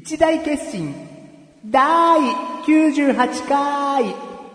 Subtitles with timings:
[0.00, 0.94] 一大決心
[1.72, 1.80] 第
[2.64, 4.04] 98回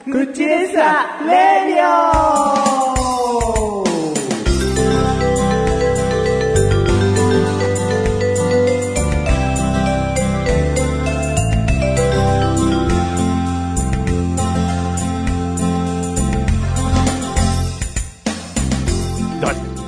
[0.06, 3.84] 口レサレディオ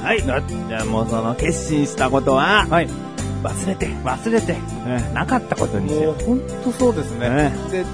[0.04, 0.22] はい。
[0.68, 3.15] じゃあもうその決心したことは、はい。
[3.44, 4.54] 忘れて、忘れて。
[4.54, 7.30] うんなかったことにしもうよ本当そうですね。
[7.30, 7.86] ねで、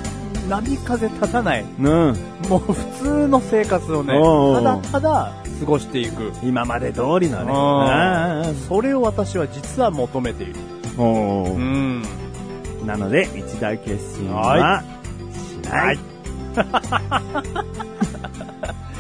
[0.50, 1.62] 波風立たない。
[1.62, 1.66] う。
[1.78, 2.16] うん。
[2.50, 6.32] もう普通の生活をね、ただただ過ごしていく。
[6.44, 8.54] 今まで通りのね。
[8.68, 10.56] それを私は実は求めている。
[10.98, 12.04] おーん。
[12.86, 14.84] なので、一大決心はは、
[15.32, 15.98] しない。
[15.98, 16.04] ね、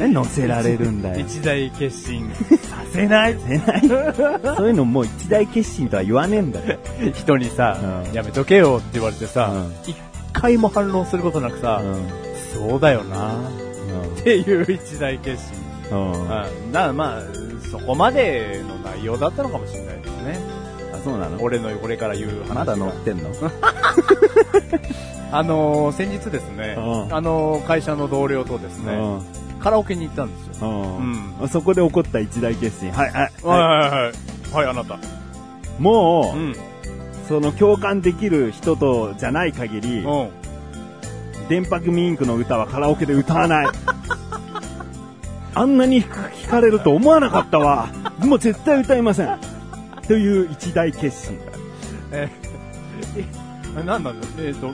[0.07, 1.19] 乗せられるんだよ。
[1.19, 3.37] 一大決心させない。
[3.39, 3.87] せない。
[3.87, 6.79] そういうのもう一大決心とは言わねえんだよ。
[7.13, 7.77] 人にさ、
[8.07, 9.95] うんやめとけよって言われてさうん、一、
[10.33, 12.07] 回も反論することなくさ、うん。
[12.53, 13.33] そうだよな
[14.19, 15.41] っていう一大決
[15.89, 15.97] 心。
[15.97, 16.71] うん。
[16.71, 17.21] だからまあ、
[17.69, 20.39] そこまでの内容だったのかもしれないですね。
[21.03, 21.41] そうなの？
[21.41, 22.53] 俺の、俺から言う話が。
[22.55, 23.29] まだ乗ってんの？
[25.33, 28.91] あのー先日ですね、うんあのー会社の同僚とですね、
[29.61, 30.67] カラオケに行ったんですよ。
[30.67, 31.39] うん。
[31.39, 31.49] うん。
[31.49, 32.91] そこで起こった一大決心。
[32.91, 33.31] はい、はい。
[33.43, 34.55] はいはいはい。
[34.55, 34.99] はい、あなた。
[35.79, 36.55] もう、うん。
[37.27, 40.29] その共感できる人とじゃない限り、うん。
[41.47, 43.67] 電波組インクの歌はカラオケで歌わない。
[45.53, 47.89] あんなに弾かれると思わなかったわ。
[48.19, 49.39] もう絶対歌いません。
[50.07, 51.39] という一大決心。
[52.11, 52.29] え、
[53.77, 54.73] え、なんなんだえっ、と、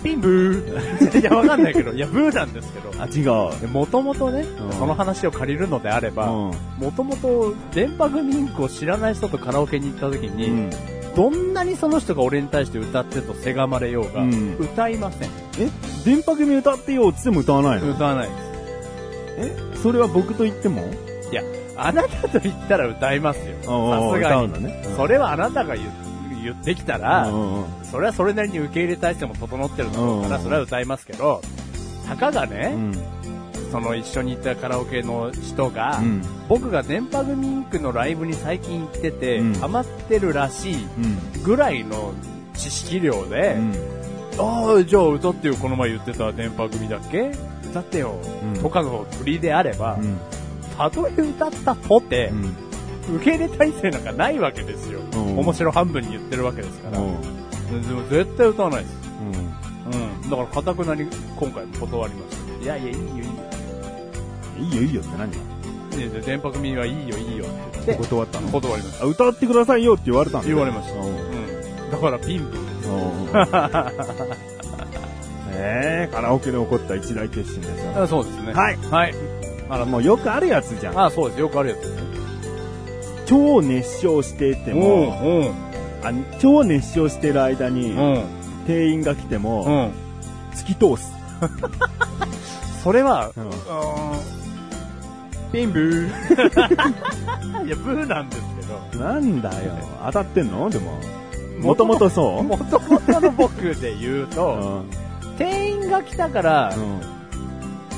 [0.00, 1.20] ピンブー。
[1.20, 2.92] いや、わかんないけど、いや、ブーなんですけど。
[2.98, 3.20] あ、違
[3.64, 3.68] う。
[3.68, 10.70] もともとね、うんその話を借りるのであれば、うんもともと電波組インクを知らない人とカラオケに行った時に、うん
[11.16, 15.28] どんなにその人が俺に対して歌ってとせがまれようが、うん歌いません。
[15.58, 15.68] え？
[16.04, 17.90] 電波組歌ってよってっても歌わないの？
[17.90, 18.42] 歌わないです。
[19.74, 19.76] え？
[19.82, 20.82] それは僕と言っても？
[21.32, 21.42] いや、
[21.76, 23.56] あなたと言ったら歌いますよ。
[23.62, 24.46] さああすがに。
[24.46, 25.84] 歌うのねうんそれはあなたが言
[26.42, 31.42] 言ってきたら、うんうんそれはそれなりに受け入れ体制も整ってるだろうから、うんそれは歌いますけど、
[32.06, 32.94] たかがね、うん。
[33.72, 36.22] その一緒に行ったカラオケの人が、うん。
[36.48, 39.54] 僕が電波組インクのライブに最近行ってて、うん。
[39.54, 40.74] ハマってるらしい
[41.36, 41.42] うん。
[41.44, 42.12] ぐらいの
[42.54, 43.74] 知識量で、うん。
[44.38, 47.32] ああ、じゃあ歌ってよ、この前言ってた電波組だっけ？
[47.70, 48.60] 歌ってよ、うん。
[48.60, 50.18] とかの振りであれば、うん。
[50.76, 52.54] たとえ歌ったとて、うん
[53.08, 55.00] 受け入れ体制なんかないわけですよ。
[55.12, 56.98] うん面白半分に言ってるわけですから。
[56.98, 57.14] うん
[57.70, 58.96] でも絶対歌わないです。
[59.20, 60.30] うんうん。
[60.30, 62.64] だから、かたくなに今回も断りました。
[62.64, 63.24] いやいや、いいよ、いいよ。
[64.58, 65.38] いいよいいよって何で
[66.08, 68.48] で電波組はいいよ、いいよって言って、断ったの？
[68.48, 69.04] 断りました。
[69.04, 71.00] あ歌ってくださいよって言われたんだ言われました。
[71.00, 71.90] うんうん。
[71.92, 72.62] だから、ピンプです。
[75.52, 78.02] ええカラオケで起こった一大決心ですよ。
[78.02, 78.52] あそうですね。
[78.52, 78.76] はい。
[78.90, 79.14] はい。
[79.68, 80.98] あら、もうよくあるやつじゃん。
[80.98, 81.40] あそうです。
[81.40, 82.09] よくあるやつですね。
[83.30, 85.48] 超熱唱してても、うん。
[86.02, 88.24] あ超熱唱してる間に、うん。
[88.66, 89.92] 店員が来ても、うん。
[90.52, 91.12] 突き通す。
[92.82, 93.50] それは、うん
[95.52, 96.06] ピンブー。
[97.66, 98.42] いや、ブーなんです
[98.92, 99.04] けど。
[99.04, 99.72] なんだよ。
[100.06, 100.70] 当たってんの？
[100.70, 100.92] でも。
[101.60, 102.42] もともとそう？
[102.44, 104.84] もともとの僕で言ううと、ん。
[105.38, 107.00] 店員が来たから、うん。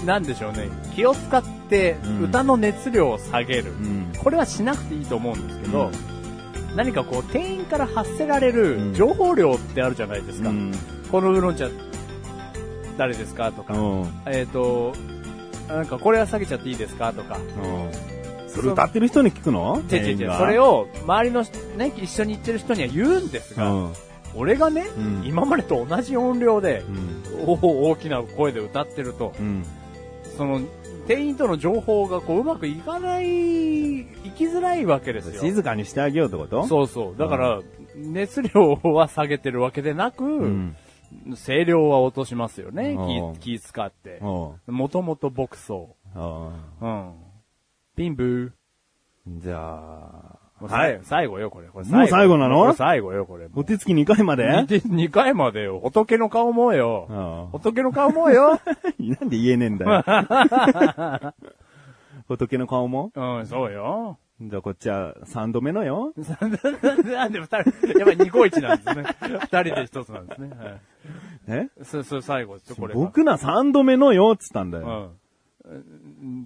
[0.05, 3.73] なんでしょうね、気を使ってうん歌の熱量を下げる。
[3.73, 4.13] うん。
[4.19, 5.91] これはしなくていいと思うんですけど、
[6.77, 10.49] 何かこう、店員から発せられうるん情報量ってあるじゃないですか。
[10.49, 10.73] うん。
[11.11, 11.69] このウーロン茶、
[12.97, 14.07] 誰ですかとか、うん。
[14.27, 14.95] えっ、と、
[15.69, 17.39] なんかこれは下げちゃっていいですかとか。
[18.49, 19.83] それ歌ってる人に聞くの？
[19.91, 21.43] 違それを、周りの
[21.79, 23.93] ね、一緒に行ってる人には言うんですが、うん。
[24.35, 27.23] 俺がね、うん今までと同じ音量でう、ん。
[27.47, 29.65] 大きな声で歌ってると、うん。
[30.37, 30.61] その、
[31.07, 34.05] 店員との情報がこううまくいかない、い
[34.37, 35.41] きづらいわけですよ。
[35.41, 36.67] 静かにしてあげようってこと？
[36.67, 37.17] そうそう。
[37.17, 37.61] だから、
[37.97, 40.77] 熱量は下げてるわけでなく、うん。
[41.47, 43.35] 声量は落としますよねうん。
[43.35, 44.21] 気、気使って。
[44.21, 44.59] も
[44.91, 45.75] ともと牧草。
[46.15, 46.51] あ
[46.81, 47.13] うん。
[47.97, 50.73] ピンブーじゃあ、ー。
[50.73, 51.01] はい。
[51.03, 51.69] 最後よ、これ。
[51.69, 52.63] これもう最後なの？
[52.63, 53.49] これ最後よ、これ。
[53.55, 55.81] お手つき2回まで2回までよ。
[55.81, 57.07] 仏の顔もよ。
[57.11, 58.61] あ仏の顔もよ。
[58.99, 61.35] なんで言えねえんだよ。
[62.29, 63.11] 仏の顔も？
[63.15, 64.19] うん、そうよ。
[64.41, 66.13] じゃあこっちは3度目のよ。
[66.41, 66.59] なんで
[67.39, 69.05] 二人、やっぱり2個1なんですね。
[69.41, 70.51] 二人で一つなんですね。
[70.57, 70.81] はい。
[71.47, 71.69] え？
[71.85, 73.01] そ、そ、最後ですよ、これが。
[73.01, 74.85] 僕な3度目のよっつったんだよ。
[74.85, 75.11] うん。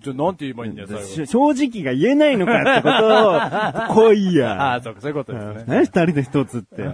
[0.03, 1.05] じゃあ、なんて言えばいいんだよ、最後。
[1.05, 4.53] し正直が言えないのかってことを、来いや。
[4.73, 5.65] ああ、そうか、そういうことですね。
[5.67, 6.85] 何二人で一つって。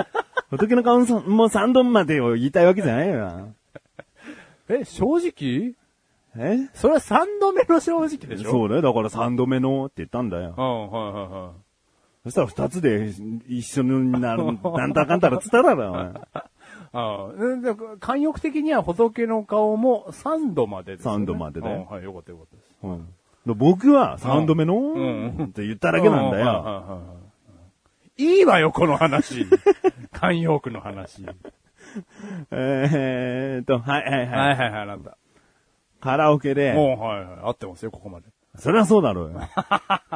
[0.50, 3.46] 仏の顔ももう3度までを言いたいわけじゃないよな。
[4.68, 5.74] え、正直？
[6.36, 6.68] え？
[6.74, 8.50] それは3度目の正直でしょ？
[8.50, 8.82] そうだよ。
[8.82, 10.54] だから3度目のって言ったんだよ。
[10.56, 11.52] うん、はいはいはい。
[12.24, 13.12] そしたら2つで
[13.48, 16.12] 一緒になる、なんだかんだらつったらだよ、お前。
[16.92, 21.14] ああ、うんで慣用句的には仏の顔も3度までです、ね。
[21.14, 22.68] 3度までだようんはい、よかったよかったです。
[22.82, 23.08] うん
[23.46, 26.44] 僕は3度目の、んって言っただけなんだよ。
[26.44, 27.20] いはいはい
[28.22, 29.46] いいわよ、この話。
[30.12, 31.24] 慣用句の話。
[31.24, 31.36] はい
[32.50, 34.56] えーっと、はいはいはい。
[34.56, 35.16] はいはい、なんだ。
[36.00, 38.26] カラオケで、もう、はいはい、合ってますよ、ここまで。
[38.60, 39.40] それはそうだろうよ。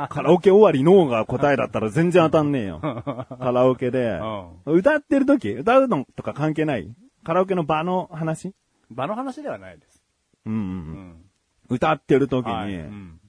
[0.09, 2.81] カラオケ終わり脳が答えだったら全然当たんねえよ。
[3.41, 4.21] カラオケで、
[4.67, 6.95] 歌ってる時歌うのとか関係ない？
[7.25, 8.55] カラオケの場の話？
[8.91, 10.03] 場の話ではないです。
[10.47, 10.75] ううんうんうん。
[11.11, 11.25] ん。
[11.71, 12.75] 歌ってる時に、はい。
[12.75, 13.21] うん。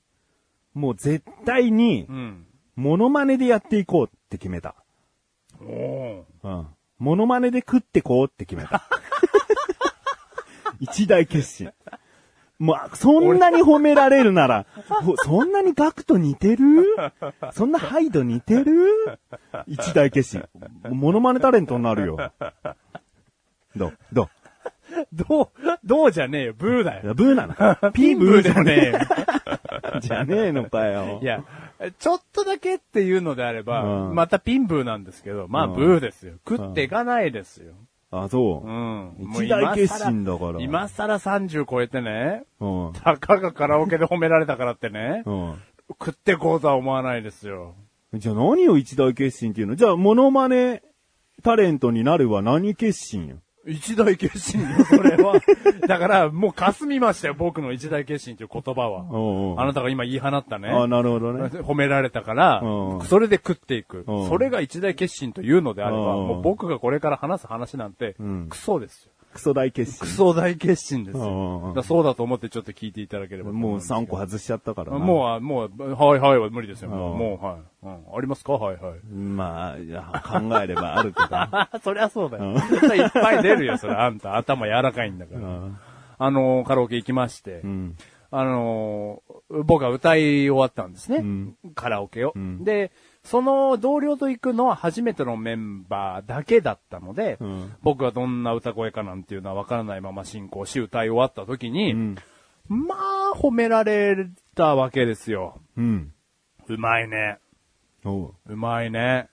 [0.74, 2.48] もう絶対にう、ん。
[2.76, 4.76] モノマネでやっていこうって決めた。
[5.62, 6.68] おーうん。
[7.00, 8.84] モノマネで食ってこうって決めた。
[10.80, 11.72] 一大決心。
[12.58, 14.66] まあ、そんなに褒められるなら、
[15.04, 16.86] ほそんなにガクと似てる？
[17.52, 19.20] そんなハイド似てる？
[19.68, 20.46] 一大決心。
[20.90, 22.32] モノマネタレントになるよ。
[23.76, 23.98] どう？
[24.14, 24.30] ど
[25.12, 25.50] どう、
[25.84, 27.12] どうじゃねえよ、ブーだよ。
[27.12, 29.00] うブーなの ピンブーでもねえよ。
[30.00, 31.20] じゃねえのかよ。
[31.22, 31.44] いや、
[32.00, 36.36] ちょっとだけっていうのであれば、うんまたピンブーなんですけど、まあうんブーですよ。
[36.48, 37.74] 食っていかないですよ。
[38.24, 38.72] あ、そうう。
[38.72, 39.16] ん。
[39.34, 42.94] 一大決心だから今更30超えてね、うん。
[42.94, 45.56] たかがカラオケで褒められたからってね、うん。
[45.90, 47.76] 食ってこうとは思わないですよ。
[48.14, 49.76] じゃあ何を一大決心っていうの？
[49.76, 50.82] じゃあ、モノマネ
[51.44, 53.38] タレントになるは何決心よ？
[53.68, 55.40] 一大決心よ、 それは。
[55.88, 59.06] だから、もう霞みましたよ、僕の一大決心という言葉は。
[59.10, 60.70] おうおうあなたが今言い放ったね。
[60.70, 61.46] あなるほどね。
[61.62, 64.22] 褒められたからう、んそれで食っていくう。
[64.26, 69.12] んそれが一大決心というのであれば、うんもう僕がこれから話す話なんてうん、クソですよ。
[69.36, 70.16] クソ大決ク心。
[70.16, 71.62] ソ大決心ですよ。
[71.66, 74.00] うんだそうだと思ってちょっと聞いていただければもうんですけど。
[74.00, 74.98] 3個外しちゃったからな。
[74.98, 76.90] もう、もう、はいはいは無理ですよ。
[76.90, 77.58] もう、はい。
[77.84, 78.18] うん。
[78.18, 78.54] ありますか？
[78.54, 79.00] はいはい。
[79.14, 81.28] まあ、いや考えればあるけど。
[81.32, 82.54] あ、 そりゃそうだよ。
[82.54, 83.94] いっぱい出るよ、それ。
[83.94, 85.40] あんた、頭柔らかいんだから。
[85.42, 85.78] うん
[86.18, 87.98] あの、カラオケ行きましてう、ん。
[88.32, 89.22] あの、
[89.66, 91.18] 僕は歌い終わったんですね。
[91.18, 92.92] うんカラオケを、うんで、
[93.26, 102.16] その同僚と行くのは初めてのメンバーだけだったので、うん僕がどんな歌声かなんていうのはわからないまま進行し歌い終わった時に、うん。
[102.68, 105.60] まあ、褒められたわけですよ。
[105.78, 106.14] うん。
[106.68, 107.38] うまいね。
[108.04, 108.34] おう。
[108.48, 109.30] うまいね。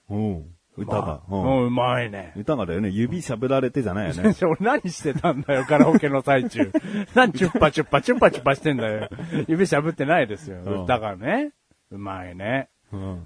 [0.75, 1.21] 歌が。
[1.29, 2.33] う、うんんうまいね。
[2.35, 2.89] 歌がだよね。
[2.89, 4.35] 指しゃぶられてじゃないよね。
[4.41, 6.71] 俺何してたんだよ、 カラオケの最中。
[7.13, 9.09] 何チュッパチュッパチュッパチュッパしてんだよ。
[9.47, 10.61] 指しゃぶってないですよ。
[10.63, 11.51] うん歌がね。
[11.91, 12.69] うまいね。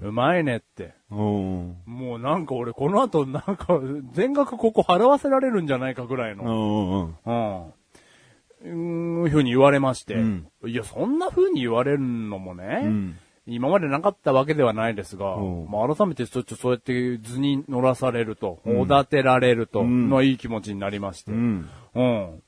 [0.02, 0.94] うまいねって。
[1.10, 3.80] もうなんか俺この後なんか
[4.12, 6.44] 全額ここ払わせられるんじゃないかぐらいの。
[6.44, 7.14] おう。
[7.26, 7.66] うん。
[8.60, 10.14] うーん、ふうに言われまして。
[10.14, 13.18] うんいや、そんな風に言われるのもね、うん
[13.50, 21.70] 今までなかったわけではないですが、うんまあ、改めてちょっとそうやって図に乗らされると、んおだてられると、うんのはいい気持ちになりまして、ううん。
[21.94, 22.42] ん。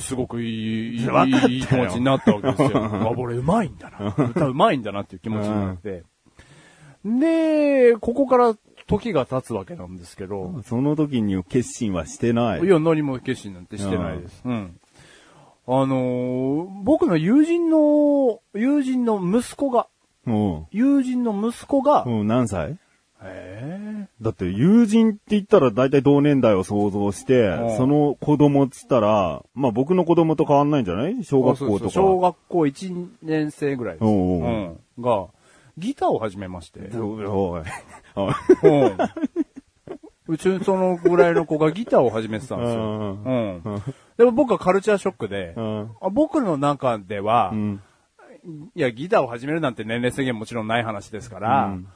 [0.00, 2.84] すごくいい、いい気持ちになったわけですよ。
[3.04, 4.14] あ、俺うまいんだな。
[4.16, 6.04] 歌うまいんだなっていう気持ちになって。
[7.04, 8.54] で、ここから
[8.86, 12.60] 時が経つわけなんですけど、その時に決心はしてない。
[12.60, 14.42] いや、何も決心なんてしてないです。
[14.44, 14.78] うん。
[15.66, 19.86] あのー僕の友人の、友人の息子が。
[20.70, 22.78] 友人の息子が、うん、何歳？
[23.26, 31.24] えだって友人って言ったら大体同年代を想像してうん、その子供っつったら、まあ僕の子供と変わんないんじゃない？
[31.24, 31.90] 小学校とか。
[31.90, 34.04] 小学校1年生ぐらいです。
[34.04, 34.78] うん。
[35.00, 35.28] が、
[35.78, 36.80] ギターを始めまして。
[36.96, 37.62] おいおい。
[40.26, 42.80] うちそのぐらいの子がギターを始めてたんですよ。
[42.80, 43.62] うんうん。
[44.16, 45.54] でも僕はカルチャーショックで、
[46.12, 47.82] 僕の中では、うん。
[48.74, 51.88] いや、ギターを始めるなんて年齢制限もちろんない話ですから、うん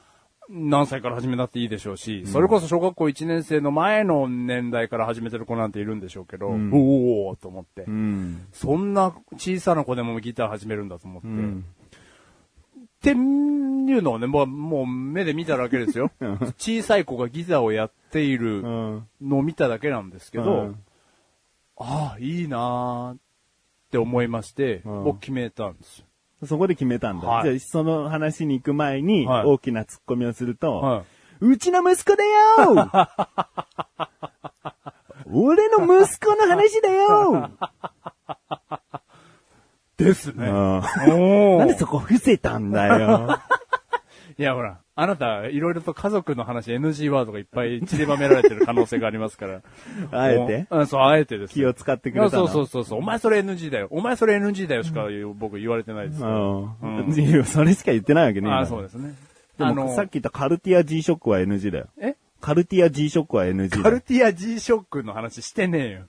[0.51, 8.47] 何歳から始めたっていいでしょうし、それこそ小学校1年生の前の年代から始めてる子なんているんでしょうけど、んおおと思って、うん。
[8.51, 11.65] そんな小さな子でもギター始めるんだと思って、うん。
[12.99, 16.11] っていうのをね、もうもう目で見ただけですよ。
[16.57, 19.07] 小さい子がギターをやっているうん。
[19.21, 20.83] のを見ただけなんですけど、うん
[21.81, 23.17] ああ、いいなーっ
[23.89, 26.05] て思いまして、うん僕決めたんですよ。
[26.45, 27.27] そこで決めたんだ。
[27.27, 31.03] はいじゃあ、その話に行く前に、はい大きな突っ込みをすると、は
[31.39, 32.89] うちの息子だよ
[35.31, 37.49] 俺の息子の話だよい。
[40.03, 40.49] ですね。
[40.51, 43.39] なんでそこ伏せたんだよ。
[44.37, 49.61] いや、ほら、あなた、いろいろと家族の話 NG ワードがいっぱい散りばめられてる可能性がありますから。
[50.11, 50.67] あえて？
[50.71, 51.53] うん、そう、あえてです。
[51.53, 52.47] 気を使ってくれたの？
[52.47, 52.99] そうそうそうそう。
[52.99, 53.87] お前それ NG だよ。
[53.91, 56.23] お前それ NG だよしか僕言われてないです。
[56.23, 57.43] うん。
[57.45, 58.49] それしか言ってないわけね。
[58.49, 59.13] ああ、そうですね。
[59.57, 61.87] であの、もさっき言ったカルティア G ショックは NG だよ。
[61.99, 62.15] え？
[62.39, 63.83] カルティア G ショックは NG だよ。
[63.83, 66.01] カルティア G ショックの話してねえよ。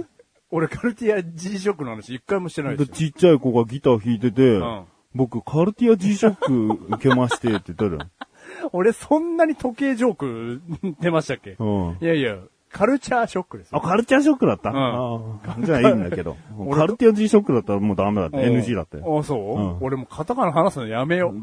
[0.00, 0.02] え？
[0.50, 2.86] 俺カルティア G ショックの話一回もしてないでよ。
[2.86, 8.06] ですちっちゃい子がギター弾いてて、ん僕カルティア G ショック受けましてって言ったら、
[8.72, 10.62] 俺そんなに時計ジョーク
[11.00, 11.56] 出ましたっけ？
[11.58, 11.96] うん。
[12.00, 12.36] いやいや、
[12.70, 13.82] カルチャーショックですあ、よ。
[13.82, 16.36] カルチャーショックだった、んああじゃあいいんだけど。
[16.58, 18.36] 俺カルティア G ショックだったらもうダメだって。
[18.38, 19.18] NG だったよ。
[19.18, 21.42] あ、そう、うん俺もカタカナ話すのやめよう。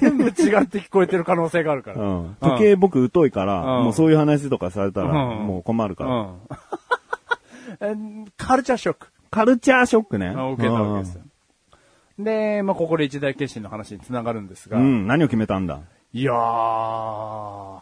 [0.00, 0.32] 全部違っ
[0.66, 2.02] て聞こえてる可能性があるから。
[2.02, 2.36] うん。
[2.40, 6.30] 時計僕疎いから、うんもうそういう話とかされたら、うんもう困るから。
[8.36, 9.08] カルチャーショック。
[9.30, 10.28] カルチャーショックね。
[10.28, 11.22] あ受けたわけですよ。
[12.18, 14.84] で、まあ、ここで一大決心の話につながるんですが、うん。
[14.84, 15.80] うん、何を決めたんだ？
[16.12, 17.80] いやー、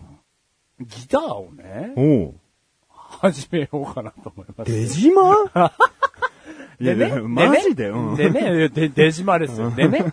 [0.80, 2.34] ギターをね、おう。
[2.88, 4.72] 始めようかなと思います。
[4.72, 5.34] 出島？
[6.80, 8.16] でねいや、マジで、うん。
[8.16, 9.70] でね、で、出島ですよ。
[9.70, 10.12] でね、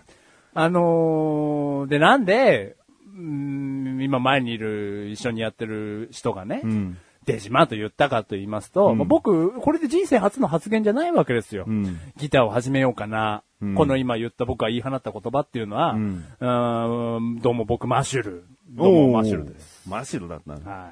[0.53, 2.77] あのー、で、なんで、
[3.17, 6.97] うん今前にいる、一緒にやってる人がね、うん。
[7.25, 11.65] 出島と言ったかと言いますと、うんまあ僕、これで人生初の発言じゃないわけですよ。
[11.67, 11.99] うん。
[12.17, 13.43] ギターを始めようかな。
[13.61, 18.45] うんこの今言った僕が言い放った言葉っていうのは、うんうーんどうも僕マシュル。
[18.69, 19.89] どうもマシュルです。
[19.89, 20.91] マシュルだったのは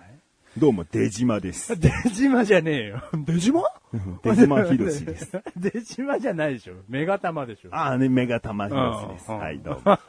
[0.58, 1.78] どうも、出島ですい。
[1.80, 3.04] 出島じゃねえよ。
[3.26, 3.64] 出島？
[4.24, 5.42] 出島ひろしです。。
[5.56, 6.76] 出島じゃないでしょ。
[6.90, 7.70] メガタマでしょ。
[7.72, 9.32] あああね、メガタマひろしです。
[9.32, 10.00] うんはい、どうも。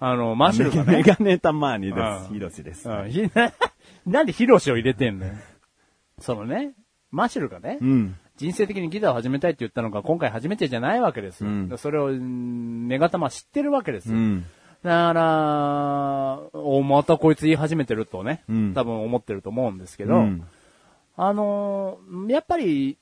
[0.00, 0.98] の、マシュルがね。
[0.98, 2.32] メガネタマーニでうんす。
[2.32, 2.88] ひろしです。
[2.88, 3.30] うんひ
[4.06, 5.32] なんでヒロシを入れてんのよ？
[6.18, 6.72] そのね、
[7.10, 8.16] マシュルがね、うん。
[8.36, 11.50] 人生的にギターを始めたいって言ったのが今回初めてじゃないわけですよ。
[11.50, 14.16] うんそれを、うんメガタマ知ってるわけですよ。
[14.16, 14.44] うん。
[14.82, 20.46] だから、お、またこいつ言い始めてるとね、うん多分思ってると思うんですけど、うん。
[21.16, 22.98] あのーやっぱり、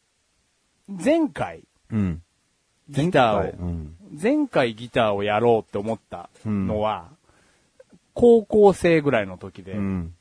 [0.89, 2.23] 前回、うん。
[2.89, 3.97] ギターを、うん。
[4.21, 7.09] 前回ギターをやろうって思ったのは、
[8.13, 10.15] 高校生ぐらいの時で、うん。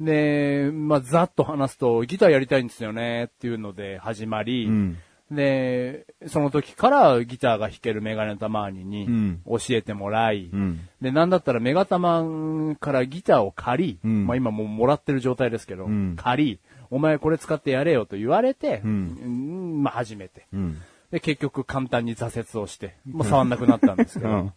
[0.00, 4.98] で、まあ、ざっと話すと、ギターやりたいんですよねっていうので始まり、うん。
[5.30, 10.88] で、その時からギターが弾けるメガネタマーニにうん教えてもらい、うん。
[11.00, 16.60] で、なんだったらメガタマンからギターを借り、うんまあ今もうもらってる状態ですけど、うん借り、
[16.90, 20.46] お前これ使ってやれよと言われて、まあ初めて。
[20.52, 20.80] うん。
[21.10, 24.52] で、結局簡単に挫折をして、もう触んなくなったんですけど、 うん。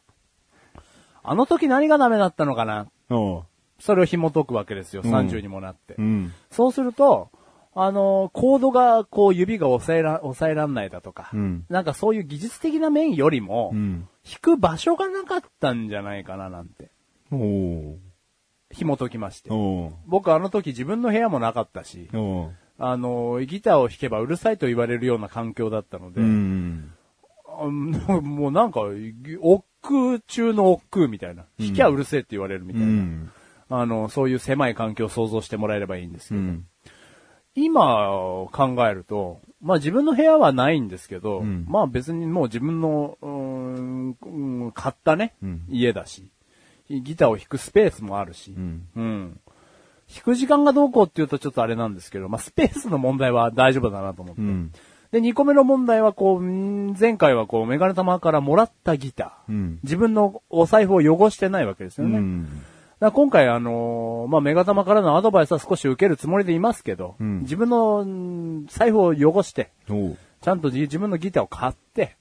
[1.23, 2.87] あの時何がダメだったのかな？
[3.79, 5.95] それを紐解くわけですよ、うん30にもなって。
[5.97, 6.33] うん。
[6.51, 7.29] そうすると、
[7.73, 14.07] あの、コードがこう指が抑えら、抑えらんないだとか、うんなんかそういう技術的な面よりも、うん。
[14.23, 16.91] 弾く場所がなかったんじゃないかななんて。
[18.71, 19.49] 紐解きまして。
[19.49, 22.09] 僕僕あの時自分の部屋もなかったし。
[22.81, 26.91] あの、ギターを弾けばうるさいと言われるような環境だったので、うん。
[27.45, 28.81] あもうなんか、
[29.41, 31.45] 億劫中の億劫みたいな。
[31.59, 33.31] 弾きゃうるせえって言われるみたいな。
[33.69, 33.79] うん。
[33.81, 36.65] あの、そういう狭い環境を想像してもらえればいいんですけど、うん。
[37.55, 38.07] 今
[38.51, 46.29] 考えると、まあ自分の部屋はないんですけど、うんまあ別にもう自分の、うーんうん買ったね、うん家だし、
[46.89, 48.87] ギターを弾くスペースもあるし、うん。
[48.95, 49.39] うん。
[50.13, 54.41] 弾く時間がどうこうっていうとちょっとあれなんですけど、まあスペースの問題は大丈夫だなと思って。
[54.41, 54.71] うん。
[55.11, 59.51] で、2個目の問題はこう、ん前回はこう、メガネ玉からもらったギター。
[59.51, 59.79] うん。
[59.83, 62.19] 自分のお財布を汚してないわけですよね。
[62.19, 62.47] うん。
[62.99, 69.71] ら今回あのーまあ、メガ玉からのアドバイスは少し受けるつもりでいますけど、うん自分のん財布を汚して。
[70.41, 72.15] ちゃんと自自分のギターを買って。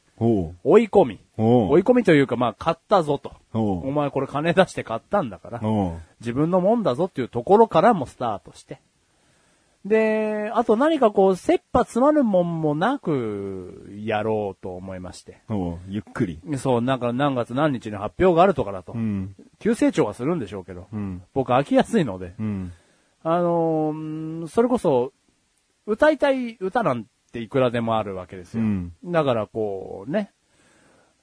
[0.64, 1.20] 追い込み。
[1.36, 3.32] 追い込みというか、まあ、買ったぞと。
[3.52, 5.60] お前これ金出して買ったんだから。
[6.20, 8.80] 自分のもんだぞっていうところからもスタートして。
[9.88, 15.42] で、あと何かこう、切羽詰まるもんもなく、やろうと思いまして。
[15.48, 15.78] おう。
[15.88, 16.40] ゆっくり。
[16.56, 18.92] そう、なんか何月何日に発表があるとかだと。
[18.92, 19.34] うん。
[19.58, 20.86] 急成長はするんでしょうけど。
[20.92, 21.22] うん。
[21.34, 22.34] 僕飽きやすいので。
[22.38, 22.72] うん。
[23.24, 25.12] あのーそれこそ、
[25.86, 28.62] 歌いたい歌なんていくらでもあるわけですよ。
[28.62, 30.32] うんだからこうね、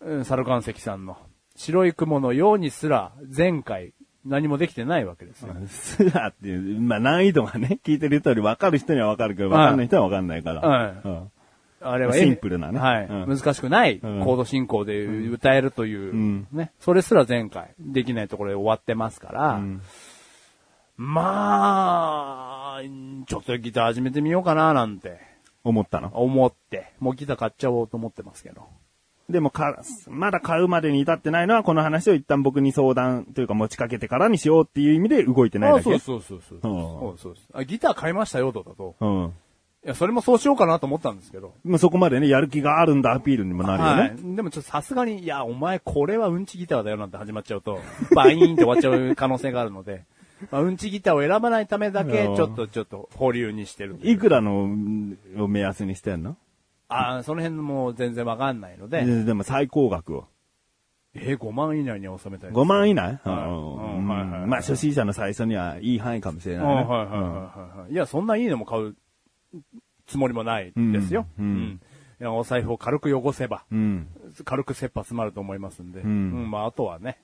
[0.02, 1.18] うんサルカン石さんの
[1.56, 3.94] 白い雲のようにすら前回
[4.26, 5.56] 何もできてないわけですよ。
[5.68, 6.78] スラってい。
[6.78, 10.62] う、まあ難易度がね、聞いてる人より分かる人には分かるけど、分かんない人は分かんないから。
[10.62, 10.96] はい。
[11.04, 11.32] うん。
[11.82, 12.80] あれはシンプルなね。
[12.80, 13.38] はい、うん。
[13.38, 14.24] 難しくないコうん。
[14.24, 16.48] ード進行で歌えるという、うん。
[16.52, 16.72] ね。
[16.80, 19.82] それすら前回できないところで終わってますから、うん。
[20.98, 22.82] まあ、
[23.28, 25.20] ちょっとギター始めてみようかななんて。
[25.64, 26.12] 思ったの？
[26.14, 28.68] 思って、もうギター買っちゃおうと思ってますけど。
[29.30, 35.96] でもか、まだ買うまでに至ってないのは、この話を一旦僕に相談というか持ちかけてからにしようっていう意味で動いてないだけ？
[35.96, 36.72] あそうそうそうそう。
[36.72, 38.96] うんそうそうあギター買いましたよとだと。
[39.00, 39.34] うん。
[39.84, 41.54] いや、それもそうしようかなと思ったんですけど。
[41.64, 44.02] もうそこまでね、やる気があるんだアピールにもなるよね。
[44.26, 44.36] はい。
[44.36, 47.80] でもちょっとさすがに、いや、お前これはうんちギターだよなんて始まっちゃうと、
[48.16, 50.04] バイーンって終わっちゃう可能性があるので、
[50.52, 53.98] まあ、うんちギターを選ばないためだけ、うんちょっと、ちょっと保留にしてる。
[54.02, 56.36] いくらのうんを目安にしてんの？
[56.88, 60.28] ああ、その辺も全然わかんないので、ででも最高額を。
[61.18, 62.60] えー、5万以内には収めたいです。
[62.60, 63.20] 5万以内？
[63.24, 66.84] はいまあ初心者の最初にはいい範囲かもしれうなんいね。
[66.84, 67.18] はいはいは
[67.76, 67.94] いはい。
[67.94, 68.96] いや、そんないいのも買う
[70.08, 71.28] つもりもないですよ。
[71.40, 71.82] うんうん
[72.24, 74.08] お財布を軽く汚せば、うん。
[74.46, 76.02] 軽く切羽詰まると思いますんで。
[76.02, 77.18] んうん、まあ、あとはね。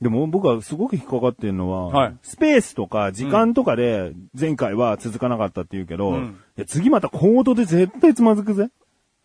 [0.00, 8.68] でも僕はすごく引っかかってるのは、はいスペースとか時間とかで前回は続かなかったって言うけど、うんいや次またコードで絶対つまずくぜ。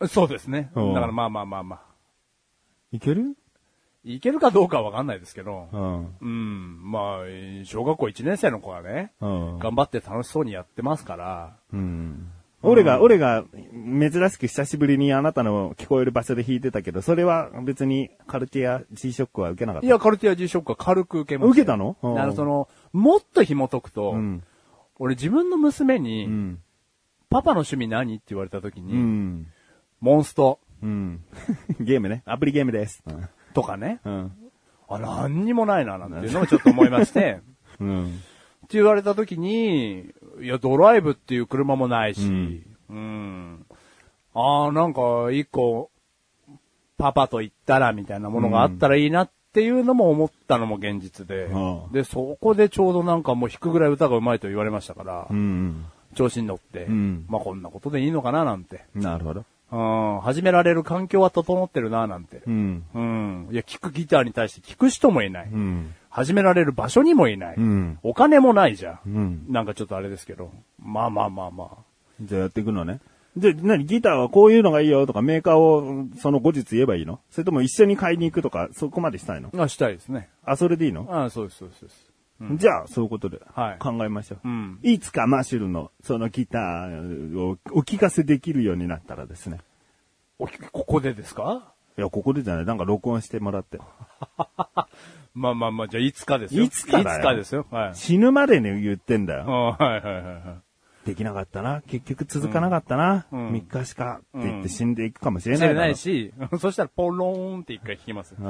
[0.07, 0.71] そうですね。
[0.75, 1.81] うんだからまあまあまあまあ。
[2.91, 3.35] いける？
[4.05, 5.67] いけるかどうかはわかんないですけど。
[5.73, 6.15] うん。
[6.21, 6.91] うん。
[6.91, 9.59] まあ、小学校1年生の子はね、うん。
[9.59, 11.57] 頑張って楽しそうにやってますから。
[11.73, 12.31] うん。
[12.61, 19.87] 俺が、俺が珍しく久しぶりにあなたの聞こえる場所で弾いてたけど、それは別にカルティア G ショックは受けなかった。
[19.87, 21.51] いや、カルティア G ショックは軽く受けましたよ。
[21.51, 24.43] 受けたのうんだからその、もっと紐解くと、うん。
[24.97, 26.59] 俺自分の娘に、うん。
[27.29, 29.47] パパの趣味何って言われた時に、うん。
[30.01, 31.23] モンストうん。
[31.79, 32.23] ゲームね。
[32.25, 33.03] アプリゲームです。
[33.53, 34.31] とかね、うん。
[34.89, 37.39] あ、何にもないな、なんていうのをちょっと思いまして、
[37.79, 38.05] うん。
[38.05, 38.09] っ
[38.69, 43.65] て言われた時に、いや、ドライブっていう車もないし、うんうん。
[44.33, 45.91] ああ、なんか、一個、
[46.97, 55.85] パパと言ったらみたいなものがあったらいいなっていうのも思ったのも現実で、うんで、そこでちょうどなんかもう弾くぐらい歌が上手いと言われましたから、うん。
[56.15, 59.45] 調子に乗って、うんまあこんなことでいいのかななんて、なるほど。
[59.71, 62.83] うん、始められる環境は整ってるななんて、うん。
[62.93, 63.47] うん。
[63.51, 65.49] いや、聴くギターに対して聴く人もいない。
[65.51, 65.93] うん。
[66.09, 67.55] 始められる場所にもいない。
[67.55, 67.99] うん。
[68.03, 68.99] お金もないじゃん。
[69.05, 69.45] うん。
[69.49, 70.51] なんかちょっとあれですけど。
[70.79, 71.77] まあまあまあまあ。
[72.21, 72.99] じゃあやっていくのね。
[73.37, 73.85] じゃあ、何？
[73.85, 77.19] ギターはこういうのがいいよとかメーカーをその後日言えばいいの？
[77.29, 79.51] それとも一緒に買いに行くとか、そこまでしたいの？
[79.55, 80.29] あ、したいですね。
[80.43, 82.09] あ、それでいいの、あそうです、そうですそうです。
[82.57, 84.39] じゃあ、そういうことではい考えましょう。
[84.43, 84.79] うん。
[84.81, 89.59] いつかマッシュルのそのギターをお聞かせできるようになったらですね。
[90.39, 91.73] おここでですか？
[91.97, 92.65] いや、ここでじゃない。
[92.65, 93.77] なんか録音してもらって。
[95.33, 96.63] まあまあまあ、じゃあいつかですよ。
[96.63, 97.65] いつかだよいつかですよ。
[97.71, 97.95] はい。
[97.95, 99.43] 死ぬまでに言ってんだよ。
[99.47, 100.43] あはいはいはいはい。
[101.05, 101.81] できなかったな。
[101.87, 103.25] 結局続かなかったな。
[103.31, 108.35] うん3日しかって言って死んでいくかもしれないだろないし、 そしたらポローンって一回弾きます。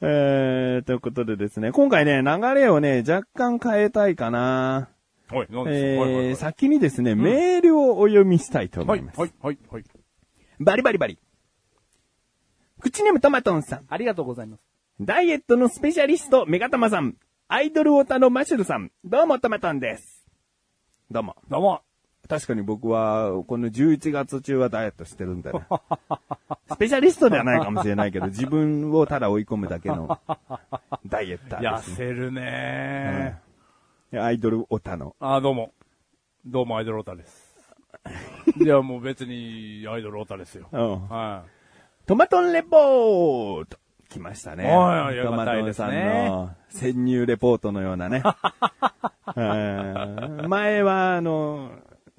[0.00, 4.88] えー、ということでですね、今回ね、流れをね、若干変えたいかな。
[5.30, 6.02] はい、何ですか？
[6.02, 9.20] はいはいえー、はい先にですね、メールをお読みしたいと思はいい、ます。
[9.20, 9.84] はい、はい、はい。
[10.60, 11.18] バリバリバリ。
[12.84, 13.86] 口ネームトマトンさん。
[13.88, 14.60] ありがとうございます。
[15.00, 17.16] ダイエットのスペシャリスト、メガタマさん。
[17.48, 18.90] アイドルオタのマシュルさん。
[19.02, 20.26] どうもトマトンです。
[21.10, 21.34] どうも。
[21.48, 21.80] どうも。
[22.28, 25.62] 確かに僕は、この11月中はダイエットしてるんだよ。
[26.72, 30.20] スペシャリストではないかもしれないけど、自分をただ追い込むだけの
[31.06, 31.96] ダイエッター痩です、ね。
[31.96, 33.40] せるね
[34.12, 35.16] アイドルオタの。
[35.20, 35.72] あ、どうも。
[36.44, 37.56] どうも、アイドルオタです。
[38.60, 40.68] いや、もう別に、アイドルオタですよ。
[40.70, 41.44] うんは
[42.06, 43.78] トマトンレポート
[44.10, 44.64] 来ましたね。
[44.70, 48.22] はいトマトンさんねの潜入レポートのようなね。
[49.36, 51.70] えー前は、あの、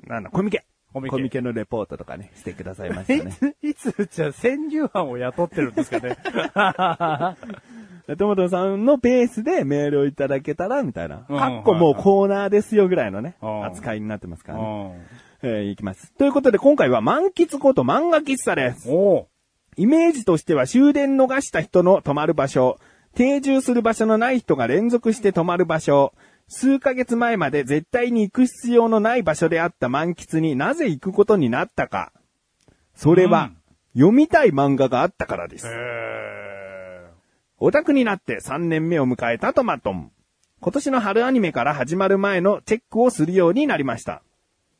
[0.07, 0.65] なんだ、コミケ。
[0.91, 3.55] コミケコミケのレポートとかね、してくださいましたね。
[3.61, 6.17] いつ、いつ、じゃあ、潜入犯を雇ってるんですかね。
[8.07, 11.25] で トマトンさんのペースでメールをいただけたら、みたいな。
[11.29, 14.95] うんかっこもうコーナーですよぐらいのね、うん扱いになってますからね。
[15.43, 15.49] うん。
[15.49, 16.11] えーいきます。
[16.13, 18.89] ということで今回は満喫こと漫画喫茶です。
[18.91, 19.27] お
[19.77, 22.79] イメージとしては終電逃した人の泊まる場所、
[23.13, 26.13] 定住する場所のない人が連続して泊まる場所、
[26.47, 32.13] 数ヶ月前まで絶対に行く必要のない場所であった満喫になぜ行くことになったか。
[32.95, 33.51] それは、
[33.93, 35.67] 読みたい漫画があったからです。
[35.67, 37.09] へ
[37.57, 40.11] オタクになって3年目を迎えたトマトン。
[40.59, 44.21] 今年の春アニメから始まる前のチェックをするようになりました。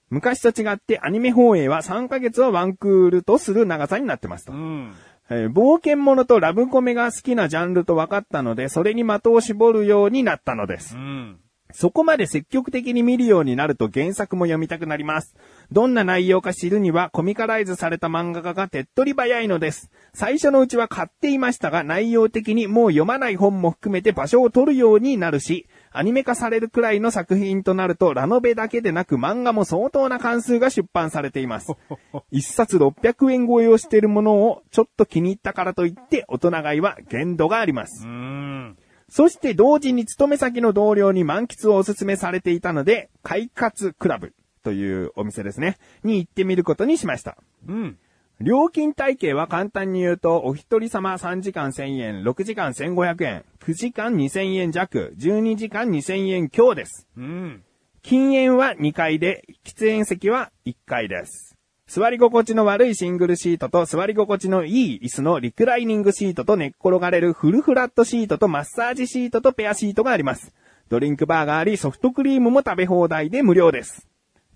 [0.10, 4.56] 昔と違ってアニメ放映は3ヶ月はワンクールとする長さになってますとー。
[4.56, 4.94] うん。
[5.30, 11.00] えー冒険者とラブコメが好きなジャンルと分かったので、それに的を絞るようになったのですう。
[11.00, 11.39] ん。
[11.78, 15.36] そこまで積極的に見るようになると原作も読みたくなります。
[15.72, 19.91] どんな内容か知るにはコミカライズされた漫画家が手っ取り早いのです。
[20.13, 31.71] 最初のうちは買っていましたが内容的にもう読まない本も含めて場所を取るようになるし、アニメ化されるくらいの作品となると、ラノベだけでなく漫画も相当な関数が出版されています。
[32.31, 38.05] 一冊600円超えをしているものをちょっと気に入ったからといって、大人買いは限度があります。
[38.05, 38.77] うん。
[39.08, 47.38] そして同時に勤め先の同僚に満喫をお勧めされていたので、快活クラブというお店ですね、に行ってみることにしました。
[47.67, 47.97] うん。
[48.41, 57.08] 料金体系は簡単に言うと、お一人様3時間1000円、6時間1500円、9時間2000円弱、12時間2000円強です。
[57.15, 57.63] うん。
[58.02, 61.56] 禁煙は2階で、喫煙席は1階です。
[61.88, 70.52] 座り心地の悪いシングルシートと座り心地のいい椅子のリクライニングシートと寝っ転がれるフルフラットシートとマッサージシートとペアシートがあります。
[70.89, 74.08] ドリンクバーがあり、ソフトクリームも食べ放題で無料です。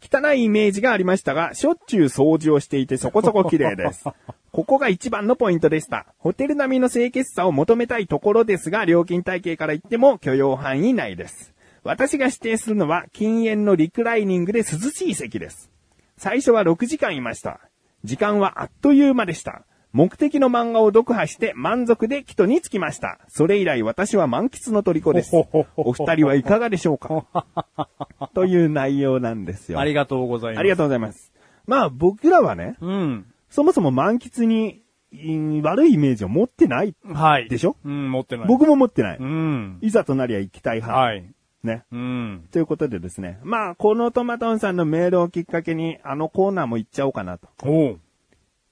[0.02, 4.06] 汚いイメージがありましたが、しょっちゅう掃除をしていてそこそこ綺麗です。
[4.52, 6.08] ここが一番のポイントでした。
[6.18, 11.54] ホテル並みの清潔さを求めたいところですが、料金体系から言っても許容範囲内です。
[11.84, 15.70] 私が指定するのは禁煙のリクライニングで涼しい席です。
[16.18, 17.60] 最初は6時間いました。
[18.04, 19.64] 時間はあっという間でした。
[19.92, 23.20] 目的の漫画を読破して満足で帰途に着きました。
[23.28, 25.32] それ以来私は満喫の虜です。
[25.76, 27.26] お二人はいかがでしょうか？
[28.36, 29.80] という内容なんですよ。
[29.80, 30.60] ありがとうございます。
[30.60, 31.32] ありがとうございます。
[31.66, 33.26] まあ僕らはね、うん。
[33.50, 36.94] そもそも満喫にうん悪いイメージを持ってない。
[37.12, 37.50] はい。
[37.50, 37.76] でしょ？
[37.84, 38.48] うん、持ってない。
[38.48, 39.18] 僕も持ってない。
[39.20, 39.80] うん。
[39.82, 41.00] いざとなりゃ行きたい派。
[41.00, 41.26] はい。
[41.64, 41.84] ね。
[41.92, 42.48] うん。
[42.52, 43.40] ということでですね。
[43.44, 47.48] まあ、このトマトンさんのメールをきっかけに、あのコーナーも行っちゃおうかなと。
[47.64, 48.00] おう。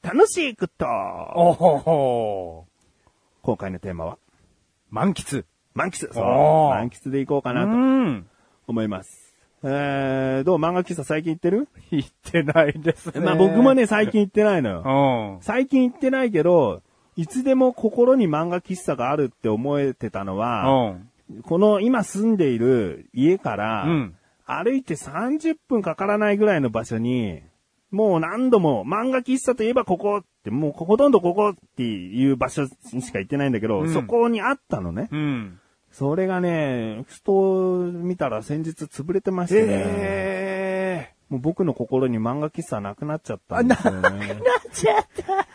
[0.07, 0.85] 楽しいこと
[1.35, 2.65] おほほ
[3.41, 4.17] 今回のテーマは、
[4.89, 5.43] 満喫。
[5.73, 8.25] 満喫そう満喫で行こうかうなとん。
[8.67, 9.35] 思います。
[9.63, 10.57] えー、どう？
[10.59, 11.67] 漫画喫茶最近行ってる？
[11.91, 13.19] 言ってないですね。
[13.19, 15.35] まあ僕もね、最近行ってないのよ。
[15.35, 15.43] うん。
[15.43, 16.81] 最近行ってないけど、
[17.17, 20.93] いつでも心に漫画喫茶があるって思えてたのは、
[21.29, 21.41] うん。
[21.41, 24.15] この今住んでいる家から、うん
[24.49, 27.41] 歩いて30分かからないぐらいの場所に、
[27.91, 35.07] もう何度も漫画喫茶といえばここって、もうほとんどここっていう場所しか行ってないんだけど、うんそこにあったのね。
[35.11, 35.59] うん。
[35.91, 39.67] それがね、ふと見たら先日潰れてましてね。
[39.69, 44.01] えもう僕の心に漫画喫茶なくなっちゃったんですよね。
[44.01, 44.35] なく なっ
[44.71, 45.47] ちゃった。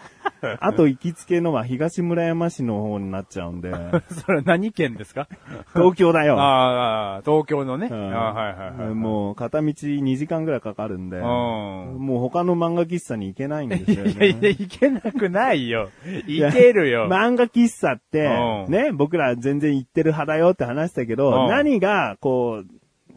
[0.61, 4.03] あと行きつけのは東村山市の方になっちゃうんで、ー。
[4.13, 5.29] それは何県ですか？
[5.75, 6.39] 東京だよ。
[6.41, 7.89] ああ、東京のね。
[7.91, 8.95] あうんあはいはいはい。
[8.95, 14.49] もう片道2時間ぐらいかかるんで、んもう他の漫画喫茶に行けないんですよ いやいや、ね。
[14.51, 15.89] いけなくないよ。
[16.27, 17.09] いけるよ。
[17.09, 22.67] 漫画喫茶ってう、んね、僕ら全然行ってる派だよって話したけど、うん何が、こう、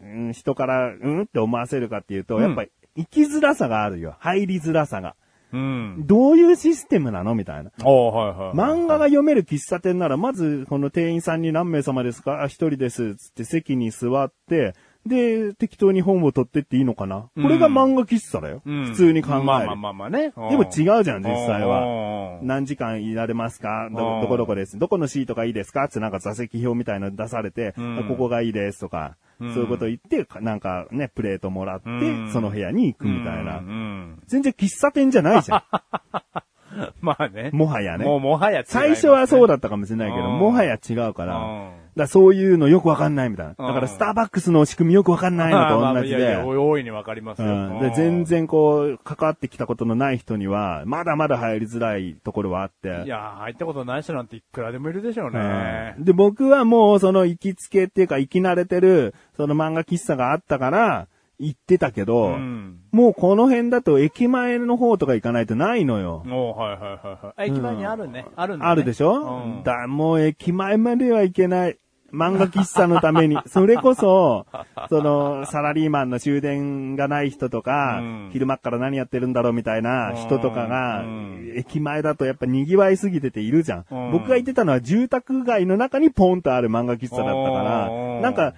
[0.02, 4.14] うん人から、うんって思わせるかっていうと、うんやっぱり、行きづらさがあるよ。
[4.20, 5.14] 入りづらさが。
[5.52, 6.06] うん。
[6.06, 7.34] どういうシステムなの？
[7.34, 7.70] みたいな。
[7.84, 7.94] はい
[8.38, 8.56] はい。
[8.56, 12.42] 漫画が読める喫茶店なら、まず、この店員さんに何名様ですか？
[12.42, 13.14] あ、一人です。
[13.16, 14.74] つって席に座って、
[15.06, 18.62] で、適当に本を取ってっていいのかな、うんこれが漫画喫茶だよ。
[18.66, 19.42] うん普通に考える。
[19.44, 20.32] まあまあまあまあね。
[20.36, 21.86] ででも違うじゃん、実際は。
[21.86, 23.88] は何時間いられますか？
[23.92, 24.78] どうんどこどこです？
[24.78, 25.84] どこのシートがいいですか？
[25.84, 33.58] ってなんか座席表みたいの出されて、うんここがいいですとか、うんそういうこと言って、かなんかね、プレートもらって、うんその部屋に行くみたいな。
[33.58, 34.22] うん。
[34.26, 35.64] 全然喫茶店じゃないじゃ
[37.00, 37.50] まあね。
[37.50, 37.56] ん。
[37.56, 38.04] もはやね。
[38.04, 43.52] もうもはやね最初はそうだったかもしれないけど、うんもはや違うから、うんだそういうのよくわかんないみたいな。
[43.52, 46.44] だかうんらスターバックスの仕組みよくわかんないのと同じ いやいやで。
[46.44, 47.48] 大いにわかりますよ。
[47.48, 53.02] うん、で全然こう、関わってきたことのない人には、まだまだ入りづらいところはあって。
[53.06, 56.04] いや、入ったことない人なんていくらでもいるでしょうねうん。
[56.04, 62.80] で、僕はもうその行きつけっていうか行き慣れてる、その漫画喫茶があったから、行ってたけど、うん。
[62.92, 66.24] もうこの辺だと駅前の方とか行かないとないのよ。
[66.26, 67.50] おはいはいはいはい。
[67.50, 68.26] 駅前にあるね。
[68.36, 68.64] あるね。
[68.64, 71.78] あるでしょ、うんだ、もう駅前までは行けない。
[72.16, 73.38] 漫画喫茶のために。
[73.46, 74.46] それこそ、
[74.88, 78.30] その、サラリーマンの終電がない人とか、うん。
[78.32, 81.52] 昼間っから何やってるんだろうみたいな人とかが、うん。
[81.54, 83.84] 駅前だとやっぱ賑わいすぎてているじゃん。
[83.90, 84.12] うん。
[84.12, 88.22] 僕が行ってたのは住宅街の中にポンとある漫画喫茶だったから、うん。
[88.22, 88.54] なんか、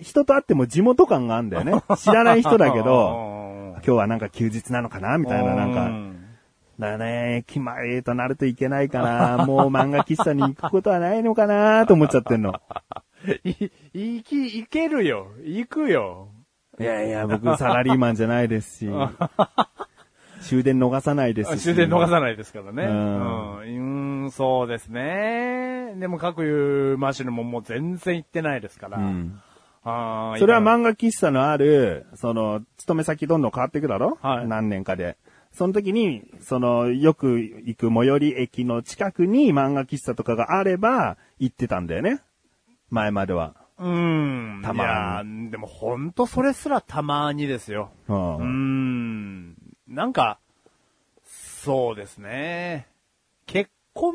[0.00, 1.72] 人と会っても地元感があるんだよね。
[1.96, 3.36] 知らない人だけど、ど
[3.76, 5.90] 今日はなんか休日なのかなみたいな、なんか、
[6.78, 9.44] だね、駅前となるといけないかな。
[9.46, 12.54] もう漫画喫茶に行くことはないのかなと思っちゃってんの。
[13.44, 15.28] い、行き、行けるよ。
[15.42, 16.28] 行くよ。
[16.78, 18.88] いやいや、僕サラリーマンじゃないですし、
[20.42, 21.62] 終電逃さないですし。
[21.62, 22.84] 終電逃さないですからね。
[22.84, 23.56] ううんん。
[23.58, 25.94] うーん、そうですね。
[25.96, 28.98] でも各いうマシュルももう全然行ってないですから。
[28.98, 29.40] うん。
[29.84, 34.18] あーそれは漫画喫茶のある、その、勤め先どんどん変わっていくだろ？
[34.20, 35.16] はい何年かで。
[35.56, 42.20] その時に、その、よく行く最寄り駅の近くに漫画喫茶とかがあれば、行ってたんだよね。
[42.90, 43.54] 前までは。
[43.78, 44.60] うん。
[44.62, 47.90] たまいやーでもほんとそれすらたまにですよ。
[48.06, 49.56] ううーん。
[49.88, 50.38] なんか、
[51.24, 52.86] そうですね。
[53.46, 54.12] 結婚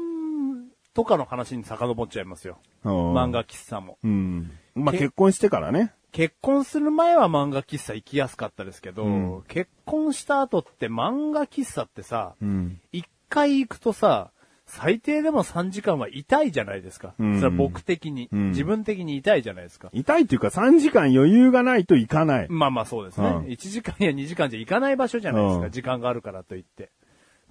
[0.93, 2.60] とかの話に遡っちゃいますよ。
[2.84, 3.97] うん漫画喫茶も。
[4.04, 4.51] うん。
[4.75, 5.91] まあ、け結婚してからね。
[6.12, 12.80] 結婚する前は漫画喫茶行きやすかったですけど、うん結婚した後って漫画喫茶ってさ、うん。
[12.91, 14.32] 一回行くとさ、
[14.65, 17.13] 最低でも3時間は痛いじゃないですか。
[17.19, 19.89] うんそれは僕的に、うん自分的に痛いじゃないですか。
[19.93, 22.47] 痛いっていうか3時間余裕がないといかない。
[22.50, 23.28] まあまあそうですね。
[23.28, 25.65] うん1時間や2時間じゃ行かない場所じゃないですか。
[25.65, 26.91] うん時間があるからといって。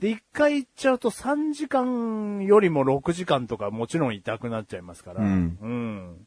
[0.01, 5.23] で、一回行っちゃうと3時間よりも6時間とかもちろん痛くなっちゃいますから。
[5.23, 6.27] うんうん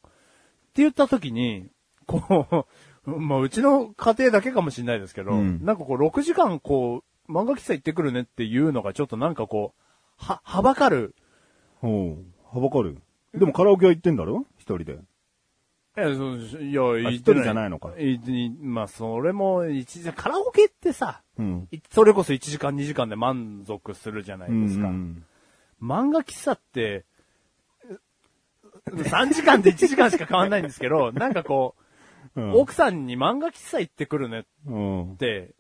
[0.73, 1.69] って言った時に、
[2.05, 2.67] こ
[3.05, 11.15] う、まあうちの家庭だけかもしれないですけど、うんなんかこう6時間こう、漫画喫茶行ってくるねっていうのがちょっとなんかこう、は、はばかる。
[11.75, 12.57] ほう。
[12.57, 12.97] はばかる。
[13.33, 14.45] でもカラオケは行ってんだろ？
[14.57, 14.99] 一人で。
[15.95, 17.91] いや、そういや、行って一人じゃないのか
[18.61, 21.67] まあ、それも、一時、カラオケってさ、うん。
[21.71, 24.87] いそれこそ1時間2時間で満足するじゃないですか。
[24.87, 25.23] うん
[25.81, 27.03] 漫画喫茶って、
[28.87, 31.82] 3時間で1時間しか変わんないんですけど、なんかこう、
[32.35, 32.51] うん。
[32.53, 34.79] 奥さんに漫画喫茶行ってくるねっう
[35.13, 35.17] ん。
[35.17, 35.53] て、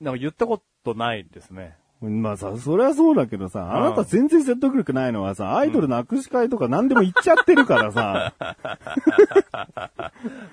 [0.00, 1.76] なんか言ったことないですね。
[2.00, 8.32] まあさ、それはそうだけどさ、あなた全然説得力ないのはさ、アイドルの握手会とか何でも行っちゃってるからさ、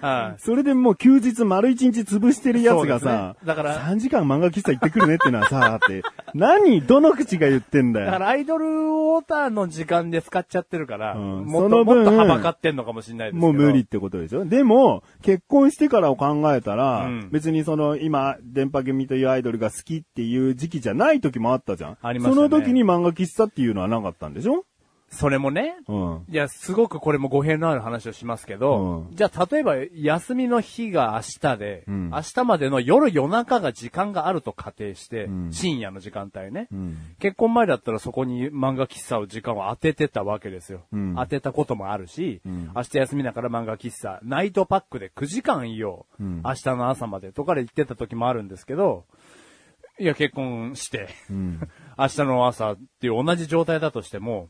[0.02, 0.42] はい。
[0.42, 3.48] それでもう休日丸一日潰してるやつがさ、ね。
[3.48, 6.04] だから3時間漫画喫茶行ってくるねってのはさ、って、
[6.36, 8.08] 何どの口が言ってんだよ。
[8.08, 11.46] だからアイドルウォーターの時間で使っちゃってるから、うん。
[11.46, 13.54] もっとその分もっとはばかってんのかもしれないですけど。
[13.54, 14.46] もう無理ってことでしょ。
[14.46, 17.30] でも、結婚してからを考えたら、うん。
[17.32, 21.97] 別にその、今、電波組というアイドルが好きっていう時期じゃない時もあったじゃん。
[22.02, 22.47] ありましたね。
[22.47, 24.65] その時に漫画喫茶っていうのはなかったんでしょ？
[25.10, 26.26] それもね、うん。
[26.30, 29.15] いや、すごくこれも語弊のある話をしますけど、うん。
[29.15, 32.10] じゃあ例えば休みの日が明日で、うん。
[32.10, 35.54] 明日までの夜夜中が時間があると仮定して、うん。
[35.54, 36.97] 深夜の時間帯ね、うん。
[37.19, 40.82] 結婚前だったらそこに漫画喫茶を時間を当ててたわけですよ。
[40.91, 41.15] うん。
[41.15, 42.71] 当てたこともあるし、うん。
[42.76, 46.41] 明日休みだから漫画喫茶、ナイトパックで9時間いよう、うん。
[46.43, 49.06] 明日の朝までとかで行ってた時もあるんですけど、
[50.00, 51.60] いや、結婚して、うん。
[51.98, 54.50] 明日の朝っていう同じ状態だとしても、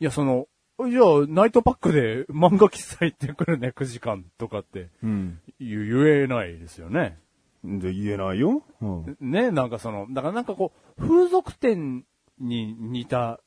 [0.00, 0.46] いや、その、
[0.78, 5.40] じゃあ、ナイトパックで 漫画喫茶行ってくるね、9時間とかってうん。
[5.60, 7.18] 言言えないですよね。
[7.64, 8.62] で、言えないよ。
[8.82, 9.16] うん。
[9.20, 12.04] ね、なんかその、だからなんかこう、風俗店
[12.38, 13.40] に似た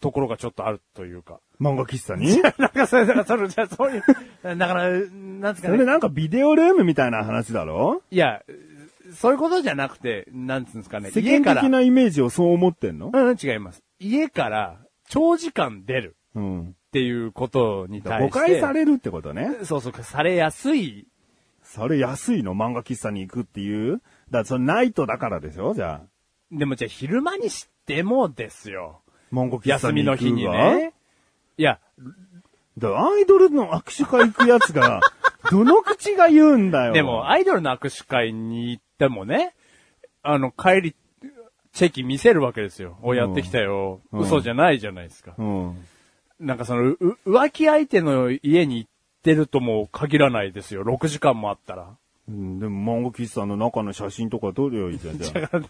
[0.00, 1.40] ところがちょっとあるというか。
[1.60, 2.40] 漫画喫茶に？
[2.58, 4.02] なんかそれ、だからそれ、じゃあそういう、
[4.56, 5.74] だから、なんつうかね。
[5.74, 8.02] それなんかビデオルームみたいな話だろ？
[8.10, 8.42] いや、
[9.14, 11.10] そういうことじゃなくて、なんつうんですかね。
[11.10, 13.10] 世間的、なイメージをそう思ってんの？
[13.12, 13.82] うん、違います。
[13.98, 16.68] 家から長時間出るうん。
[16.68, 18.38] っていうことに対誤して。
[18.38, 19.58] 解されるってことね。
[19.64, 21.06] そうそう、されやすい。
[21.62, 22.54] それ安いの？
[22.54, 23.92] 漫画喫茶に行くっていう？
[23.92, 25.74] だからそれナイトだからでしょ？
[25.74, 26.06] じゃあ。
[26.50, 29.00] でもじゃあ昼間にしてもですよ。
[29.32, 30.92] 漫画喫茶休みに行くの日にがね。
[31.56, 31.78] いや、
[32.76, 35.00] だアイドルの握手会行くやつが、
[35.50, 36.92] どの口が言うんだよ。
[36.92, 39.54] でもアイドルの握手会に行ってもね、
[40.22, 40.96] あの、帰り、
[41.72, 42.98] チェキ見せるわけですよ。
[43.02, 44.00] お、やってきたよ。
[44.12, 45.34] うん嘘じゃないじゃないですか。
[45.38, 45.76] うん。
[46.38, 48.90] なんかその、う浮気相手の家に行っ
[49.22, 50.84] てるとも限らないですよ。
[50.84, 51.88] 6時間もあったら。
[52.28, 55.18] うんでも漫画喫茶の中の写真とか撮るよいい じゃん。
[55.18, 55.60] じゃあ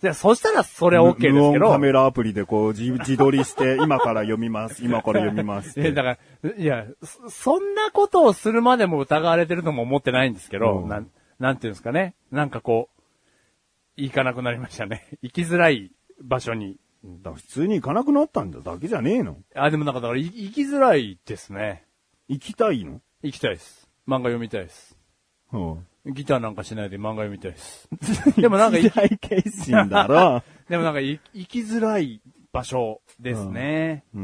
[0.00, 1.70] じゃあ、そしたらそれは OK ですけ無音ど。
[1.70, 5.78] カメラアプリでこう自自撮りして、 今から読みます、今から読みます。
[5.78, 12.14] えだから、いや、そそんなことをするまでも疑われてるとも思ってないんですけど、うんなん、なんていうんですかね。
[12.30, 13.02] なんかこう、
[13.96, 15.06] 行かなくなりましたね。
[15.22, 16.78] 行きづらい場所に。
[17.22, 21.84] だ普通に行かなくなったんだだけじゃねえのあ、でもなんかだから、い行きづらいですね。
[22.28, 23.00] 行きたいの？
[23.22, 23.88] 行きたいです。
[24.08, 24.96] 漫画読みたいです。
[25.52, 25.86] うん。
[26.14, 27.88] ギターなんかしないで漫画読みたいです。
[28.40, 30.42] でもなんか一大決心だろ。
[30.68, 32.20] でもなんかい 行きづらい
[32.52, 34.04] 場所ですね。
[34.14, 34.22] うん。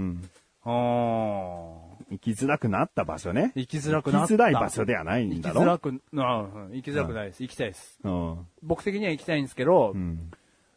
[0.65, 1.82] うん。
[2.13, 3.53] 行きづらくなった場所ね。
[3.55, 4.27] 行きづらくなった。
[4.27, 5.63] 行きづらい場所ではないん行きだろ。
[5.63, 7.43] づらく、あうん行きづらくないです。
[7.43, 7.99] 行きたいです。
[8.05, 8.47] うん。
[8.63, 10.31] 僕的には行きたいんですけど、うん。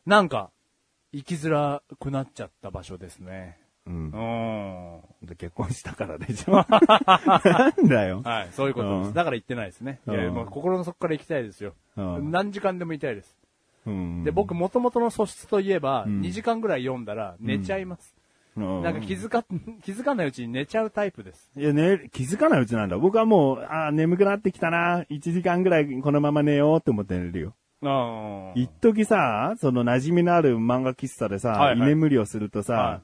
[0.06, 0.50] なんか、
[1.12, 3.58] 行きづらくなっちゃった場所ですね。
[3.86, 5.26] うんう。
[5.26, 5.28] ん。
[5.28, 6.54] で結婚したからでしょ？
[6.68, 8.22] なんだよ。
[8.24, 9.08] はい、そういうことです。
[9.10, 10.00] うんだから行ってないですね。
[10.08, 11.74] いやもう心の底から行きたいですよ。
[11.98, 13.36] うん何時間でもいたいです。
[13.86, 18.16] うんで、僕、元々の素質といえば、ん2時間ぐらい読んだら寝ちゃいます。
[18.58, 19.44] うんなんか気づか、
[19.84, 21.52] 気づかないうちに寝ちゃうタイプです。
[21.58, 22.98] いやね、気づかないうちなんだ。
[22.98, 25.04] 僕はもう、ああ、眠くなってきたな。
[25.10, 27.54] 1時間ぐらいこのまま寝ようって思って寝るよ。
[27.84, 33.02] あ一時さ、その馴染みのある漫画喫茶でさ、はいはい居眠りをするとさ、は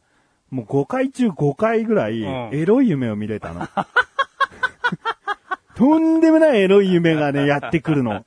[0.49, 3.67] もう5回中5回ぐらい、うんエロい夢を見れたの。
[5.75, 8.25] とんでもないエロい夢がね、やってくるの。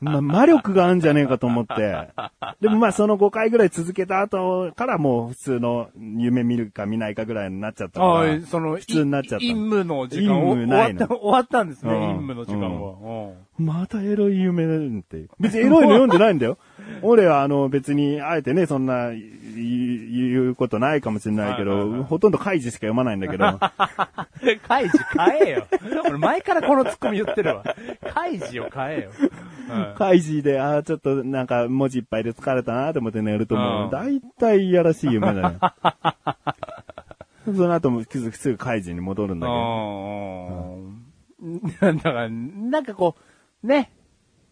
[0.00, 2.08] まあ、魔力があるんじゃねえかと思って。
[2.60, 8.12] でもまあその5回ぐらい続けた後からもう普通の夢見るか見ないかぐらいになっちゃったから。
[8.12, 13.32] ああ、その、普通になっちゃったい陰務の時間陰を終わった、終わったんですね、うん陰務の時間は。
[13.62, 15.26] またエロい夢って。
[15.40, 16.58] 別にエロいの読んでないんだよ。
[17.02, 23.44] 俺はあの別に、あえてね、そんな言うことないかもしれないけど、ほとんど開示しか読まないんだけど。
[23.44, 23.58] うん。
[24.60, 25.66] カイジ変えよ。
[26.04, 27.64] 俺前からこのツッコミ言ってるわ。
[28.12, 29.10] カイジを変えよ。
[29.20, 29.30] うん
[29.96, 33.90] 開示で、ああ、ちょっとなんか文字いっぱいで疲れたなと思って寝るともうんう、
[34.38, 35.52] だいやらしい夢だよ。
[37.46, 40.78] その後もすぐすぐ開示に戻るんだけど。
[41.42, 41.96] うん。
[41.96, 43.22] だから、なんかこう、
[43.62, 43.90] ね。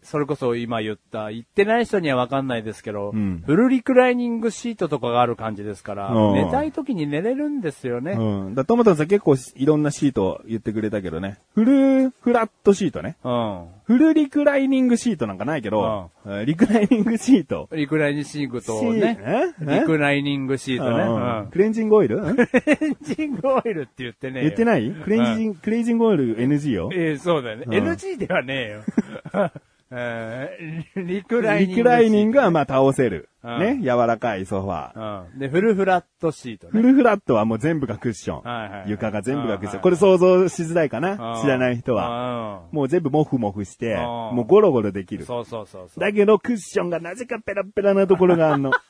[0.03, 8.13] それこそ今言った、言ってない人にはわかんないですけど、うんフルリクライニングシートとかがある感じですから、うん寝たい時に寝れるんですよね。
[8.13, 8.55] うん。
[8.55, 11.37] だトマトさん結構いろんなシート言ってくれたけどね。
[11.53, 13.15] フルフラットシートね。
[13.23, 13.65] うん。
[13.85, 16.09] フルリクライニングシートなんかないけど、
[16.45, 17.67] リクライニングシート。
[17.71, 19.19] リクライニングシートシね。
[19.59, 21.03] リクライニングシートね。
[21.03, 22.21] うんクレンジングオイル？
[22.31, 24.41] んクレンジングオイルって言ってね。
[24.41, 24.91] 言ってない？
[24.91, 26.89] クレンジング、クレンジングオイル NG よ。
[26.93, 27.65] ええそうだよね。
[27.67, 29.51] うん NG ではねえよ。
[29.93, 31.75] えー リクライニング。
[31.75, 33.29] リクライニングはまあ倒せる。
[33.43, 33.79] うんね。
[33.81, 35.23] 柔らかいソファー。
[35.33, 35.39] うん。
[35.39, 36.71] で、フルフラットシートね。
[36.73, 38.41] フルフラットはもう全部がクッション。
[38.43, 39.73] はいはい床が全部がクッション。
[39.77, 41.33] はいこれ想像しづらいかな？
[41.35, 42.09] うん知らない人は。
[42.09, 42.61] は。
[42.71, 45.25] もう全部モフモフして、うんもうゴロゴロできる。
[45.25, 45.99] そうそうそうそう。
[45.99, 48.71] だけどクッションがなぜかペラペラなところがあるの。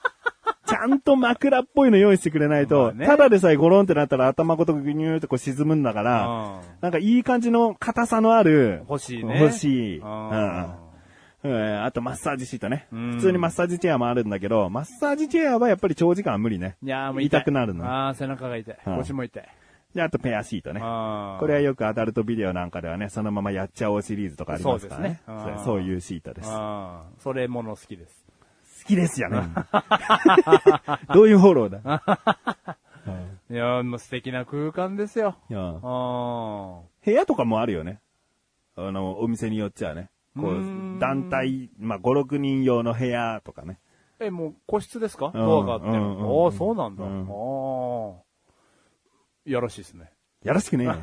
[0.68, 8.84] ちゃんと枕っぽいの用意してくれないまと、あねただでさえゴロンってなったら頭ごとグニューってこう沈むんだから、うんなんかいい感じの硬さのある。
[8.90, 9.40] 欲しいね。
[9.42, 10.00] 欲しい。
[10.00, 10.76] ううんん。
[11.44, 12.88] うんあとマッサージシートね。
[12.92, 16.78] うん普通にマッサージチェアもあるんだけど、マッサージチェアはやっぱり長時間は無理ね。
[16.84, 17.42] いやーもう痛い。
[17.42, 18.78] 痛くなるのああ、背中が痛い。
[18.86, 19.50] うん腰も痛い。
[19.96, 20.80] で、あとペアシートね。
[20.80, 25.22] これはよくアダルトビデオなんかではね、そのままやっちゃおうシリーズとかありますからね。
[25.26, 26.50] そうですねそういうシートです。
[27.24, 28.26] それもの好きです。
[28.86, 29.42] きですよね。
[31.14, 32.02] どういうフォローだ？
[33.50, 35.36] いやーもう素敵な空間ですよ。
[35.50, 38.00] 部屋とかもあるよね。
[38.76, 40.10] あの、お店によっちゃね。
[40.38, 43.80] こう団体、まあ、5、6人用の部屋とかね。
[44.20, 45.30] ーえ、もう個室ですか？
[45.30, 45.88] んドアがあって。
[45.88, 47.04] ああ、そうなんだ。
[47.04, 48.22] うんああ。
[49.46, 50.12] いやらしいですね。
[50.44, 50.96] やらしくねえよ。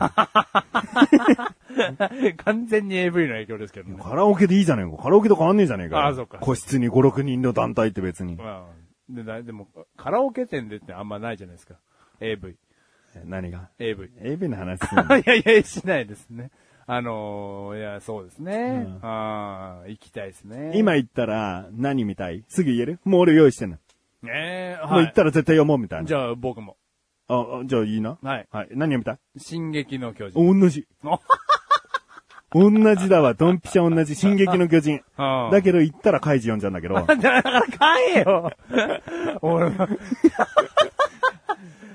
[2.38, 4.02] 完全に AV の影響ですけどね。
[4.02, 5.02] カラオケでいいじゃねえか。
[5.02, 6.06] カラオケと変わんねえじゃねえかよ。
[6.06, 8.34] あそうか個室に5、6人の団体って別に。
[8.34, 8.64] うん
[9.10, 11.76] でだでも、カラオケ店でってあんまないじゃないですか。
[12.20, 12.56] AV。
[13.24, 14.10] 何が？AV。
[14.20, 16.50] ?AV の話 いやいや、しないですね。
[16.90, 18.87] あのー、いや、そうですね。
[18.87, 20.72] うんああ、行きたいですね。
[20.74, 22.44] 今言ったら何見たい？
[22.48, 22.98] すぐ言える？
[23.05, 23.77] もう俺用意してんの。
[24.22, 26.07] ねえ、もう言ったら絶対読もうみたいな。
[26.07, 26.77] じゃあ僕も。
[27.29, 28.16] あ、あじゃあいいな。
[28.22, 28.48] はい。
[28.51, 28.68] はい。
[28.70, 29.18] 何読みたい？
[29.38, 30.61] 進撃の巨人。
[30.61, 30.87] 同じ。
[31.05, 31.20] あ
[32.53, 33.35] 同じだわ。
[33.35, 34.14] ドンピシャ同じ。
[34.16, 35.03] 進撃の巨人。
[35.18, 36.94] うんだけど言ったら開示読んじゃうんだけど。
[37.20, 38.51] だから買えよ
[39.42, 39.70] 俺、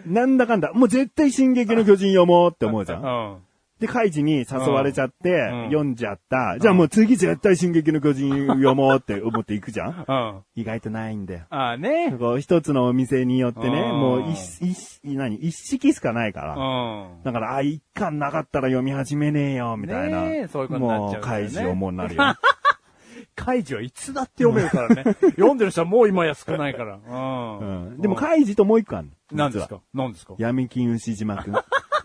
[0.05, 0.71] なんだかんだ。
[0.73, 2.97] もう絶対進撃の巨人読もうって思うじゃ。
[2.97, 3.05] うん
[3.37, 3.37] ん。
[3.83, 6.57] で、カイジに誘われちゃって、うん読んじゃった。
[6.57, 10.41] じゃあもう次絶対進撃の巨人読もうって思っていくじゃんうん。
[10.55, 11.41] 意外とないんだよ。
[11.49, 12.15] ああね。
[12.17, 16.55] こう一つのお店によってね、うんもう一、一、何一式しかないから。
[16.55, 17.23] うん。
[17.23, 20.21] だから、あ、一巻なかったら読み始めねえよ、みたいな。
[20.21, 22.23] ねえそういうことになっちゃうねもう、開示読もうになるよ。
[23.35, 25.03] カイジはいつだって読めるからね。
[25.31, 26.95] 読んでる人はもう今や少ないから。
[26.95, 26.99] う。
[27.09, 28.01] うんん。
[28.01, 29.81] でも、開示ともう一個ある何ですか？
[29.93, 30.35] 何ですか？
[30.37, 31.53] 闇金牛島くん。
[31.53, 31.59] も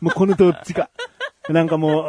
[0.04, 0.88] うこのどっちか。
[1.48, 2.08] なんかも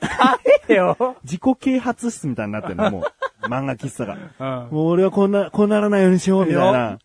[0.00, 3.02] 買えよ自己啓発室みたいになってるの、もう。
[3.46, 4.14] 漫画喫茶が。
[4.14, 4.74] うん。
[4.74, 6.88] もう俺はこんな、こうならないようにしよう、みたいな。
[6.88, 6.98] うん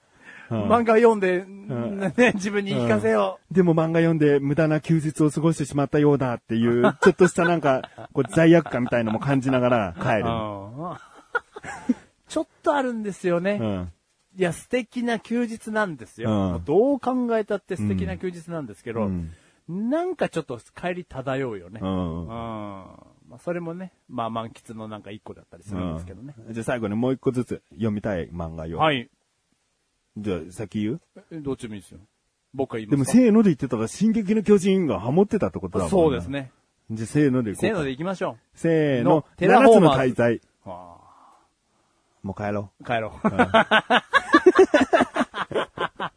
[0.49, 10.12] 漫画読んで、ね、自分に言い聞かせよでも漫画読んで無駄な休日を過ごしてしまったようだっていう、ちょっとしたなんか、こう罪悪感みたいのも感じながら帰う。
[10.15, 10.25] る。
[10.25, 10.97] うん
[12.27, 13.58] ちょっとあるんですよね。
[13.60, 13.91] うん。
[14.38, 16.62] いや、素敵な休日なんですよ。
[16.63, 19.32] どう考えたって素敵な休日なんですけど、うん
[19.70, 21.80] なんかちょっと帰り漂うよね。
[21.82, 22.24] ううん。
[22.24, 22.28] ん。
[22.28, 26.34] まあ、それもね、まあ、満喫のなんか一個だったりするんですけどね。
[26.47, 28.80] うんじゃあ最後にもう一個ずつ読みたい漫画よ。
[28.80, 29.09] はい。
[30.17, 31.01] じゃあ先言う？
[31.32, 31.99] えどっちもいいですよ。
[32.55, 36.28] 僕が言いでもますかせーので言ってたら進撃の巨人がハモってたってことだもんそうです。
[36.30, 36.51] ね。
[36.89, 37.76] じゃあせーので行こうか。
[37.76, 39.26] せーので行きましょせーのの。
[39.38, 40.36] テラフォ7つのーマーズ大罪。
[40.38, 40.41] う。
[40.65, 40.95] あ
[42.24, 43.28] もう帰ろー帰ろう。
[43.28, 43.32] う。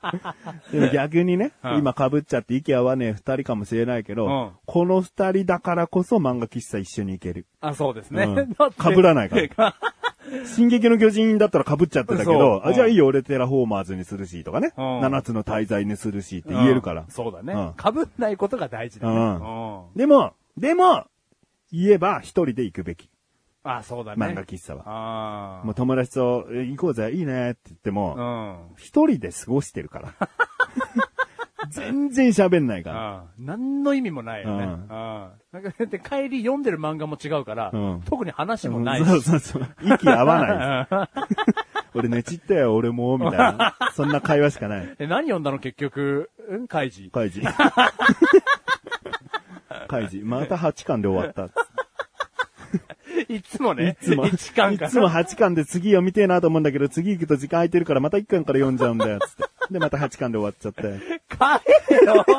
[0.73, 7.47] でも逆にね、うん今被っちゃって息合わねえ二人かもしれないけど、うんこの二人だからこそ漫画喫茶一緒に行ける。
[7.61, 8.25] あ、そうですね。
[8.25, 9.75] うん だって被らないから。
[10.47, 14.73] 進撃の巨人だったら被っちゃってたけそうど、うんあ、じゃあいいよ、俺テラフォーマーズにするし、とかね。
[14.77, 17.07] うん七つの大罪にするしって言えるからうん。
[17.09, 17.75] そうだねうん。
[17.77, 19.15] 被んないことが大事だね。
[19.15, 21.07] うんうんでも、でも、
[21.73, 23.11] 言えば一人で行くべき。
[23.65, 24.27] あ、そうだね。
[24.27, 24.83] 漫画喫茶は。
[24.87, 25.65] ああ。
[25.65, 28.75] もう友達と、え行こうぜ、いいねって言ってうも、ん。
[28.77, 30.13] 一人で過ごしてるから。
[31.71, 33.15] 全然喋んないから。
[33.19, 34.65] あ何の意味もないよね。
[34.65, 34.89] ううんん。
[34.89, 39.07] なんか、で、帰り読んでる漫画も違うから、うん特に話もないし。
[39.09, 39.67] そうそうそう。
[39.83, 40.41] 息合わ
[40.89, 41.09] ない。
[41.95, 43.77] 俺寝ちったよ、俺も、みたいな。
[43.95, 44.97] そんな会話しかない。
[44.99, 47.11] え、何読んだの結局、うんカイジ。
[47.13, 47.43] カイジ。
[49.89, 50.21] カイジ。
[50.23, 51.49] また8巻で終わった。
[53.29, 59.45] いつもね、いつも、い1巻かつも8巻で次読みてえなと思うんだけど、次行くと時間空いてるからまた1巻から読んじゃうんだよ、つって。
[59.73, 60.83] で、また8巻で終わっちゃって。
[61.29, 61.39] 帰
[61.95, 62.25] れよ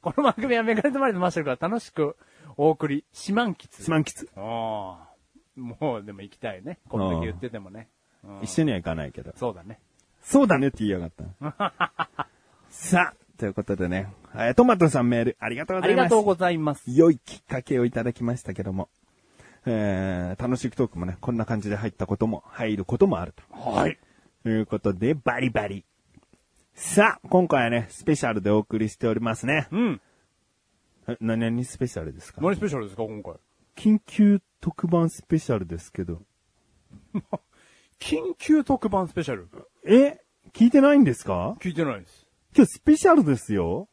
[0.00, 2.16] この番組はメガネとマリのマッシュルから楽しく
[2.56, 3.82] お送り、四万吉。
[3.82, 4.28] すまんきつ。
[4.36, 5.12] ああ。
[5.56, 6.78] もう、でも行きたいね。
[6.88, 7.88] こんだけ言っててもね。
[8.24, 9.32] うん一緒には行かないけど。
[9.36, 9.80] そうだね。
[10.22, 12.28] そうだねって言いやがった。
[12.70, 16.00] さあ、ということでね、えートマトさんメールありがとうございます。
[16.00, 16.82] ありがとうございます。
[16.86, 18.88] 良いきっかけをいただきましたけども、
[19.66, 23.42] えー、楽しくトークもね、こんな感じで入ったことも、入ることもあると。
[23.70, 23.98] はい。
[24.42, 25.84] ということで、バリバリ。
[26.74, 29.68] さあ、今回はね、スペシャルでお送りしておりますね。
[29.70, 30.00] うん。
[31.08, 32.40] え何々スペシャルですか？
[32.40, 33.34] 何スペシャルですか、今回？
[33.76, 36.22] 緊急特番スペシャルですけど。
[38.00, 39.48] 緊急特番スペシャル？
[39.86, 40.20] え
[40.52, 41.56] 聞いてないんですか？
[41.60, 42.26] 聞いてないです。
[42.56, 43.88] 今日スペシャルですよ。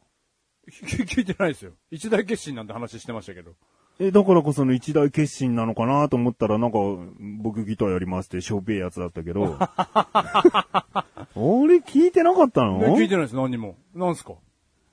[0.70, 1.72] 聞 聞いてないですよ。
[1.90, 3.52] 一大決心なんて話してましたけど。
[3.98, 6.78] え、だからこその一大決心なのかなと思ったら、なんか、
[7.42, 9.58] 僕ギターやりますってしょべえやつだったけど。
[11.36, 12.82] 俺聞いてなかったの？
[12.82, 13.76] え聞いてないです、何にも。
[13.94, 14.34] なんすか？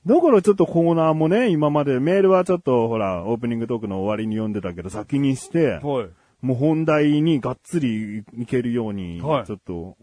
[0.06, 6.10] だからちょっとコーナーもね、今までメールはちょっとほら、オープニングトークの終わりに読んでたけど、先にして、はい。
[6.42, 9.98] もう本題にがっつりいけるように、はいちょっと、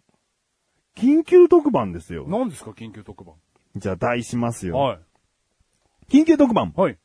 [0.96, 2.26] 緊急特番ですよ。
[2.28, 3.34] 何ですか、緊急特番？
[3.76, 4.76] じゃあ題しますよ。
[4.76, 4.98] はい。
[6.08, 6.98] 緊急特番、はい。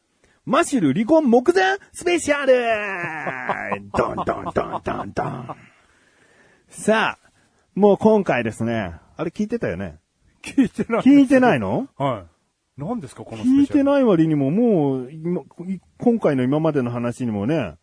[0.45, 2.53] マシュル離婚目前スペシャル
[3.95, 4.41] ドンドンド
[4.79, 5.55] ンドンドン。
[6.69, 7.29] さあ、
[7.75, 9.97] もう今回ですね、あれ聞いてたよね？
[10.41, 11.01] 聞いてない。
[11.01, 11.87] 聞いてないの？
[11.97, 12.25] は
[12.77, 12.79] い。
[12.81, 13.43] 何ですか、この。
[13.43, 17.75] 聞いてない割にももう、今い今回の今までの話にもね、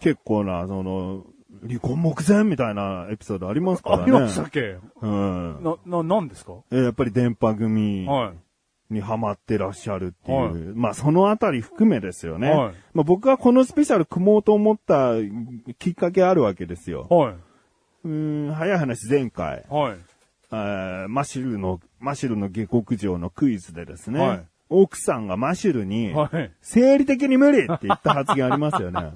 [0.00, 1.24] 結構な、その、
[1.66, 4.02] 離婚目前みたいなエピソードありますからね。
[4.04, 4.76] ありましたっけ？
[5.02, 5.62] うん。
[5.62, 6.52] な、な、何ですか？
[6.70, 8.34] えやっぱり電波組はい。
[8.90, 10.38] にハマってらっしゃるっていう。
[10.38, 12.50] はいまあそのあたり含めですよね。
[12.50, 15.14] はいまあ僕はこのスペシャル組もうと思った
[15.78, 17.06] きっかけあるわけですよ。
[17.10, 17.34] はい。
[18.04, 19.96] うーん、早い話前回、はい。
[20.52, 26.50] えーマシュルの、マシュルの下克上のクイズでですね、はい奥さんがマシュルに、はい。
[26.62, 29.12] 生理的に無理って言った発言ありますよね。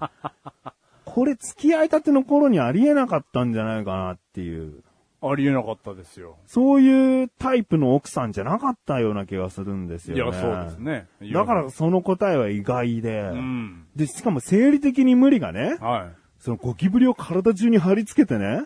[1.07, 4.85] これ付き合いたての頃にありえなかったんじゃないかなっていう。
[5.21, 6.37] ありえなかったですよ。
[6.47, 10.41] そういうタイプの奥さんじゃなかったような気がするんですいや、よね。
[10.41, 11.07] そうですね。
[11.33, 13.87] だからその答えは意外で、うん。
[13.97, 16.29] で、しかも生理的に無理がね、はい。
[16.39, 18.63] そのゴキブリを体中に貼り付けてね、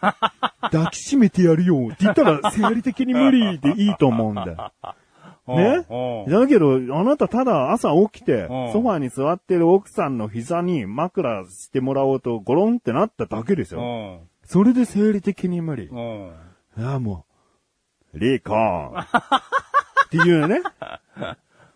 [0.60, 4.72] 抱きしめてやるよって言ったら生理的に無理でいいと思うんだよ。
[5.48, 5.86] ね？
[5.88, 14.20] うんだけど、あなたただ朝起きてう、んソファーに座ってる奥さんの膝に枕してもらおうとゴロンってなっただけですうよ。
[14.46, 14.48] ん。
[14.48, 15.86] それで生理的に無理。
[15.86, 16.32] うん。
[16.78, 17.24] いや、も
[18.14, 18.94] う、離婚
[20.06, 20.60] っていうね、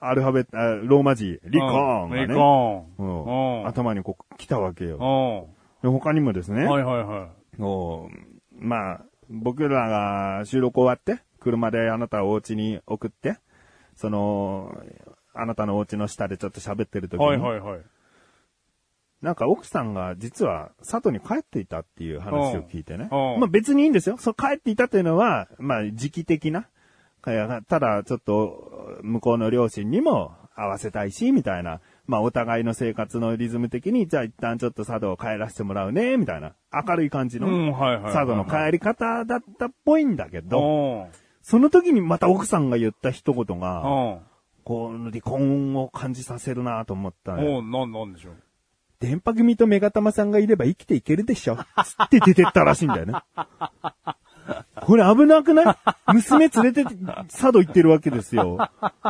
[0.01, 2.87] アルファベット、あローマ字、離婚がね、離婚。
[2.99, 5.49] うんうん頭にこう来たわけよ。
[5.81, 6.67] うで他にもですね、ん。
[6.67, 7.57] はいはいはい。
[7.59, 13.39] こうまあ、僕らが収録終わって、車であなたをお家に送って、
[13.95, 14.75] その、
[15.35, 17.81] あなたのお家の下でちょっと喋ってる時に、はいはいはい。
[19.23, 23.09] なんか奥さんが実は里に帰っていたっていう話を聞いてね。
[23.11, 24.17] まあ別にいいんですよ。
[24.19, 26.67] そう帰っていたっていうのは、まあ時期的な。
[27.23, 31.81] ただちょっと向こうの両親にも合わせたいし、みたいな。
[32.07, 36.55] まあお互いの生活のリズム的に、じゃあ一旦ちょっと佐渡を帰らせてもらうね、みたいな。
[36.73, 37.47] 明るい感じの。
[38.05, 41.07] 佐渡の帰り方だったっぽいんだけど、うん。
[41.43, 44.21] その時にまた奥さんが言った一言が、うん。
[44.65, 48.35] こう離婚を感じさせるなと思ったのよおうなん、なんでしょう？
[49.01, 51.57] 電波組とメガタマさんがいれば生きていけるでしょ。
[51.57, 51.61] つ
[52.03, 53.15] って出てったらしいんだよね。
[54.83, 56.15] これ危なくない？
[56.15, 56.85] 娘連れて
[57.29, 58.59] 佐渡行ってるわけですよ。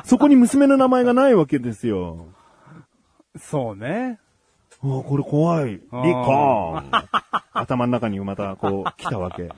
[0.04, 2.26] そこに娘の名前がないわけですよ。
[3.36, 4.20] そうね。
[4.82, 5.80] うわこれ怖い。
[5.90, 6.90] 離婚。
[7.52, 9.50] 頭の中にまたこう来たわけ。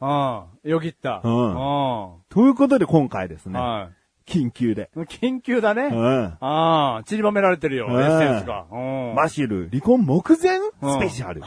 [0.00, 0.70] うん。
[0.70, 1.20] よぎった。
[1.22, 3.52] うんうということで今回ですん。
[3.52, 3.90] ね、は
[4.28, 4.90] 緊急で。
[4.96, 5.00] い。
[5.00, 5.88] 緊急だね。
[5.90, 6.24] うん。
[6.40, 8.66] ああ、散りばめられてるよ、うんエッセンスが。
[8.70, 8.76] う
[9.12, 9.14] ん。
[9.14, 10.36] マシル離婚目前？
[10.38, 11.42] スペシャル。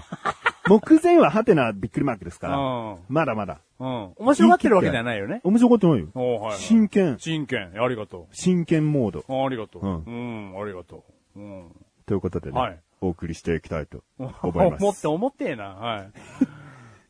[0.67, 2.57] 目前はハテナびっくりマークですから。
[2.57, 2.97] うん。
[3.09, 3.61] まだまだ。
[3.79, 4.11] うん。
[4.17, 5.41] 面白がってるわけじゃないよね。
[5.43, 6.07] 面白いことないよ。
[6.15, 6.59] おはい、はい。
[6.59, 7.17] 真剣。
[7.19, 7.71] 真剣。
[7.82, 9.19] ありがと真剣モード。
[9.19, 9.45] う。
[9.45, 9.86] ありがとう。
[9.86, 10.61] ううん。
[10.61, 11.03] ありがと
[11.36, 11.39] う。
[11.39, 11.71] うん。
[12.05, 15.07] ということでね、はいお送りしていきたいと 思いま思ってす。
[15.07, 15.69] 思ってえな。
[15.69, 16.11] はい。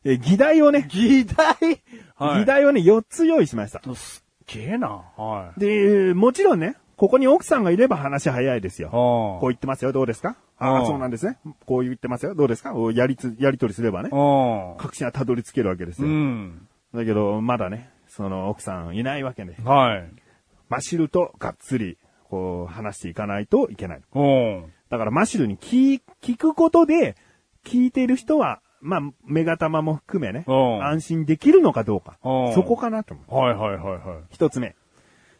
[0.12, 1.46] え、議題をね、議題？
[2.16, 2.40] はい。
[2.40, 3.80] 議題をね、4つ用意しました。
[3.94, 5.02] すっげえな。
[5.16, 5.60] はい。
[5.60, 8.90] で、もちろんね、ここに奥さんがいれば話早いですよ。
[8.90, 10.36] こうう言ってますよ、どうですか？
[10.58, 11.38] ああ、うんそうなんですね。
[11.66, 12.74] こう言ってますよ、どうですか？
[12.74, 14.76] おやりつ、やりとりすればね、ん。
[14.78, 16.12] 確信はたどり着けるわけですうよ。
[16.12, 16.68] ん。
[16.94, 20.08] だけど、まだね、その奥さんいないわけで、はい。
[20.68, 24.00] マシルとがっつり、こう、話していかないといけない。
[24.14, 24.64] うん。
[24.88, 27.16] だからマシルに聞い聞くことで、
[27.64, 32.54] 聞いている人は、まあ、メガタマも含めね、うん安心できるのかどうかうん。
[32.54, 33.34] そこかなと思う。
[33.34, 34.24] はいはいはいはい。
[34.30, 34.74] 一つ目。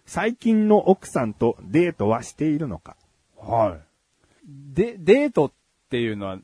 [0.07, 2.97] 最近の奥さんとデートはしているのか
[3.37, 4.75] はい。
[4.75, 5.53] で、デートっ
[5.91, 6.39] ていうのは、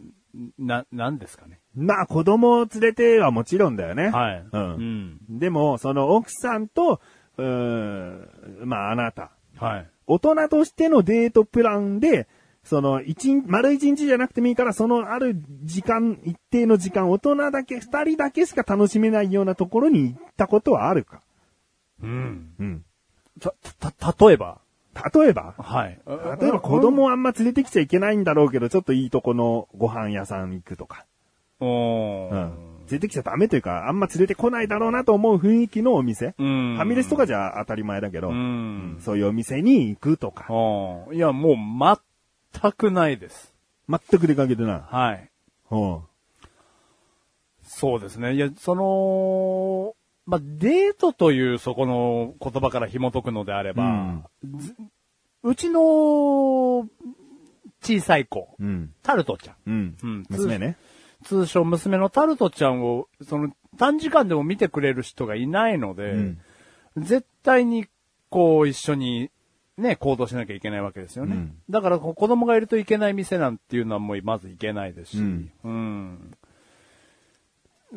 [0.58, 1.60] な、なんですかね。
[1.74, 4.08] まあ、子供を連れてはもちろんだよね。
[4.08, 4.44] はい。
[4.52, 5.38] うんうん。
[5.38, 7.00] でも、その奥さんと、
[7.36, 8.28] うーん、
[8.64, 9.30] まあ、あなた。
[9.56, 9.86] はい。
[10.06, 12.26] 大人としてのデートプランで、
[12.68, 21.22] その、一日、丸一日じゃなくてもいいから、そのある時間、一定の時間、大人だけ、二人だけしか楽しめないようなところに行ったことはあるか
[22.02, 22.50] うん。
[22.58, 22.84] うん。
[23.40, 23.52] た、
[24.12, 24.58] た、例えば？
[25.14, 25.54] 例えば？
[25.58, 25.98] はい。
[26.40, 31.06] 例えば子供をあんま連れてきちゃいけないんだろうけど、ちょっといいとこのご飯屋さん行くとか。
[31.60, 32.68] おーうん。
[32.90, 36.34] 連れてきちゃダメというか、あんま連れてこないだろうなと思う雰囲気のお店。
[36.38, 36.74] うん。
[36.76, 38.98] ファミレスとかじゃ当たり前だけど、うん。
[39.00, 40.46] そういうお店に行くとか。
[40.50, 41.16] うん。
[41.16, 41.56] いや、もう
[42.62, 43.54] 全くないです。
[43.88, 44.80] 全く出かけてない。
[44.80, 45.30] はい。
[45.70, 46.00] うん。
[47.62, 48.34] そうですね。
[48.34, 49.94] いや、その、
[50.26, 54.28] まあ、デートというそこの言葉から紐解くのであれば、
[54.58, 54.74] ず
[55.42, 56.88] うちの
[57.82, 58.92] 小さい子、うん。
[59.02, 59.56] タルトちゃん。
[59.66, 59.96] うん。
[60.02, 60.76] うん娘ね。
[61.24, 66.38] 通称娘のタルトちゃんを、その短時間でも見てくれる人がいないので、うん
[66.96, 67.86] 絶対に
[68.28, 69.30] こう一緒に
[69.78, 71.36] ね、行動しなきゃいけないわけですよね。
[71.36, 76.34] うんだから子供がいるといけない店なんていうのはもうまずいけないですし、うんうん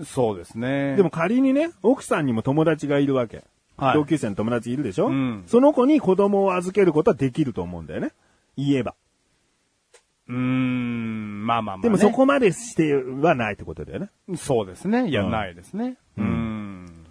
[0.06, 0.96] そうですね。
[0.96, 3.44] でも、仮にね、奥さんにも友達がいるわけ。
[3.78, 8.12] はい同級生の友達いるでしょ、うんその子に子供を預けることはできると思うんだよね。
[8.56, 8.96] 言えば。
[10.28, 11.84] うーん、まあまあまあ、ね。
[11.84, 14.10] でもそこまでしてはないってことだよね。
[14.38, 15.10] そうですね。
[15.10, 15.98] いや、うんないですね。
[16.18, 17.06] ううんん。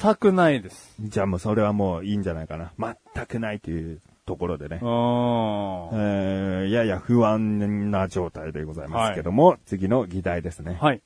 [0.00, 0.94] 全くないです。
[1.00, 2.72] じゃあもうそれはもういいんじゃないかな。
[2.78, 4.84] 全くないというところでねう。
[4.84, 4.88] ん。
[4.88, 10.78] えー、やや不安な状態でございますけども、次の議題ですね。
[10.80, 11.02] はい。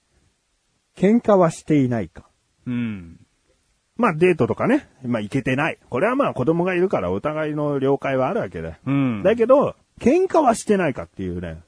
[0.97, 2.24] 喧嘩はしていないか。
[2.66, 3.18] うん。
[3.97, 5.78] まあデートとかね、まあ行けてない。
[5.88, 8.74] これはまあ子供がいるからお互いの了解はあるわけで。
[8.84, 9.22] うん。
[9.22, 11.62] だけど、喧嘩はしてないかっていうね。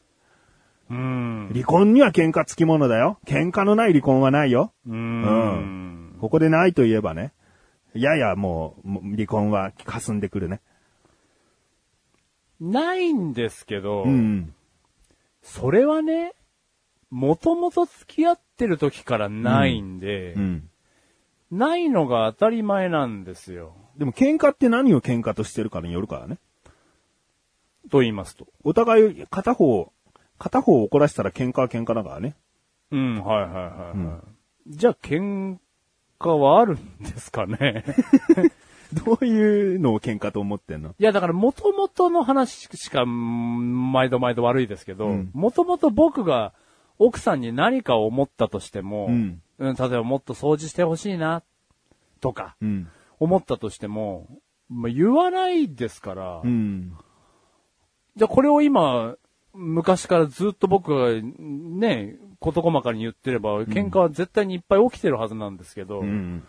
[0.90, 1.50] うん。
[1.52, 3.18] 離婚には喧嘩つきものだよ。
[3.26, 4.74] 喧嘩のない離婚はないよ。
[4.86, 5.93] うん。
[6.24, 7.34] ここでないと言えばね、
[7.92, 10.62] ややもうもう離婚は霞んでくるね。
[12.58, 14.54] ないんですけど、うん。
[15.42, 16.32] それはね、
[17.10, 20.70] もともと付き合ってる時からないんで、うん。
[21.50, 23.74] ないのが当たり前なんですよ。
[23.98, 26.38] でも喧嘩って何を喧嘩としてるかによるからね。
[27.90, 28.46] と言いますと。
[28.62, 29.92] お互い片方、
[30.38, 32.34] 片方を怒らせたら喧嘩は喧嘩だからね。
[32.92, 34.34] うん、はいはいはい、はいうん
[34.66, 35.58] じゃあ喧
[36.18, 37.84] 嘩はあるんですかね。
[38.92, 40.90] どういうのを喧嘩と思ってんの？
[40.90, 46.52] いや、だから元々の話しか、うん毎度毎度悪いですけどうん、元々僕が
[46.98, 49.42] 奥さんに何かを思ったとしても、うん。
[49.58, 51.42] うん例えばもっと掃除してほしいな、
[52.20, 52.88] とか、うん。
[53.20, 54.28] 思ったとしても、
[54.68, 56.92] まあ、言わないですから、うん。
[58.16, 59.16] じゃあこれを今、
[59.52, 66.44] 昔からずっと僕がね、事細かに言ってれば、喧嘩は絶対にいっぱい起きてるはずなんですけど、うん。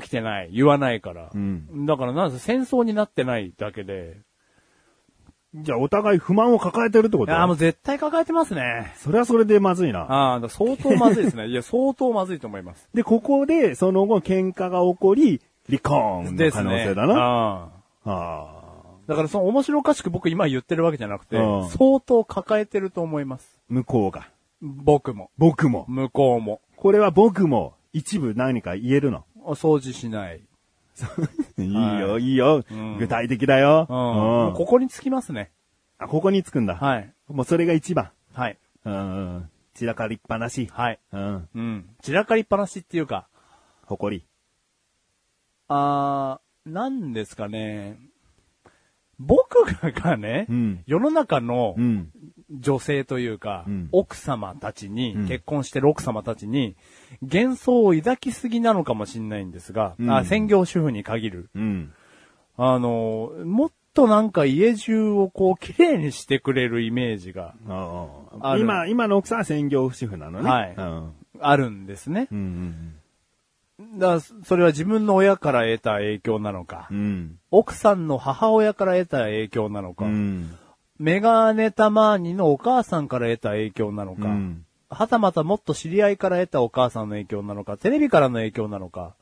[0.00, 0.50] 起きてない。
[0.52, 1.30] 言わないから。
[1.34, 4.20] うんだからなんせ戦争になってないだけで。
[5.54, 7.32] じゃあお互い不満を抱えてるってこと？
[7.32, 8.92] ああ、もう絶対抱えてますね。
[8.96, 10.00] それはそれでまずいな。
[10.00, 11.48] ああ、相当まずいですね。
[11.50, 12.88] いや、相当まずいと思います。
[12.94, 16.50] で、ここで、その後喧嘩が起こり、離婚の。
[16.50, 17.14] 可能性だな。
[17.14, 17.68] あ
[18.04, 18.58] ああ
[19.08, 23.58] だからその面白おかしく僕今言ってるわけじゃなくてうん、相当抱えてると思います。
[23.70, 24.28] 向こうが。
[24.60, 25.30] 僕も。
[25.38, 25.84] 僕も。
[25.88, 26.60] 向こうも。
[26.76, 29.24] これは僕も一部何か言えるの？
[29.42, 30.40] お掃除しない。
[31.58, 31.80] いいよ、
[32.12, 32.64] はいいいよ。
[32.70, 33.86] うん具体的だよ。
[33.88, 33.96] うん。
[33.96, 35.52] うんもうここにつきますね。
[35.98, 36.76] あ、ここにつくんだ。
[36.76, 37.12] はい。
[37.28, 38.10] もうそれが一番。
[38.32, 38.58] はい。
[38.84, 39.50] うんうん。
[39.74, 40.68] 散らかりっぱなし。
[40.72, 40.98] はい。
[41.12, 41.48] うん。
[41.54, 41.96] うん。
[42.02, 43.28] 散らかりっぱなしっていうか、
[43.86, 44.24] 誇り。
[45.68, 47.98] あー、なんですかね。
[49.18, 50.82] 僕がね、うん。
[50.86, 52.10] 世の中のうん。
[52.50, 56.76] 女性というか、うん奥様たちに、うん結婚してる奥様たちに、
[57.20, 61.50] 幻想を抱きすぎなのかもしれないんですが、うんあ専業主婦に限る。
[61.54, 61.92] うん。
[62.56, 68.06] あの、もっとなんか家中をこう綺麗にしてくれるイメージがあ
[68.40, 70.50] あるあ今、今の奥さんは専業主婦なのね。
[70.50, 71.12] はいうん。
[71.40, 72.28] あるんですね。
[72.30, 72.94] うん
[73.96, 76.96] だからそれは自分の親から得た影響なのかうん。
[76.96, 77.38] う、ん。
[77.52, 80.56] 奥さんの母親から得た影響なのか、うん。
[80.98, 89.16] メガネたまーにのお母さんから得た影響なのか、うんはたまたもっと知り合いから得たお母さんの影響なのか、テレビからの影響なのか、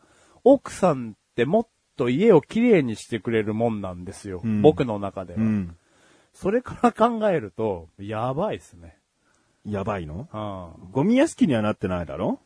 [0.45, 1.67] 奥さんってもっ
[1.97, 4.43] と家をきれいにしてくれるもんなんですよ。
[4.45, 5.77] うん僕の中では、うん。
[6.33, 8.97] それから考えると、やばいっすね。
[9.65, 10.29] やばいの？
[10.33, 10.93] うん。
[10.93, 12.39] ゴミ屋敷にはなってないだろ？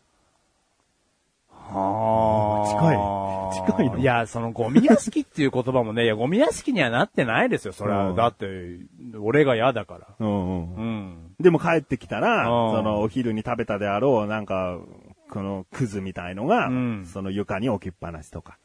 [1.72, 8.10] は近い近いのいや、そのゴミ屋敷っていう言葉もね、いや、ゴミ屋敷にはなってないですよ、それは。
[8.10, 8.46] うんだって、
[9.20, 10.06] 俺が嫌だから。
[10.18, 10.80] うんうんう。
[10.82, 11.34] ん。
[11.40, 14.78] でも帰ってきたら、うんそのお昼に食べたであろう、なんか、
[15.30, 18.58] このクズみたいのが、うんその床に置きっぱなしとか。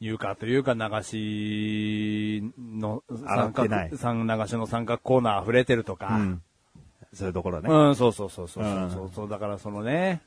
[0.00, 6.16] 床というか流しの三洗ってない角、三流しの三角コーナー溢れてるとか。
[6.16, 6.42] うん。
[7.12, 7.70] そういうところね。
[7.70, 10.20] うん、そうそうそうそうそうそう、だからそのね。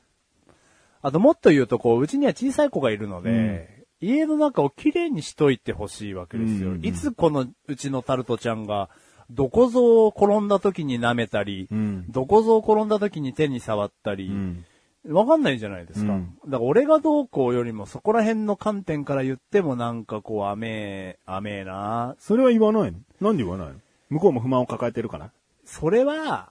[1.02, 6.70] あともっと言うと、こう、うちには小さい子がいるので、家の中をきれいにしといてほしいわけですよ。
[6.70, 8.90] うんうんいつこのうちのタルトちゃんが、
[9.30, 14.64] どこぞを転んだ時に舐めたり、うんどこぞを転んだ時に手に触ったり、うん。
[15.06, 16.12] わかんないじゃないですか。
[16.12, 22.98] うんだから俺がどうこうよりもそこら辺の観点から言ってもなんかこう、甘え、甘えなそれは言わないの？
[23.20, 23.74] なんで言わないの？
[24.10, 25.30] 向こうも不満を抱えてるから
[25.64, 26.50] それは、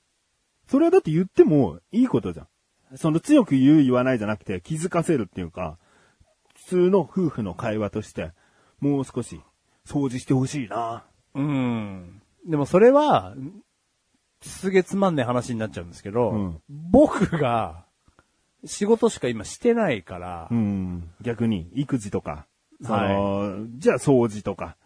[0.69, 2.47] それはだって言ってもいいことじゃん。
[2.95, 5.77] その強く言う言わないじゃなくて気づかせるっていうか、
[6.55, 8.31] 普通の夫婦の会話として、
[8.79, 9.41] もう少し
[9.85, 11.05] 掃除してほしいな。
[11.33, 12.21] うん。
[12.47, 13.35] でもそれは、
[14.41, 17.85] すげえつまんない話になっちゃうんですけど、うん僕が
[18.65, 21.09] 仕事しか今してないから、うん。
[21.21, 22.47] 逆に、育児とか、
[22.81, 24.77] そはいの、じゃあ掃除とか。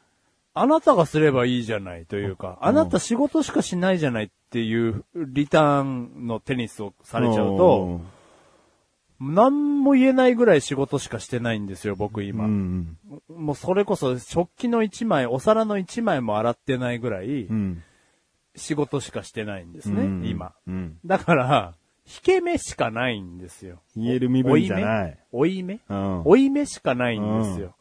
[0.53, 8.01] あなたがすればいいじゃないというか、うんあなた仕事しかしないじゃないっていうリターンのテニスをされちゃうと、
[9.21, 12.45] 何も言えないぐらい仕事しかしてないんですよ、僕うん、今。
[12.45, 12.97] うん。
[13.29, 17.83] もうそれこそ食器の一枚、お皿の一枚も洗ってないぐらいうん。
[18.55, 20.53] 仕事しかしてないんですね、うん今。
[20.67, 20.97] うん。
[21.05, 21.75] だから、
[22.05, 23.81] 引け目しかないんですよ。
[23.95, 25.17] 言える身分じゃない。
[25.31, 26.21] 追い目うん。
[26.25, 27.75] 追い目しかないんですよ。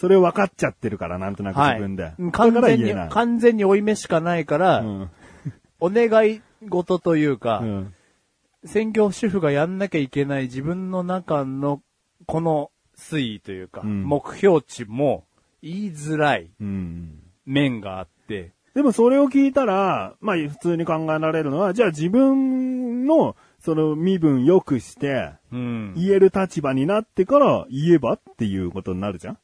[0.00, 2.04] それ分かっちゃってるから、なんとなく自分で。
[2.04, 2.32] はい。
[2.32, 5.10] 完全に完全に追い目しかないから、うん。
[5.78, 6.40] お願い
[6.70, 7.94] 事というか、うん。
[8.64, 11.82] 専業主婦がやんなきゃいけない自分の中の、
[12.24, 15.26] この推移というか、うん目標値も
[15.60, 17.20] 言いづらいうん。
[17.44, 25.94] 面があって、でもそれを聞いたら、まあ普通に考えられるのは、じゃあ自分のその身分良くして、うん。
[25.94, 29.38] 言える立場になってから言えばっていうことになるじゃん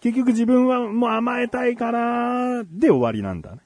[0.00, 3.58] 結局自分はもう甘えたいから、で終わりなんだね。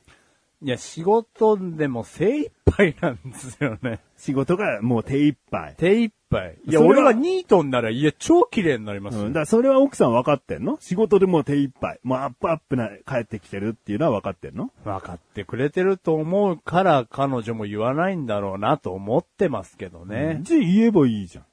[0.62, 4.01] いや、仕事でも精一杯なんですよね。
[4.16, 5.74] 仕事がもう手一杯。
[5.76, 6.57] 手一杯。
[6.66, 9.26] いや、俺がニートになら家超綺麗になりますよ。
[9.26, 10.78] うん、だからそれは奥さん分かってんの？
[10.80, 12.01] 仕事でもう手一杯。
[12.03, 14.70] もうアップアップな帰ってきてるっていうのは分かってんの？
[14.85, 20.39] 分かってくれてると思うから彼女も言わないんだろうなと思ってますけどね。
[20.43, 21.45] じゃあ言えばいいじゃん。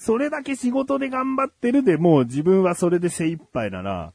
[0.00, 4.14] それだけ仕事で頑張ってるでもう自分はそれで精一杯なら、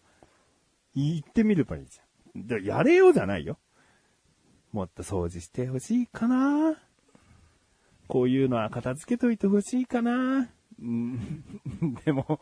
[0.96, 2.48] 言ってみればいいじゃん。
[2.48, 3.60] でやれようじゃないよ。
[4.72, 6.76] もっと掃除してほしいかな
[8.08, 10.50] こういうのは片付けといてほしいかな
[12.04, 12.40] でも、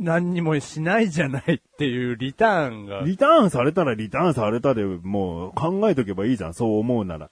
[0.00, 3.02] 何にもしないじゃないっていうリターンが。
[3.02, 7.30] リターンされたらリターンされたでもう考えとけばいいじゃん、そう思うなら。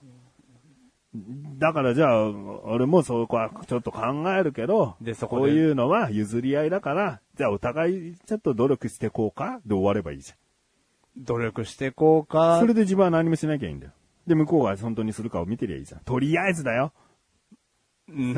[1.14, 2.30] だからじゃあ、
[2.64, 4.00] 俺もそこはちょっと考
[4.32, 5.42] えるけど、でそこで？
[5.42, 9.60] こういうのは譲り合いだから、じゃあお互いちょっと努力してこうか？
[9.66, 10.32] で終わればいいじ
[11.18, 12.26] 努力してこうゃん。
[12.26, 12.60] か？
[12.60, 12.66] そ。
[12.66, 13.92] れで自分は何もしなきゃいいんだよ。
[14.26, 16.00] で、向こうが本当にするかを見てりゃいいじゃん。
[16.00, 16.92] とりあえずだよ。
[18.08, 18.34] うん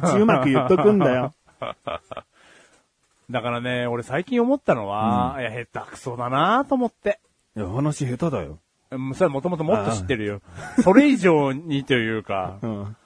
[0.00, 1.32] 口うまく言っとくんだよ。
[3.30, 7.20] だからね、俺最近思ったのは、いや、下手くそだなと思って。
[7.56, 8.58] いや、話下手だよ。
[8.90, 10.40] うんそれはもともともっと知ってるよ。
[10.82, 12.96] それ以上にというか、うん。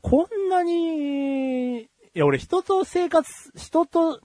[0.00, 4.20] こんなに、いや、俺人と生活、人と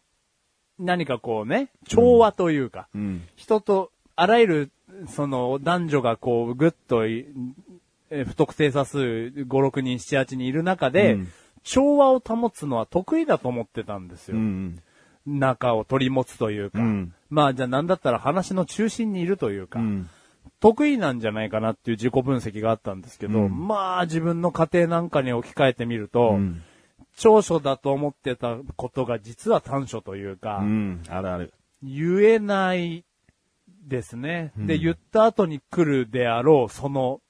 [0.80, 3.28] 何かこうね、調和というか、うん。
[3.36, 4.72] 人と、あらゆる、
[5.08, 11.28] その、男女がこう、ぐっと不特定多数、5、6人、7、8人いる中で、うん
[11.68, 14.38] 調和を保つのは得意だと思ってたんですよ。
[14.38, 14.82] うん。
[15.26, 16.80] 仲を取り持つというか。
[16.80, 19.82] うんまあ、じゃあなんだったら話の中心にいるというか。
[20.48, 20.52] うん。
[20.60, 26.62] 得意なんじゃないかなっていう自己分析があったんですけど、うんまあ自分の家庭なんかに置き換えてみると、うん。
[27.16, 31.04] 長所だと思ってたことが実は短所というか、うん。
[31.10, 31.54] あるある。
[31.82, 33.06] 言えない
[33.88, 34.52] ですね。
[34.58, 37.22] で、うん言った後に来るであろう、その、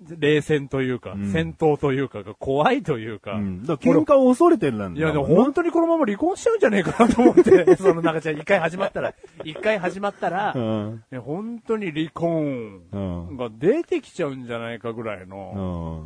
[0.00, 3.64] 冷戦というか、うん戦闘というかが怖いというか、うん。
[3.66, 11.04] だ喧嘩を恐れてるんだいや、でも本当にこのまま離婚しちゃうんじゃねえかなと思って、 そのなんかじゃあ一回始まったら、一回始まったら、うん。
[11.10, 13.36] ね本当に離婚うん。
[13.36, 15.36] が出てきちゃうんじゃないかぐらいうの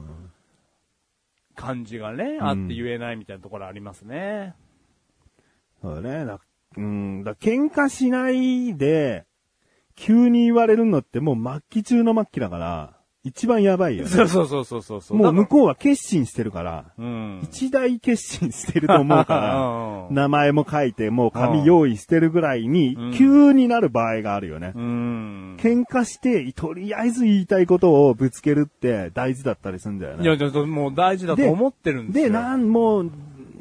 [0.02, 0.30] ん。
[1.54, 4.54] 感じがね、んあって言えないみたいなところありますね。
[5.80, 6.24] そうだね。
[6.24, 6.40] だ
[6.76, 7.22] うん。
[7.22, 9.24] だ喧嘩しないで、
[9.94, 12.93] 急に言われるのってもう末期中の末期だから、
[13.24, 14.10] 一番やばいよね。
[14.10, 15.16] そうそうそうそうそう。
[15.16, 15.46] もう向う。
[15.46, 17.40] こうは決心してるから、うん。
[17.42, 19.56] 一大決心してると思うから、
[20.10, 24.72] うん名前も書いて、もう紙用意してるぐらいにうん、急になる場合があるよね。
[24.74, 25.56] うん。
[25.58, 30.24] 喧嘩して、とりあえず言いたいことをぶつけるって大事だったりするんだよね。
[30.24, 32.24] いや、ちょっともう大事だと思ってるんですよ。
[32.26, 33.10] で、なん、もう、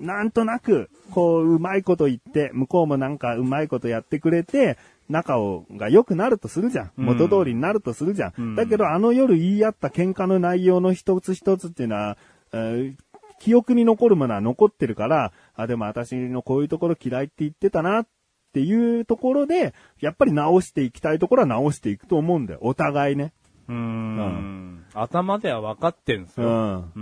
[0.02, 4.78] なんとなく、こう、うまいこと言って、向こうもなんかうまいことやってくれて、
[5.10, 6.92] 仲を、が良くなるとするじゃん。
[6.98, 8.34] うん元通りになるとするじゃん。
[8.38, 12.18] うんだけど、あの夜言い合った喧嘩の内容の一つ一つっていうのは、
[12.54, 12.96] えー
[13.40, 18.08] 記憶に残るものは残ってるから、あ、でも私のこういうところ嫌いって言ってたなっ
[18.54, 22.60] ていうところで、やっぱり直していきたいところは直していくと思うんだよ。
[22.62, 23.34] お互いね。
[23.68, 24.86] うーん。
[24.94, 26.50] 頭では分かってんすうよ。
[26.50, 26.92] ん。
[26.96, 27.00] う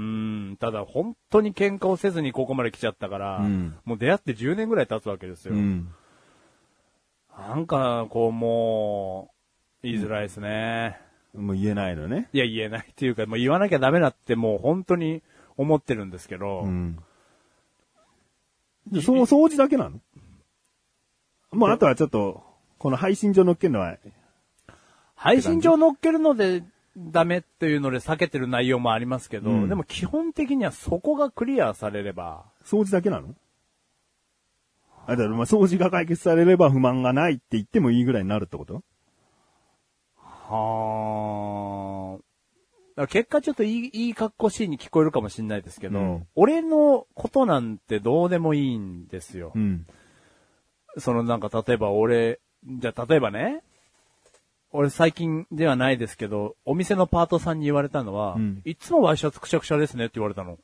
[0.53, 0.57] ん。
[0.59, 5.53] ただ本当に喧嘩をせずにここまで来ちゃったから、うんもう出会って10年ぐらい経つわけですよ。
[5.53, 5.89] うん。
[7.37, 9.31] なんか、こうも
[9.83, 10.99] う、言いづらいですね。
[11.33, 12.29] もう言えないのね。
[12.33, 15.23] いや、言えないっていうか、もう言わなきゃダメだってもう本当に
[15.57, 16.99] 思ってるんですけど、うん。
[18.87, 19.99] でその掃除だけなの？
[21.51, 22.43] もうあとはちょっと、
[22.77, 23.97] この配信上乗っけるのは、
[25.15, 26.63] 配信上乗っけるので
[26.97, 33.35] ダメっていうので避けてる内容もありますけど、うんでも基本的にはそこがクリアされれば、掃除だけなの？
[35.07, 38.83] あ、だからまあ掃除が解決されれば不満がないって言ってもいいぐらいになるってこと？
[40.15, 42.19] は
[42.97, 43.07] あ。
[43.07, 49.53] 結果ちょっといい、いい格好しいに聞こえるかもしれないですけど、うん俺のことなんてどうでもいいんですよ。
[49.55, 49.87] うん。
[50.97, 53.63] そのなんか例えば俺、じゃあ例えばね、
[54.71, 60.57] 俺最近ではないですけど、お店のパートさんに言われたのは、うんいつもワイシャツくしゃくしゃですねって言われたの。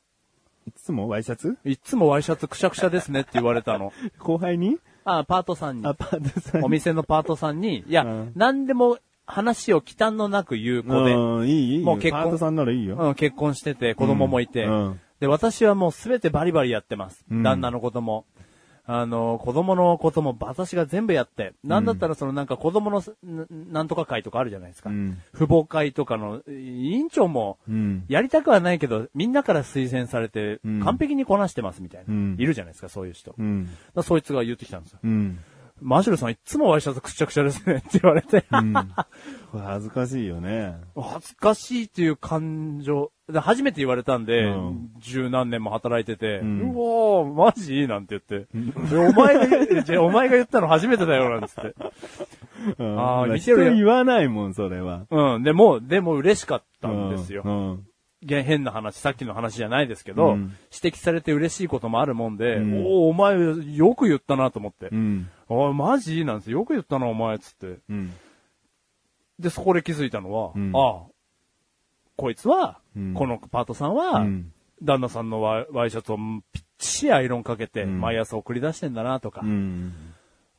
[0.68, 1.56] いつもワイシャツ？
[1.64, 3.92] いつもワイシャツくしゃくしゃですねって言われたの。
[4.20, 4.76] 後輩に？
[5.04, 5.94] あ、パートさんにア。
[5.94, 11.86] パートさんお店のパートさんに、いや、うん何でも話を忌憚のなく言う子で、うん、いい、いいよ。
[11.86, 12.96] もう結婚パートさんならいいよ。
[12.98, 17.24] うん、結婚してて、子供もいて、うんで、私はもうすべてバリバリやってます。
[17.30, 18.26] うん旦那のことも。
[18.90, 24.88] あの、子供のことも私が全部やって、なんだったらそのなんか子供のすななんとか会とかあるじゃないですか。
[24.88, 28.04] うん父母会とかの委員長も、うん。
[28.08, 32.14] やりたくはないけど、みんなから推薦されてうん、完璧にこなしてますみたいな。
[32.14, 33.34] うんいるじゃないですか、そういう人。
[33.38, 33.68] うん。
[33.94, 35.00] らそいつが言ってきたんですよ。
[35.80, 35.88] うん。
[35.88, 38.44] マシュルさんいつもワイシャツくっちゃくちゃですねって言われて。
[38.50, 38.72] うん。
[39.52, 40.76] これ恥ずかしいよね。
[40.96, 43.10] 恥ずかしいっていう感情。
[43.30, 47.86] で初めて言われたんで、うん十何年も働いてて、ううんおー、マジ？
[47.86, 48.48] なんて言って。
[48.90, 51.74] でお前がお前が言ったの初めてだよ、なんつって。
[52.78, 55.06] うんあーま見てる言わないもん、それは。
[55.10, 57.42] うん、でも、でも嬉しかったんですよ。
[57.44, 57.84] うん。
[58.26, 63.36] 変な話、さっきの話じゃないですけど、うん指摘されて嬉しいこともあるもんで、うんおお、お前
[63.74, 64.88] よく言ったなと思って。
[64.90, 65.30] うん。
[65.48, 66.24] おい、マジ？
[66.24, 66.58] なんですよ。
[66.58, 67.78] よく言ったな、お前、つって。
[67.88, 68.12] うん。
[69.38, 71.06] で、そこで気づいたのは、うんああ、
[72.16, 74.52] こいつは、うんこのパートさんは、うん
[74.82, 76.16] 旦那さんのワイシャツを
[76.52, 79.42] ぴっちりアイロンかけて、うん毎朝送り出してんだなとか。
[79.44, 79.92] うん。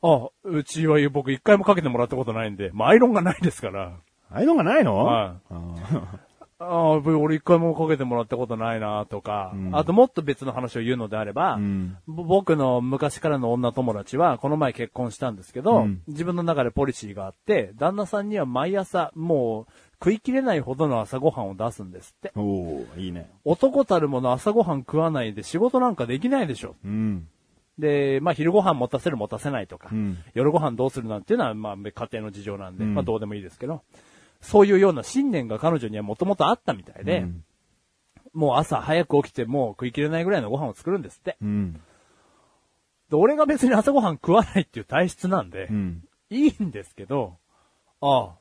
[0.02, 3.98] あ、うちは僕一回もかけてもらったことないんで、まあアイロンがないですから。
[4.30, 4.96] ああいうのがないの？
[5.04, 6.29] はい
[6.60, 11.96] あああ、俺一回もかけてもらったことないなとか、うんあともっと別の話を言うのであれば、ーうん。
[12.06, 22.32] ぼ僕の昔からの女友達は、この前結婚したんですけど、うん自分の中でポリシーがあって、旦那さんには毎朝、もう、食い切れないほどの朝ごはんを出すんですって。
[22.36, 23.30] おおいいね。
[23.44, 26.76] 男たるもの朝ごはん食わないで仕事なんかできないでしょ。
[26.84, 27.28] うん。
[27.78, 33.82] で、まあ昼ご飯持たせる持たせないとか、うん夜ご飯どうするなんていうのは、まあ家庭の事情なんで、うんまあどうでもいいですけど、
[34.40, 37.44] そういうような信念が彼女にはもともとあったみたいで、うん
[38.32, 41.36] もう朝早く起きてもう食い切れないぐらいのご飯を作るんですって。
[41.42, 41.80] うん。
[43.10, 46.04] で俺が別に朝ごはん食わないっていう体質なんで、うん。
[46.30, 47.38] いいんですけど、
[48.00, 48.38] ああ、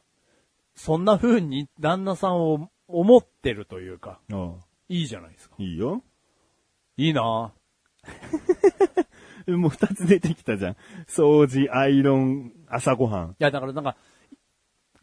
[0.75, 4.51] そんな風に旦那さんを思ってるというか、ああ
[4.89, 5.55] いいじゃないですか。
[5.57, 6.03] いいよ。
[6.97, 7.21] いいな
[9.47, 10.75] もう二つ出てきたじゃん。
[11.07, 13.31] 掃除、アイロン、朝ごはん。
[13.31, 13.97] いや、だからなんか、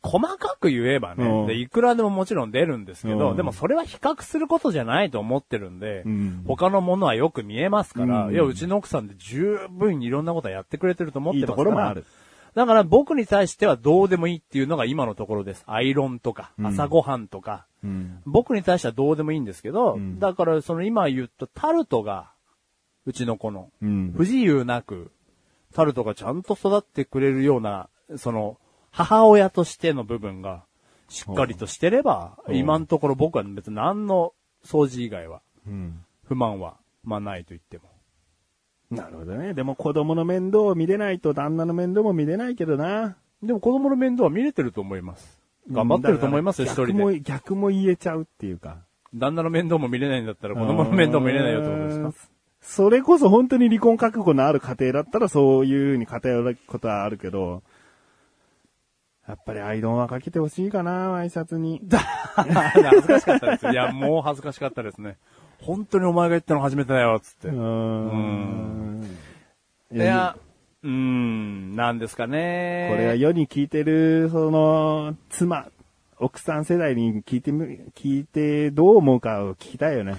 [0.07, 11.59] 細かく言えばうんね、でいくらでももちろん出るんですけど、うんでもそれは比較することじゃないと思ってるんで、うん他のものはよく見えますから、うんいや、うちの奥さんで十分いろんなことやってくれてると思ってますから。
[11.59, 12.05] いいところもある
[12.55, 15.63] だから僕に対してはどうでもいいっていうのが今のところです。
[15.67, 18.23] アイロンとか、うん朝ごはんとか、うん。
[18.25, 22.31] 僕に対してはどうでもいいんですけど、うんだからその今言ったタルトが、
[23.05, 24.15] うちの子の、うん。
[24.17, 25.13] 不自由なく、
[25.75, 28.57] タルトがちゃんと育ってくれるような、その、
[28.97, 30.65] 母親としての部分が、
[31.09, 34.33] しっかりとしてれば、うん今のところ僕は別に何の
[34.65, 36.03] 掃除以外は、うん。
[36.27, 37.85] 不満は、まあないと言っても。
[38.91, 39.53] なるほどね。
[39.53, 43.17] でも子供の面倒を見れないと旦那の面倒も見れないけどな。
[43.43, 45.39] でも子供の面倒は見れてると思います。
[45.71, 47.21] 頑張ってると思いますよ、一人逆も、で。
[47.21, 48.79] 逆も言えちゃうっていうか。
[49.15, 52.13] 旦那の面倒も見れないんだったら子供の面倒も見れないよってことですか？
[52.61, 57.63] それこそ本当に離婚覚悟のある家庭だったらそういう風に偏ることはあるけど、
[59.29, 61.81] やっぱりアイロンはかけてほしいかな、ワイシャツに。
[62.37, 63.67] 恥ずかしかったです。
[63.69, 65.17] いや、もう恥ずかしかったですね。
[65.61, 67.49] 本当にお前が言ったの初めてだよ、つって。
[67.49, 69.17] うーん。
[69.93, 70.37] いや、
[70.83, 72.89] うーん、なんですかね。
[72.91, 75.69] これは世に聞いてる、その、妻、
[76.19, 80.15] 奥さん世代に聞いてみ、聞いてどう思うかを聞きたいよね。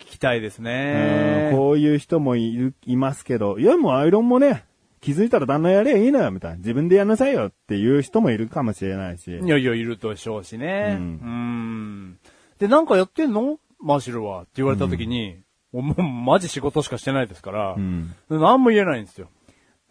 [0.00, 1.50] 聞きたいですうんね。
[1.52, 4.64] こういう人もいる、いますけど、いやもうアイロンもね、
[5.04, 6.56] 気づいたら旦那やればいいのよ、みたいな。
[6.56, 9.30] 自分でやんなさいよっていう人もいるかもしれないし。
[9.30, 10.96] いやいや、いるでしょうしね。
[10.98, 12.18] ううんん。
[12.58, 13.58] で、なんかやってんの？
[13.80, 15.42] マーシルはって言われた時に、
[15.72, 18.14] もうマジ仕事しかしてないですから、うん。
[18.30, 19.28] 何も言えないんですよ。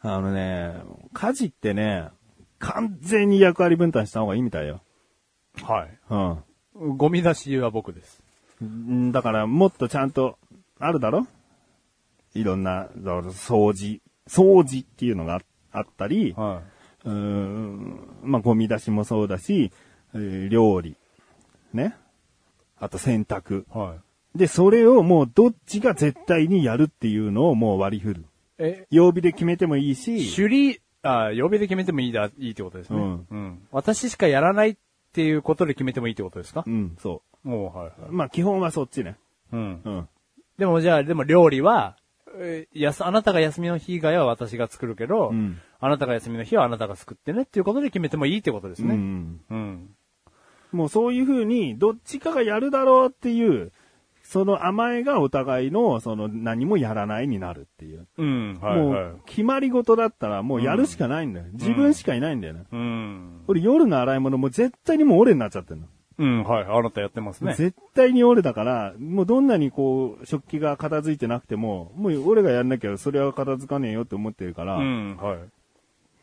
[0.01, 0.73] あのね、
[1.13, 2.07] 家事ってね、
[2.57, 4.81] 完全に役割分担した方がいいみたいよ。
[5.61, 5.99] はい。
[6.09, 6.97] うん。
[6.97, 8.23] ゴミ出しは僕です。
[8.63, 10.39] んだから、もっとちゃんと、
[10.79, 11.27] あるだろ？
[12.33, 16.61] いろんな、掃除、掃除っていうのがああったり、は
[17.03, 19.71] うーん、まあ、ゴミ出しもそうだし、
[20.13, 20.95] えー料理、
[21.73, 21.95] ね。
[22.79, 23.63] あと洗濯。
[23.63, 23.65] い。
[23.69, 23.95] は
[24.35, 24.37] い。
[24.37, 28.25] で、それをもうどっちが絶対にやるっていうのをもう割り振る。
[28.59, 32.99] え、曜日で決めてもいいし、首里、あ、曜日で決めてもいいだ、いいってことですね。
[32.99, 33.67] うんうん。
[33.71, 34.77] 私しかやらないっ
[35.11, 36.63] ていうことで決めてもいいってことですか？
[36.65, 37.21] うん、そ。
[37.43, 39.17] もう、はい、はいうまあ、基本はそっちね。
[39.51, 39.81] うん。
[39.83, 40.09] うん。
[40.57, 42.02] でもじゃあ、でも料理は、えー
[42.73, 48.95] やす、あなたが休みの日以外は私が作るけど、うんあなたが休みの日はあなたが作ってねっていうことで決めてもいいってことですうね。
[48.95, 49.41] ん。
[49.49, 49.89] うん。
[50.71, 53.73] もうそういう風に、どっちかがやるだろうっていう、
[54.23, 58.07] その甘えがお互いの、その何もやらないになるっていう。
[58.17, 58.57] うん。
[58.61, 59.03] はい、もはい。
[59.09, 61.47] う、決まり事だったらもうやるしかないんだよ。
[61.51, 62.63] 自分しかいないんだよね。
[62.71, 63.41] うん。
[63.47, 65.87] 俺夜の洗い物も絶対にもう俺になっちゃってるの。
[66.17, 66.65] うん、はい。
[66.65, 67.55] あなたやってますね。
[67.55, 75.37] 絶対に俺だから、もうどんなにこう、食器が片付いてなくても、もう俺がやんなきゃそれは片付かねえよって思ってるから、うん、はい。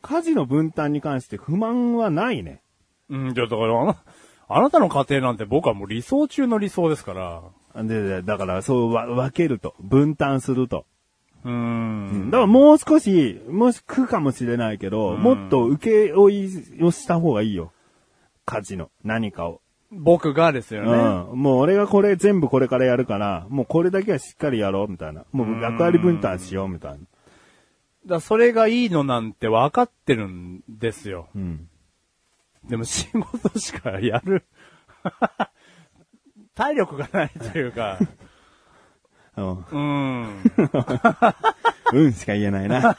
[0.01, 2.61] 家事の分担に関して不満はないね。
[3.09, 3.97] うん、じゃあだからあな、
[4.47, 7.83] あなたの家庭なんて僕はもう理想中の理想ですから。
[7.83, 10.85] で、でだからそうわ分けると、分担すると。
[11.43, 12.29] うーん。
[12.31, 17.71] だからもう少し、もし苦かもしれないけど、うんもっと受け負いをした方がいいよ。
[18.45, 19.61] 家事の何かを。
[19.91, 20.91] 僕がですよね。
[21.31, 21.41] うん。
[21.41, 25.25] もう俺がこれ全部これからやるから、もうこれだけはしっかりやろうみたいな。
[25.31, 26.99] もう役割分担しようみたいな。
[28.05, 31.27] だそれがいいのなんて分かってるんですよ。
[31.35, 31.67] うん。
[32.67, 34.45] でも仕事しかやる。
[36.55, 37.99] 体力がないというか。
[39.35, 39.49] うん。
[39.51, 40.41] うーん。
[41.93, 42.95] うんしか言えないな。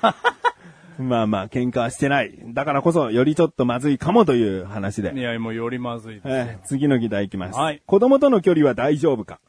[0.99, 2.39] まあまあ、喧嘩はしてない。
[2.55, 5.13] だからこそ、よりちょっとまずいかもという話で。
[5.15, 6.35] いや、もうよりまずいですよ。
[6.35, 7.59] えー次の議題いきます。
[7.59, 9.41] はい子供との距離は大丈夫か？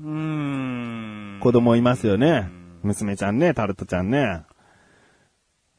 [0.00, 1.40] うーん。
[1.40, 2.48] 子供いますよね。
[2.82, 4.42] 娘ちゃんね、タルトちゃんね。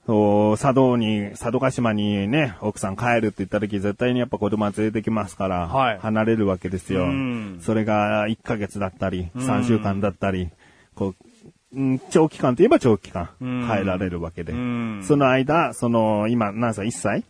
[0.05, 7.59] そう、佐渡に、佐渡島にね、奥さん帰るって言った時絶対にやっぱ子供は連れてきますから、はい離れるわけですようん。
[7.61, 10.49] それが1ヶ月だったり、ん3週間だったり、
[10.95, 11.28] こう、
[11.73, 14.53] うん長期間といえば長期間、うん帰られるわけで。
[14.53, 17.23] うんその間、その、今、何歳 ?1 歳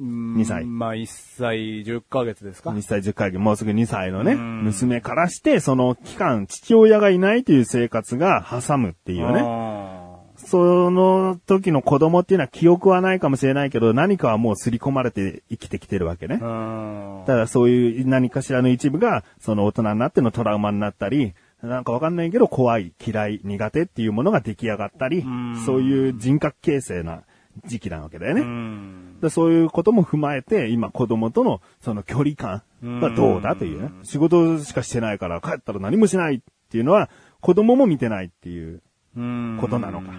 [0.00, 9.42] ？2 2歳まあ、1歳10ヶ月ですか ?2 歳10ヶ月、もうすぐ2歳のね、うん娘からして、その期間、父親がいないという生活が挟むっていうね。
[9.42, 10.04] ね。
[10.36, 16.38] その時の子供っていうのは記憶はないかもしれないけど、何かはもう刷り込まれて生きてきてるわけね。
[16.40, 17.22] うん。
[17.26, 21.34] ただそういう何かしらの一部が、その大人になってのトラウマになったり、
[21.64, 27.22] なんかわかんないけど怖い、嫌い、苦手っていうものが出来上がったりん、そういう人格形成な
[27.66, 28.42] 時期なわけだよね。
[28.42, 29.20] うん。
[29.20, 32.62] でそういうことも踏まえて、今子供とのその距離感
[33.00, 33.90] はどうだというね。
[34.02, 36.40] 仕事しかしてないから帰ったら何もしないっ
[36.70, 37.08] ていうのは、
[37.40, 38.82] 子供も見てないっていう。
[39.16, 40.12] うんことなのか。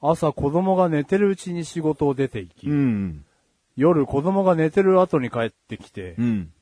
[0.00, 3.24] 朝子供が寝てるうちに仕事を出ていき、うん。
[3.76, 6.52] 夜子供が寝てる後に帰ってきて、うん。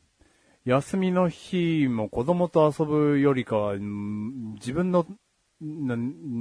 [0.67, 5.07] 休みの日も子供と遊ぶよりかは、うん自分の
[5.61, 5.97] な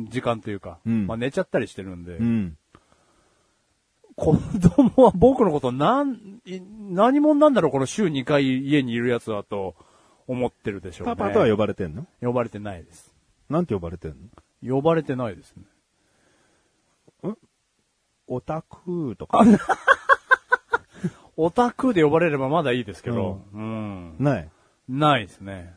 [0.10, 2.58] 時間というか、うんまあ寝ちゃったりしてるんで、うん。
[4.16, 6.60] 子供は僕のことなん、い
[6.90, 9.76] 何者なんだろうこの週2回家にいるやつだと
[10.28, 11.16] 思ってるでしょうね。
[11.16, 12.08] パパとは呼ばれてんの？
[12.22, 13.14] 呼ばれてないです。
[13.50, 14.12] なんて呼ばれてん
[14.64, 14.76] の？
[14.76, 17.34] 呼ばれてないですね。
[18.28, 19.44] オタクとか？
[21.38, 24.16] オタクで呼ばれればまだいいですけど、うん。
[24.20, 24.50] ない。
[24.88, 25.74] ないですね。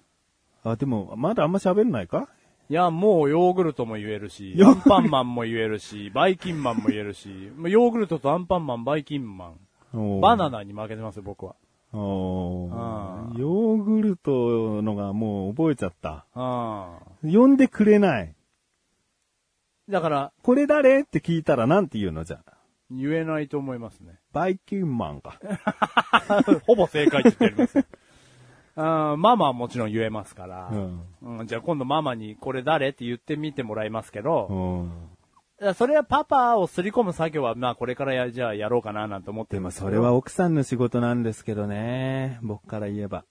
[0.65, 2.29] あ、でも、まだあんま喋んないか？
[2.71, 9.55] いや、もうヨーグルトも言えるし、アンパンマンも言えるし、バイキンマンも言えるし、ヨーグルトとアンパンマン、バイキンマ
[9.95, 10.59] ン、バナナ。
[10.59, 11.57] ナに負けてますよ、僕は。
[11.95, 16.27] ーヨーグルトのがもう覚えちゃった。
[16.35, 18.35] あ呼んでくれない。
[19.89, 21.01] だから、これ誰？
[21.01, 22.58] って聞いたらなんて言うのじゃあ。
[22.91, 24.19] 言えないと思いますね。
[24.33, 25.39] バイキンマンか。
[26.67, 27.85] ほぼ正解って言ってやりますよ。
[28.77, 31.03] あーママはもちろん言えますから、うん
[31.41, 35.09] うんじゃあ今度ママにこれ誰って言ってみてもらいますけど、うん。
[35.61, 42.39] いやそれはパパをすり込む作業は、まあこれからや、じゃあやろうかななんて思ってでもるんですけどそれは奥さんの仕事なんですけどね。
[42.43, 43.25] 僕から言えば。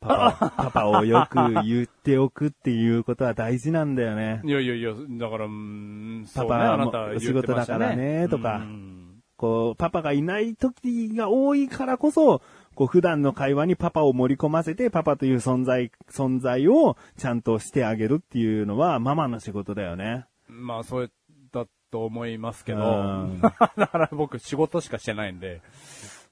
[0.00, 4.40] パパ、パパをよく言っておくっていうことは大事なんだよね。
[4.44, 7.20] いやいやいや、だから、うーん、パパあなた言ってましたね。
[7.20, 9.00] も仕事だからねとかうん
[9.40, 12.42] こう、パパがいない時が多いからこそ、
[12.74, 20.26] こう、普段の会話にパパを盛り込ませて、パパという存在、存在をちゃんとしてあげるっていうのは、ママの仕事だよね。
[20.46, 21.10] まあ、そう
[21.52, 22.84] だと思いますけど、う
[23.28, 25.62] ん だから僕仕事しかしてないんで、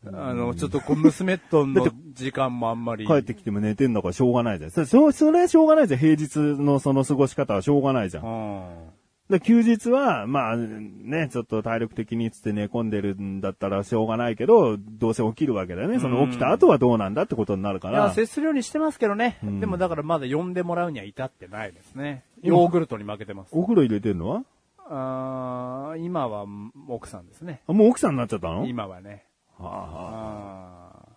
[0.07, 3.07] あの、ちょっとこう、娘との時間もあんまり。
[3.07, 4.70] 帰ってきても寝てんだからしょうがないじゃん。
[4.70, 6.01] そそそれはしょうがないじゃん。
[6.01, 8.24] 平日のその過ごし方はしょうがないじゃん。
[8.24, 8.90] うん。
[9.28, 16.01] で休日は、まあね、ちょっと体力的につって寝込んでるんだったらしょうがないけど、どうせ起きるわけだよね。
[16.01, 18.11] その起きた後はどうなんだってことになるかいや、ら。
[18.14, 19.38] 接するようにしてますけどね。
[19.44, 22.22] んでもだからまだ呼んでもらうには至ってないですね。
[22.42, 23.51] ヨーグルトに負けてます。
[23.53, 24.44] お風呂入れてんのは？
[24.90, 26.46] あー今は
[26.88, 27.61] 奥さんですね。
[27.66, 28.66] あもう奥さんになっちゃったの？
[28.66, 29.24] 今はね。
[29.59, 31.09] はあはあー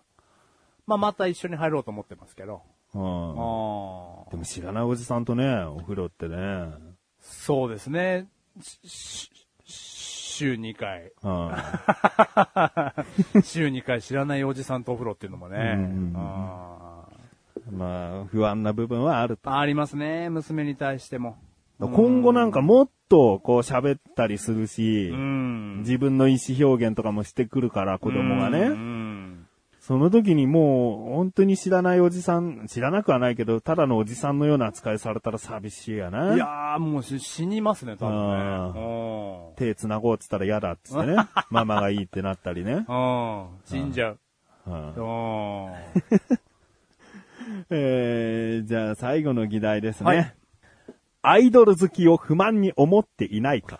[0.86, 2.62] まあ、また一緒に入ろうと思ってますけど。
[2.94, 6.72] あはああでも知らないおじさんとね、お風呂ってね。
[7.20, 8.28] そうですね。
[9.64, 11.12] 週2回。
[11.22, 12.94] は
[13.44, 15.76] 週2回知らないおじさんとお風呂っていうのもね。
[17.70, 19.50] まあ、不安な部分はあると。
[19.50, 20.28] ーありますね。
[20.30, 21.38] 娘に対しても。
[21.88, 25.78] 今後なんかもっとこう喋ったりするし、うん。
[25.80, 28.68] 自分の意思表現とかもしてくるから、子供がうね。
[28.68, 29.46] ん。
[29.80, 36.36] その時にもう、本当に知らないおじさん、知らなくはないけど、ただのおじさんのような扱いされたら寂しいやな。
[36.36, 39.52] いやー、もうし死にますね、多分あね。
[39.56, 41.16] 手繋ごうっつったら嫌だっつってね。
[41.50, 42.86] ママがいいってなったりね。
[43.64, 44.18] 死んじゃう。
[48.68, 50.06] じゃあ最後の議題ですね。
[50.06, 50.34] はい
[51.22, 53.78] アイドル好きを不満に思っていないか。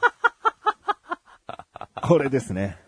[2.03, 2.78] これですね。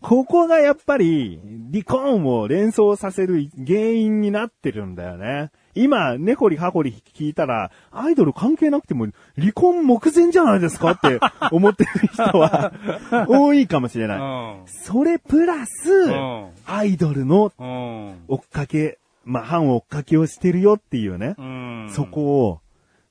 [0.00, 1.40] ここがやっぱり
[1.72, 5.50] 離婚を連想させる原因になってるんだよね。
[5.74, 9.06] 今、根掘り葉掘り聞いたら、アイドル関係なくても
[9.38, 11.18] 離婚目前じゃないですかって
[11.50, 12.72] 思ってる人は
[13.28, 14.18] 多いかもしれない。
[14.66, 17.66] それプラス、んアイドルのうん。
[17.66, 18.24] うん。
[18.28, 21.36] 追っかけ、まあ、反追っかけをしてるよっていうね。
[21.38, 21.88] うん。
[21.90, 22.60] そこを、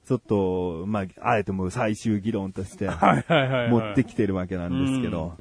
[0.08, 3.70] ちょっと、まあ、あえてもう最終議論としてはいはいはいはい。
[3.70, 5.38] 持ってきてるわけなんですけど、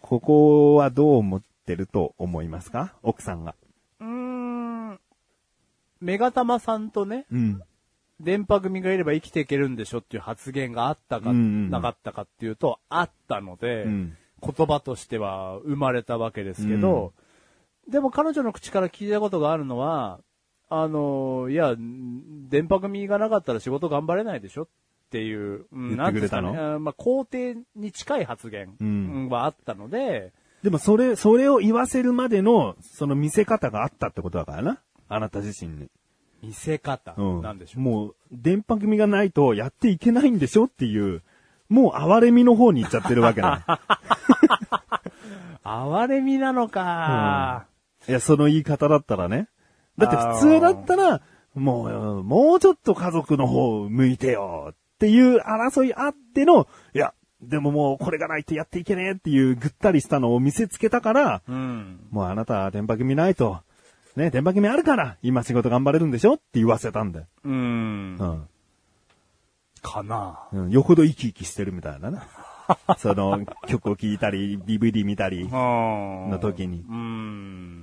[0.00, 2.94] ここはどう思ってると思いますか？
[3.02, 3.54] 奥さんが。
[4.00, 5.00] うーん。
[6.00, 7.62] メガタマさんとね、うん。
[8.20, 17.12] 電波組がいれば生きていけるんでしょっていう発言があったか、うんうんなかったかっていうと、あったので、うん言葉としては生まれたわけですけど、
[17.88, 20.18] でも彼女の口から聞いたことがあるのは、
[20.74, 24.66] あの、いや、電波組がなかったら仕事頑張れないでしょっ
[25.10, 26.52] ていう、うん言ってくれたの？
[26.52, 34.78] なんですかねまあ、肯定に近い発言うんはあったので、でもそれ、それを言わせるまでの、その見せ方があったってことだからな。
[35.08, 35.88] あなた自身に。
[36.42, 37.42] 見せ方うん。
[37.42, 37.82] なんでしょう。
[37.82, 41.22] もう、電波組がないとやっていけないんでしょっていう、
[41.68, 43.80] もう哀れみの方に行っちゃってるわけだ。
[45.64, 47.66] 哀れみなのか、
[48.08, 49.48] いや、その言い方だったらね。
[49.98, 51.20] だって普通だったら、
[51.54, 57.12] もう、もうちょっと家族の方向いてよっていう争いあっての、いや、
[57.42, 62.00] でももうこれがないとやっていけねえっていうぐったりしたのを見せつけたから、うん。
[62.10, 63.60] もうあなたは電波組ないと、
[64.16, 67.26] ね、電波組あるから、今仕事頑張れるんでしょって言わせたんだよ。
[67.44, 68.16] うん。
[68.16, 68.48] うん。
[69.82, 72.20] かなうん、よほど生き生きしてるみたいなね。
[72.98, 75.48] その曲を聴いたり、DVD 見たり。
[75.48, 77.81] のの時にうん。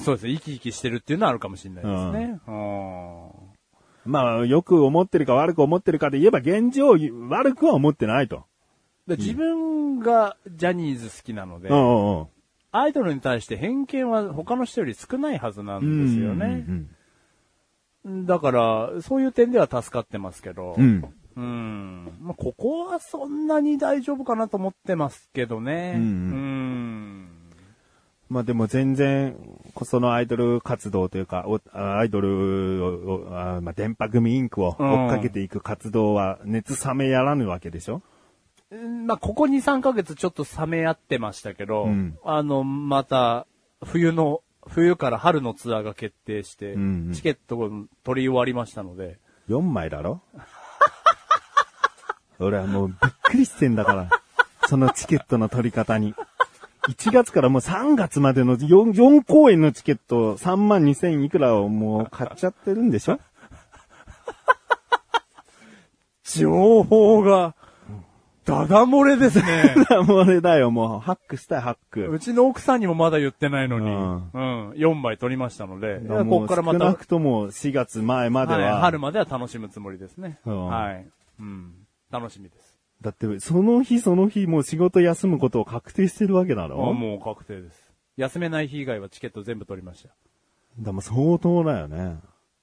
[0.00, 0.32] そうですね。
[0.34, 2.40] 生き生きしてるっていうのはあるかもしれないですね。
[2.46, 3.48] うん
[4.04, 6.94] まあ、よく思ってるか悪く思ってるかで言えば現状
[7.28, 8.44] 悪くは思ってないと。
[9.06, 12.26] で自分がジャニーズ好きなので、うん。
[12.70, 16.64] アイドルに対して偏見は他の人より少ないはずなんですよね。
[16.68, 16.90] うん
[18.04, 21.04] だから、そういう点では助かってますけど、うん
[21.36, 21.42] うん。
[21.42, 21.46] う
[22.10, 22.18] ん。
[22.20, 25.94] まあ、ここはそんなに大丈夫かなと思ってますけどね。
[25.96, 27.17] うんうん
[28.28, 29.36] まあでも全然、
[29.84, 38.02] そのアイドル活動というか、おアイドルを、をあまあ、電波組インクを追っかけていく活動は熱冷めやらぬわけでしょ？
[38.70, 43.46] うんまあ、ここ2、3ヶ月ちょっと冷め合ってましたけど、うんあの、また、
[43.82, 47.70] 冬の、冬から春のツアーが決定して、うんうんチケットを
[48.04, 49.18] 取り終わりましたので、
[49.48, 50.20] 4枚だろ？
[52.40, 54.10] 俺はもうびっくりしてんだから。
[54.68, 56.14] そのチケットの取り方に。
[56.86, 63.18] 1月からもう3月までの 4, 4公演のチケット3万2000いくらをもう買っちゃってるんでしょ？
[66.24, 67.54] 情報が、
[68.44, 69.74] ダダ漏れですね。
[70.06, 72.06] もうあれだよ、もうハックしたい、ハック。
[72.06, 80.38] うちの奥さんにもまだ言ってないのに、ううんん、4枚取りましたので、ここからまた、少なくとも4月前までは、はい、春までは楽しむつもりですね。
[80.44, 81.06] うんはい。
[81.40, 81.72] うん。
[82.10, 82.67] 楽しみです。
[83.00, 87.92] だってその日その日もう仕事休むことを確定してるわけだあろもう確定です。
[88.16, 90.10] 休めない日以外はチケット全部取りました。
[90.80, 92.18] だもう相当だよね。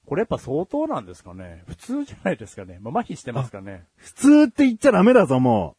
[0.06, 5.76] これやっぱ相当なんですかね普通じゃないですかねまあ、麻痺してますかね普通って言っちゃダメだぞ、も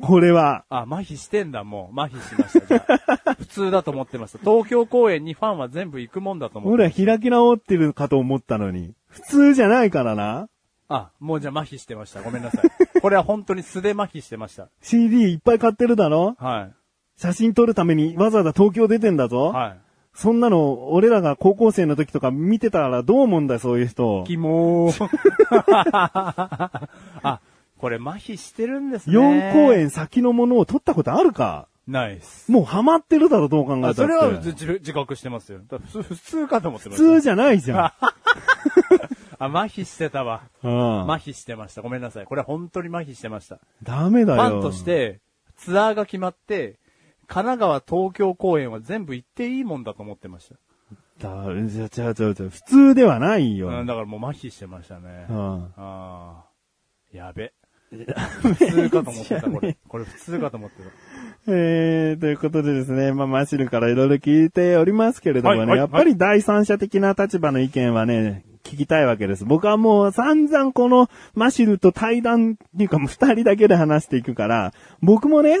[0.00, 0.06] う。
[0.06, 0.64] これは。
[0.70, 2.00] あ、麻痺してんだ、もう。
[2.00, 4.38] 麻痺しました、 普通だと思ってました。
[4.38, 6.90] 東京公演にファンは全部行くもんだと思って俺は。
[6.90, 8.94] 開き直ってるかと思ったのに。
[9.08, 10.48] 普通じゃないからな。
[10.88, 12.22] あ、もうじゃあ麻痺してました。
[12.22, 12.70] ごめんなさい。
[13.00, 14.68] これは本当に素で麻痺してました。
[14.80, 16.34] CD いっぱい買ってるだろ？
[16.38, 16.68] は
[17.16, 19.28] 写真撮るためにわざわざ東京出てんだい。
[19.28, 19.78] ぞ、はい。
[20.14, 24.24] そんなの、俺らが高校生の時とか見てたらどう思うんだよ、そういう人。
[24.26, 25.08] キモー。
[27.22, 27.40] あ、
[27.78, 29.16] これ麻痺してるんですね。
[29.16, 31.68] 4公演先のものを撮ったことあるか？
[31.86, 32.50] ないっす。
[32.52, 34.02] もうハマってるだろ、どう考えたって。
[34.02, 35.60] あそれは自覚してますよ。
[35.66, 37.14] だ普通普通かと思ってま普した。
[37.16, 37.92] 通じゃないじゃん。
[39.38, 40.42] あ、麻痺してたわ。
[40.62, 41.82] うん麻痺してました。
[41.82, 42.24] ごめんなさい。
[42.26, 43.58] これは本当に麻痺してました。
[43.82, 44.42] ダメだよ。
[44.42, 45.20] ファンとして、
[45.56, 46.78] ツアーが決まって、
[47.26, 50.56] 神奈川、東京公演は全部行っていいもんだと思ってました。
[51.28, 51.54] だ。
[51.66, 53.68] じゃ、じゃ、じゃ、じゃ、普通ではないよ。
[53.68, 55.26] うん、だからもう麻痺してましたね。
[55.28, 56.44] うんああ。
[57.12, 57.52] やべ。
[57.90, 59.76] 普通かと思ってた、これ。
[59.88, 60.90] これ普通かと思ってた。
[61.48, 69.46] えー、ということでですね、まあ、マシルからいろいろ聞いておりますけれどもね、はいはいやっぱり第三者的な立場の意見はね、聞きたいわけです。
[69.46, 75.56] 僕はもう散々このマシルと対談っていうかもう二人だけで話していくから、僕もね、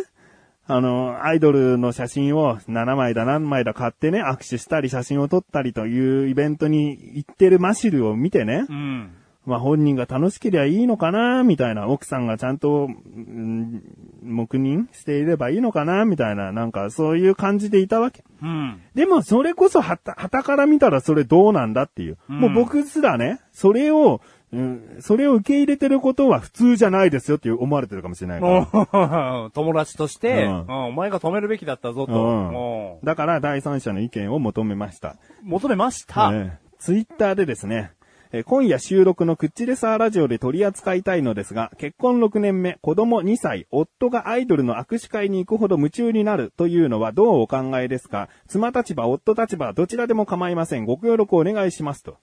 [0.66, 9.10] あの、アイドルの写真を7枚だ何枚だ買ってね、握手したり写真を撮ったりというイベントに行ってるマシルを見てね、うん。
[9.48, 13.82] まあ本人が楽しければいいのかな、みたいな、奥さんがちゃんと、うん
[14.22, 18.22] 黙認していればいいのかな、みたいな、なんかそういう感じでいたわけ。
[18.42, 18.80] うん。
[18.94, 22.18] でもそれこそはた、はたから見たらそれどうなんだっていう。
[22.28, 24.20] うんもう僕すらね、それを、
[24.52, 28.40] うん、それを受け入れてることは普通じゃないですよって思われてるかもしれない
[29.52, 35.16] 友達として、うんうんお前が止めるべきだったぞと、うんうんだから第三者の意見を求めました。
[35.42, 36.32] 求めました。
[36.78, 37.92] ツイッターでですね、
[38.32, 48.28] えー今夜収録のクッチレサーラジオで取り扱いたいのですが、結婚6年目、子供2歳、夫がアイドルの握手会に行くほど夢中になるというのはどうお考えですか？
[48.46, 50.84] 妻立場、夫立場、どちらでも構いません。
[50.84, 52.18] ご協力お願いしますと。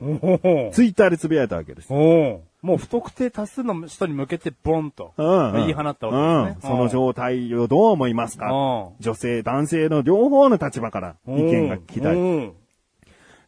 [0.00, 1.92] ツイッターでつぶやいたわけです。
[1.92, 2.42] も
[2.74, 6.72] う不特定多数の人に向けてボンと、うん、言い放ったわけですね。
[6.72, 6.76] うん。
[6.78, 8.50] その状態をどう思いますか？
[8.52, 12.16] うん女性、男性の両方の立場から意見が聞きたい。
[12.16, 12.52] うん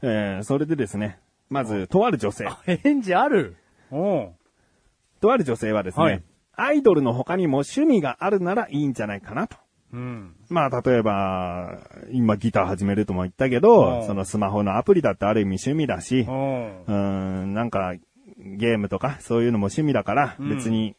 [0.03, 1.19] えーそれでですね、
[1.53, 2.49] まず、とある女性。
[2.83, 3.57] 返事ある？
[3.91, 4.29] うん。
[5.21, 6.23] とある女性はですね、はい
[6.55, 9.57] アイドルの他にも趣味があるならいいんじゃないかなと。
[9.95, 10.37] うん。
[10.51, 11.79] まあ、例えば、
[12.11, 16.83] 今ギター始めるとも言ったけど、うんそのスマホのアプリだってある意味趣味だしう、ん。
[16.83, 16.93] うー
[17.47, 17.95] ん、なんか、
[18.39, 20.95] ゲームとかそういうのも趣味だから、うん別に、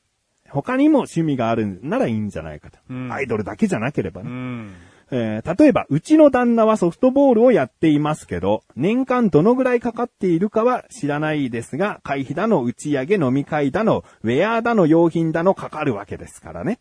[0.50, 2.80] 他にも趣味があるならいいんじゃないかと。
[2.90, 4.30] うんアイドルだけじゃなければね。
[4.30, 4.74] うん。
[5.16, 16.80] えー例えば、うちの旦那はソフトボールをやっていますけど、年間どのぐらいかかっているかは知らないですが、会費だの、打ち上げ、飲み会だの、ウェアだの、用品だの、かかるわけですからね。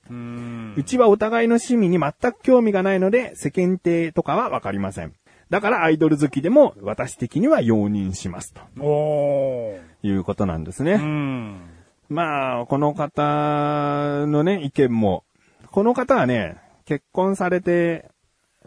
[0.77, 5.13] うちはお互いの趣味に全く興味がないので、世間体とかはわかりません。
[5.51, 8.55] だからアイドル好きでも私的には容認します。
[8.55, 10.09] とおー。
[10.09, 10.97] いうことなんですうね。
[10.97, 11.61] ん。
[12.09, 15.25] まあ、この方のね、意見も、
[15.71, 16.57] この方はね、
[16.87, 18.11] 結婚されて、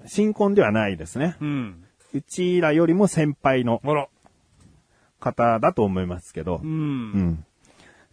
[0.07, 1.37] 新婚ではないですね。
[1.41, 1.83] うん。
[2.13, 3.81] うちらよりも先輩の。
[5.19, 6.61] 方だと思いますけどう。。
[6.63, 7.45] うんん。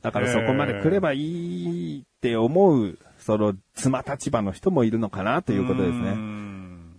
[0.00, 6.10] だからそこまで来ればいいって思う、その、妻立場の人もいるのかなということですうね。
[6.12, 6.92] ん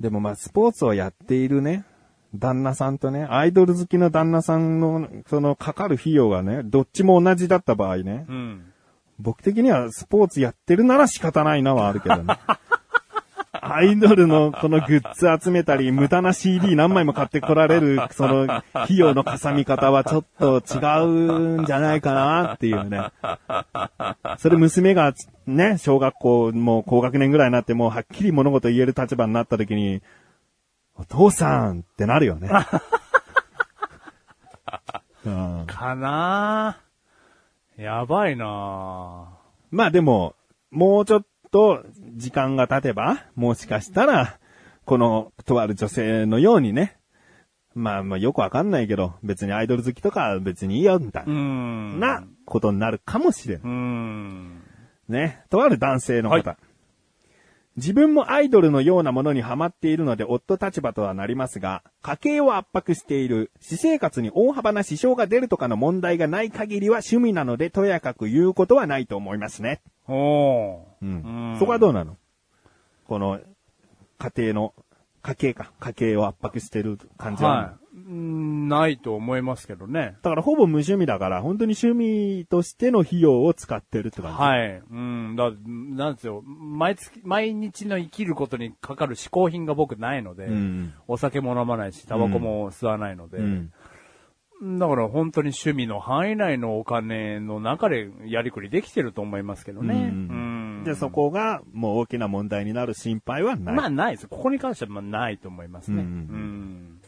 [0.00, 1.84] でもまあ、スポーツをやっているね、
[2.34, 8.72] 旦那さんとね、アイドル好きの旦那さんの、その、かかる費用がね、どっちも同じだった場合ね、うん。
[9.18, 12.38] 僕的にはスポーツやってるなら仕方ないなはあるけどね。
[13.60, 23.10] アイドルのこのグッズ集めたり、無駄な CD 何枚も買ってこられる、その費用のかさみ方はちょっと違うんじゃないかなっていうね。
[24.38, 25.14] それ娘が
[25.46, 30.02] ね、小学校もう高学年ぐらいになってもうはっきり物事言える立場になった時に、
[30.96, 32.50] お父さんってなるよね。
[35.24, 39.28] う んかなぁやばいな
[39.70, 40.34] まあでも、
[40.70, 41.82] もうちょっと
[42.18, 44.38] 時間が経てば、もしかしたら、
[44.84, 46.96] この、とある女性のようにね、
[47.74, 52.00] まあまあよくわかんないけど、別にアイドル好きとかは別にいいよ、みたいぁうん。
[52.00, 54.62] なことになるかもしれん。
[55.08, 55.44] ね。
[55.48, 56.34] とある男性の方。
[56.50, 56.67] はい
[57.78, 69.80] 自分もアイドルのようなものにハマっているので夫立場とはなりますが、家計を圧迫している、私生活に大幅な支障が出るとかの問題がない限りは趣味なのでとやかく言うことはないと思いますね。
[70.08, 70.78] おー。
[71.02, 72.16] うんうんそこはどうなの？
[73.06, 73.38] この、
[74.18, 74.74] 家庭の、
[75.28, 77.88] 家計か、家計を圧迫してる感じは、はい。
[77.94, 80.16] うんないと思いますけどね。
[80.22, 84.38] だからほぼ無趣味だから、本当に趣味としての費用を使ってるって感じ。
[84.38, 84.82] はい。
[84.90, 85.36] うん。
[85.36, 86.42] だ、なんですよ。
[86.42, 90.94] 毎月、毎日の生きることにかかる嗜好品が僕ないので、うん。
[91.08, 93.72] お酒も飲まないし、タバコも吸わないので、うん。
[94.78, 99.94] だから本当に趣味の範囲内のお金の中でやりくりできてると思いますけどね。
[99.94, 100.47] ううんん。
[100.88, 103.74] で、そこがもう大きな問題になる心配はない。
[103.76, 104.28] まあないです。
[104.28, 105.98] ここに関してはまあないと思いますね。
[105.98, 107.00] ううんん。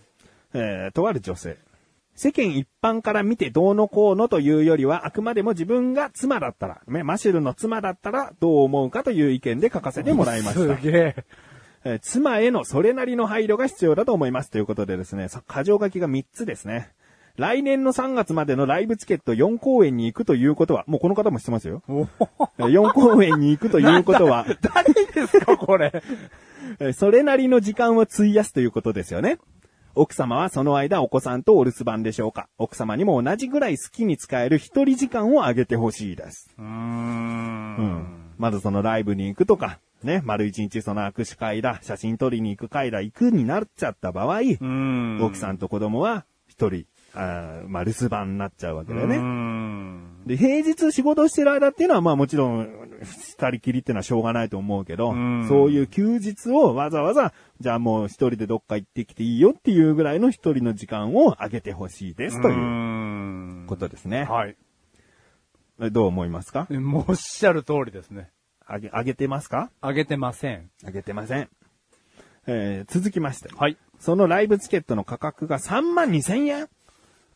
[0.54, 1.56] えーとある女性。
[2.14, 10.76] 世間一般から見てどうのこうのというよりは、あくまでも自分が妻だったら、ね、マシュルの妻だったらどう思うかという意見で書かせてもらいました。
[10.76, 11.14] すげえ。
[11.84, 16.90] えー妻へのそれなりの配慮が必要だと思いますということでですね、さ箇条書きが3つですね。
[17.36, 21.82] 来年の3月までのライブチケット4公演に行くということは、もうこの方も知ってますよ。
[21.88, 22.00] お
[22.58, 26.02] えー4公演に行くということは、誰ですか、これ。
[26.78, 29.38] えーそれなりの時間を費やすということですよね。
[29.94, 36.48] 奥様はその間お子さんとお留守番でしょうか奥様にも同じぐらい好きに使える一人時間をあげてほしいです。
[36.58, 36.64] うー。
[36.64, 36.70] うん
[37.82, 38.32] ん。
[38.38, 45.18] まずそのライブに行くとか、ね、丸一日その握手会だ、写真撮りに行く会だ、行くになっちゃった場合、うん。
[45.22, 49.16] 奥さんと子供は一人、あーまあ留守番になっちゃうわけだようね。
[49.18, 50.24] ん。
[50.26, 52.68] で、平日仕事してる間っていうのはまあもちろん、
[53.02, 64.24] 二人きりっていうのはしょうがないと思うけど、うんそういう休日をわざわざ、じゃあもう一人でどっか行ってきていいよっていうぐらいの一人の時間をあげてほしいですといううんことですね。
[64.24, 64.56] はい。
[65.80, 66.66] えどう思いますか？
[66.70, 68.30] もうおっしゃる通りですね。
[68.66, 69.70] あげ、あげてますか？
[69.80, 70.70] あげてません。
[70.84, 71.48] あげてません。
[72.46, 73.48] えー続きまして。
[73.56, 73.76] はい。
[73.98, 76.68] そのライブチケットの価格が3万2千円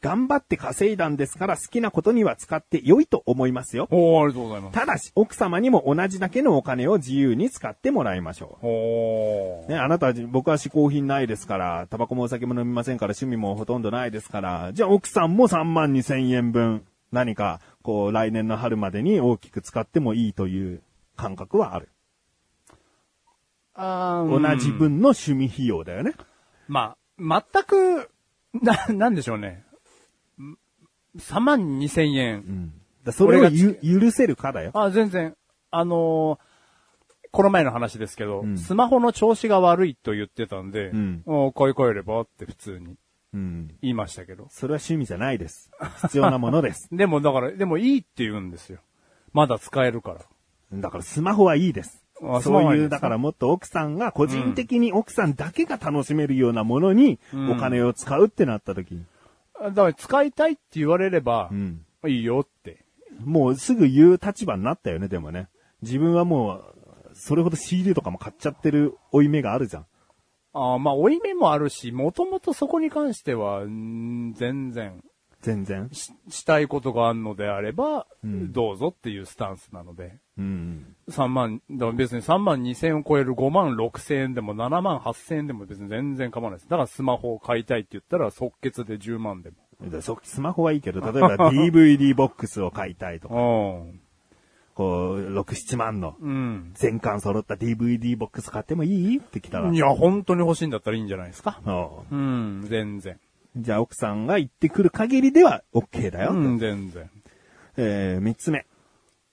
[0.05, 3.89] 頑張って稼いだんですから好きなことには使って良いと思いますよ。
[3.91, 4.75] おー、ありがとうございます。
[4.75, 9.73] ただし、奥様にも同じだけのお金を自由に使ってもらいましょおう。
[9.73, 20.83] ね、あなたは、僕は嗜好品ないですから、タバコもお酒も飲みませんから、趣味もほとんどないですから、じゃあ奥さんも3万2千円分、何か、こう、来年の春までに大きく使ってもいいという
[21.17, 21.89] 感覚はある。
[23.73, 24.71] あ同じ。
[24.71, 26.13] 分の趣味費用だよね。
[26.69, 28.11] まあ、全く、
[28.53, 29.64] な、なんでしょうね。
[31.19, 32.37] 3万2千円。
[32.37, 32.73] うん。
[33.05, 34.71] だそれをゆ許せるかだよ。
[34.75, 35.35] あ、全然。
[35.71, 36.55] あのー
[37.35, 42.95] この前の話ですけど、うんスマホの調子が悪いと言ってたんで、うんお買い替えればって普通に
[43.35, 43.69] うん。
[43.83, 44.47] 言いましたけど。
[44.51, 45.71] それは趣味じゃないです。
[46.03, 46.89] 必要なものです。
[46.95, 48.79] でもだから、でもいいって言うんですよ。
[49.33, 50.21] まだ使えるから。
[50.81, 52.05] だからスマホはいいです。
[52.43, 59.05] そういう、だからもっと奥さんが個人的に奥さんだけが楽しめるようなものにうんお金を使うってなった時に、
[59.71, 61.85] だから使いたいって言われればう、ん。
[62.07, 62.85] いいよって。
[63.25, 65.49] もうすぐ言う立場になったよね、でもね。
[65.83, 66.75] 自分はもう、
[67.15, 69.87] それほど CD とかも買っちゃってる負い目があるじゃん。
[70.53, 75.03] あーまあ、追い目もあるし、もともとそこに関しては、ん全然
[75.41, 75.89] 全然。
[75.93, 80.19] し、したいことがあるのであれば、うんどうぞっていうスタンスなので。
[80.39, 80.87] うん。
[81.09, 81.61] 3万、
[81.95, 86.69] 別に3万2千円を超える5万6千円でも7万8千円でも別に全然構わないです。
[86.71, 89.57] だからスマホを買いたいって言ったら即決で10万でも。
[90.23, 94.01] スマホはいいけど、例えば DVD ボックスを買いたいとか、 うん。
[94.75, 96.71] こう、6、7万のうん。
[96.75, 99.19] 全巻揃った DVD ボックス買ってもいい？
[99.19, 99.71] って来たら。
[99.71, 101.61] いや、本当に欲しいんだったらいいんじゃないですか。
[102.11, 103.19] うん、全然。
[103.57, 106.33] じゃあ奥さんが言ってくる限りでは OK だよ。
[106.33, 107.09] うん、全然。
[107.77, 108.67] えー、三つ目。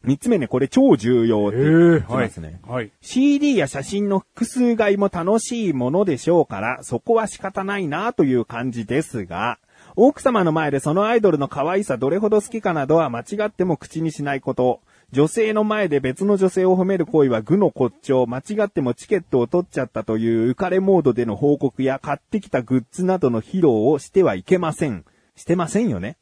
[0.03, 2.60] 三つ目ね、これ超重要って言ってますね。
[2.68, 2.91] はい。
[3.02, 9.60] CD や写真の複数買いも楽しいものでしょうから、そこは仕方ないなという感じですが、
[9.95, 14.82] 奥様の前でそのアイドルの可愛さどれほど好きかなどは間違っても口にしないこと。
[15.11, 25.03] 女性の前で別の女性を褒める行為は愚の骨頂、間違ってもチケットを取っちゃったという浮かれモードでの報告や買ってきたグッズなどの披露をしてはいけません。
[25.36, 26.18] してませんよね。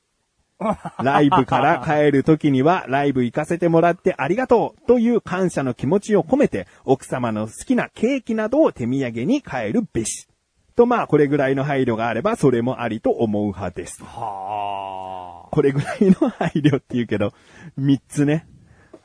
[1.02, 10.27] ライブから帰る時には、ライブ行かせてもらってありがとうという感謝の気持ちを込めて、奥様の好きなケーキなどを手土産に帰るべし。
[10.76, 14.03] とまあ、これぐらいの配慮があれば、それもありと思う派です。
[14.03, 17.34] はこれぐらいの配慮って言うけど、
[17.76, 18.48] 三つね。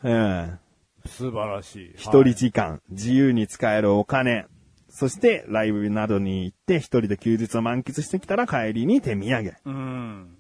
[0.03, 0.13] うん。
[0.13, 0.59] あ。
[1.07, 1.93] 素晴らしい。
[1.97, 4.47] 一人時間、自由に使えるお金、
[4.89, 9.55] そしてライブなどに行って一人で休日を満喫してきたら帰りに手土産。
[9.65, 10.37] うん。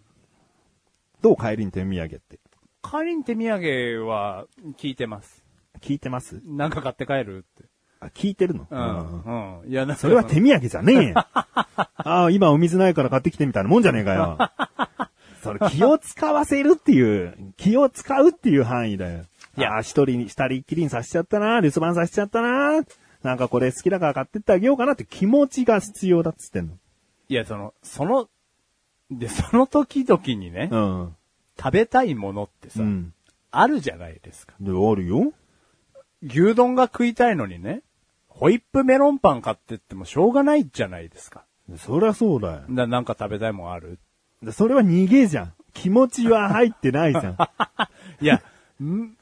[1.24, 2.38] どう帰りに手土産って？
[2.82, 4.44] 帰りに手土産は
[4.76, 5.42] 聞いてます。
[5.80, 6.42] 聞いてます？
[6.44, 7.64] なんか買って帰るって。
[8.00, 8.66] あ、聞いてるの？
[8.70, 9.62] うん。
[9.62, 9.70] うん。
[9.70, 11.14] いや、なんかそれは手土産じゃねえよ。
[11.24, 14.36] ああ、今お水ないから買ってきてみたいなもんじゃねえかよ。
[15.42, 19.24] それ気を使わせるっていう、気を使うっていう範囲だよ。
[19.56, 22.82] いや、一人に、二人っきりにさせちゃったな、留守番させちゃったな、
[23.22, 26.74] なんかこれ好きだから買ってってあげようかなって気持ちが必要だっつってんの。
[27.28, 28.28] いや、その、その、
[29.18, 31.16] で、その時々にね、うん。
[31.56, 33.14] 食べたいものってさ、うん。
[33.50, 34.54] あるじゃないですか。
[34.60, 35.32] で、あるよ。
[36.22, 37.82] 牛丼が食いたいのにね、
[38.28, 41.44] ホイップメロンパン買ってってもしょうがないじゃないですか。
[41.78, 42.62] そりゃそうだよ。
[42.68, 43.98] ななんか食べたいもんある？
[44.42, 45.54] でそれは逃げじゃん。
[45.72, 47.36] 気持ちは入ってないじゃん。
[48.20, 48.42] いや、
[48.82, 49.16] ん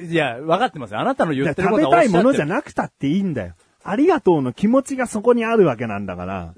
[0.00, 1.00] いや、分かってますよ。
[1.00, 3.54] あなたの言ってる食べことはたいものじゃななくたっていいんだよ。
[3.82, 6.54] ありがとうの気持ちがそこにあるわけなんだから。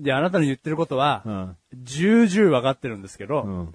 [0.00, 1.56] いや、あなたの言ってることはう、ん。
[1.74, 3.74] 重々分かってるんですけど、うん。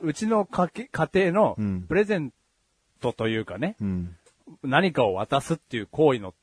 [0.00, 2.32] うちの家計家庭のうんプレゼン
[3.00, 4.16] トというかね、うん。
[4.62, 6.34] 何かを渡すっていう行為の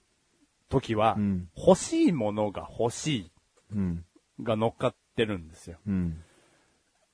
[0.70, 3.32] 時は、うん欲しいものが欲し
[3.74, 4.06] うん。
[4.40, 5.78] いが乗っかってるんですよ。
[5.88, 6.22] うん。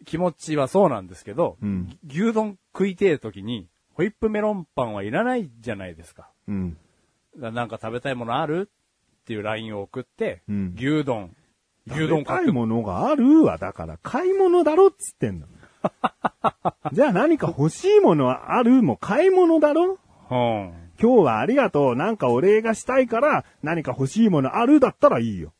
[0.06, 6.30] 気持ちはそうなんですけど、うん牛丼食いてえ時に、ホイップメロンパンはいらないじゃないですか。
[6.48, 6.78] うん。
[7.38, 8.70] なんか食べたいものある？
[9.22, 11.34] っていう LINE を送って、うん牛丼。
[11.92, 13.58] 牛牛丼丼買い物があるわ。
[13.58, 15.48] だから、買い物だろっつってんの。
[16.94, 19.98] じゃあ何か欲しいものはあるも買い物だろ？
[20.30, 20.74] うん。
[21.02, 21.96] 今日はありがとう。
[21.96, 25.54] なんかお礼がしたいから何か欲しいものあるだったらいいよ。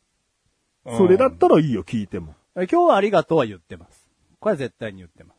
[0.96, 2.34] それだったらいいよ、聞いても。
[2.56, 4.08] え今日はありがとうは言ってます。
[4.40, 5.38] これは絶対に言ってます。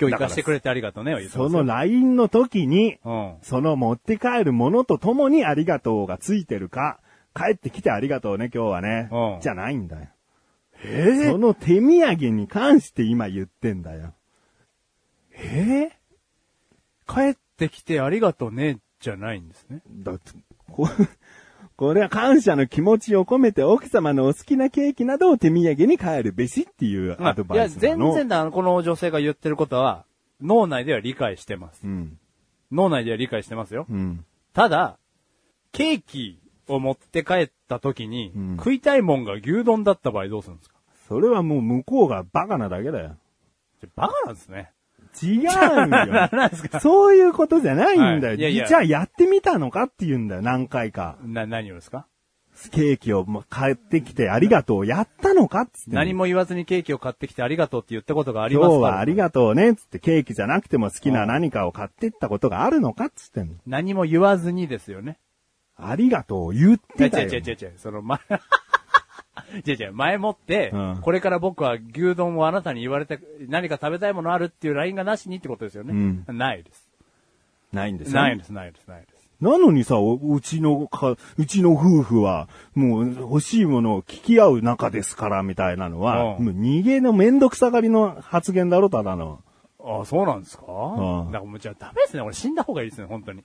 [0.00, 1.58] 今日行かしてくれてありがとうねは言ってますよ。
[1.58, 3.34] その LINE の時に、うん。
[3.42, 6.98] その持って帰るものとともにありがとうがついてるか、
[7.34, 9.08] 帰ってきてありがとうね、今日はね。
[9.10, 10.08] うんじゃないんだよ。
[10.84, 14.14] えその手土産に関して今言ってんだよ。
[15.34, 15.90] え
[17.06, 19.82] 帰ってきてありがとうね、じゃないんですね。
[19.90, 20.32] だって、
[20.70, 20.88] こ
[21.76, 28.12] これは感謝の気持ちを込めて奥様のお好きなケーキなどを手土産に帰るべしっていうアドバイスいや、なの。
[28.12, 30.04] 全然だ、この女性が言ってることは、
[30.40, 31.80] 脳内では理解してます。
[31.84, 32.18] うん。
[32.70, 33.86] 脳内では理解してますよ。
[33.88, 34.24] うん。
[34.52, 34.98] ただ、
[35.72, 36.41] ケーキ
[36.74, 40.76] を持って帰った時に、うん食いたいもんが牛丼だった場合どうするんですか？
[41.08, 43.16] それはもう向こうがバカなだけだよ。
[43.96, 44.70] バカなんですね。
[45.22, 45.50] 違うんよ。
[46.80, 48.28] そういうことじゃないんだよ。
[48.28, 51.18] はいいやいやじゃあやってみたのかって言うんだよ、何回か。
[51.22, 52.06] な、何をですか？
[52.70, 54.86] ケーキを買ってきてありがとう。
[54.86, 55.90] やったのかっつって。
[55.90, 63.54] 何も言わずにケーキを買ってきてありがとうって言ったことがあります今日はありががとうねっつってケーキじゃなくても好きな何かを買ってったことがあるのかっつってんの。
[63.66, 65.18] 何も言わずにですよね。
[65.76, 67.28] ありがとう言ってたよ。
[67.28, 68.18] 違う違う違う違う、その前、
[69.66, 73.18] 違う違う、前もって、うんこれから僕は牛丼をあなたに言われて、
[73.48, 76.24] 何か食べたいものあるっていう LINE がなしにってことですよね。
[76.28, 76.88] ないです。
[77.72, 78.20] ないんですよ。
[78.20, 79.22] ないです、ないです、ないです。
[79.40, 89.40] なのにさ、おうちのか、うちの夫婦は、もう欲しいものを聞き合う仲ですから、みたいなのは、うんもう逃げのめんどくさがりの発言だろ、ただの。
[89.84, 92.22] あそうなんですか、んだからもうじゃあダメですね。
[92.22, 93.42] 俺死んだ方がいいですね、本当に。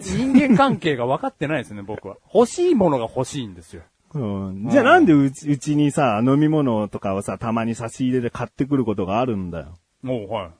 [0.00, 2.16] 人間関係が分かってないですね、僕は。
[2.32, 3.82] 欲しいものが欲しいんですよ。
[4.14, 4.18] う
[4.52, 9.74] ん、じゃあなんでうちうちにさ、飲み物とかをさ、たまに差し入れで買ってくることがあるんだよ。
[10.02, 10.50] もう、はい。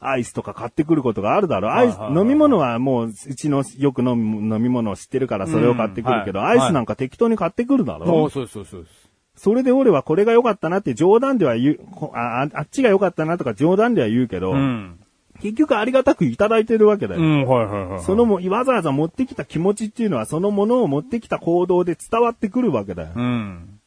[0.00, 1.72] アイスとか買ってくることがあるだろ。
[1.72, 8.06] アイス、はいはいはい飲み物はもう、うちのよく飲む飲み物を知ってるからそれを買ってくるけど、うんはいアイスなんか適当に買ってくるだろ。
[8.06, 9.04] もう、そうそうそうです。
[9.36, 11.80] それで俺はこれが良かったなって冗談では言う、
[12.14, 15.00] ああっちが良かったなとか冗談では言うけど、うん。
[15.44, 17.20] 結局ありがたくいただいてるわけだよ。
[17.20, 18.00] うん、はいはいはい。
[18.02, 23.10] そのも、わざわざ持ってきた気持ちっていうのは、そのものを持ってきた行動で伝わってくるわけだよ。
[23.14, 23.78] うん。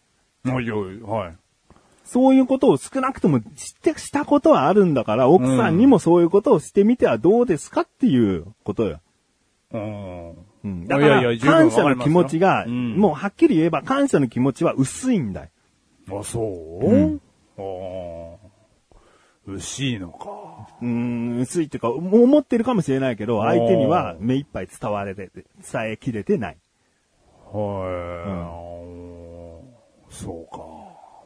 [0.45, 1.35] おいはい。
[2.05, 8.99] そういうことを少なくともして、したことはあるんだから、奥さんにもそういうことをしてみてはどうですかっていうことよ。
[9.73, 10.31] うん。
[10.63, 10.87] うん。
[10.87, 15.45] だから、いやいや十分わ感謝の気持ちが、うんもうはっきり言えば感謝の気持ちは薄いんだ
[16.07, 16.19] よ。
[16.19, 16.85] あ、そう？
[16.85, 17.21] うん
[17.57, 17.61] あ
[18.35, 18.36] あ。
[19.47, 20.67] 薄いのか。
[20.81, 25.45] うーん、薄いっていうか、思ってるかもしれないけど、相手には目いっぱい伝われて、伝
[25.91, 26.57] えきれてない。
[27.51, 28.73] は
[30.09, 30.67] い、そうか。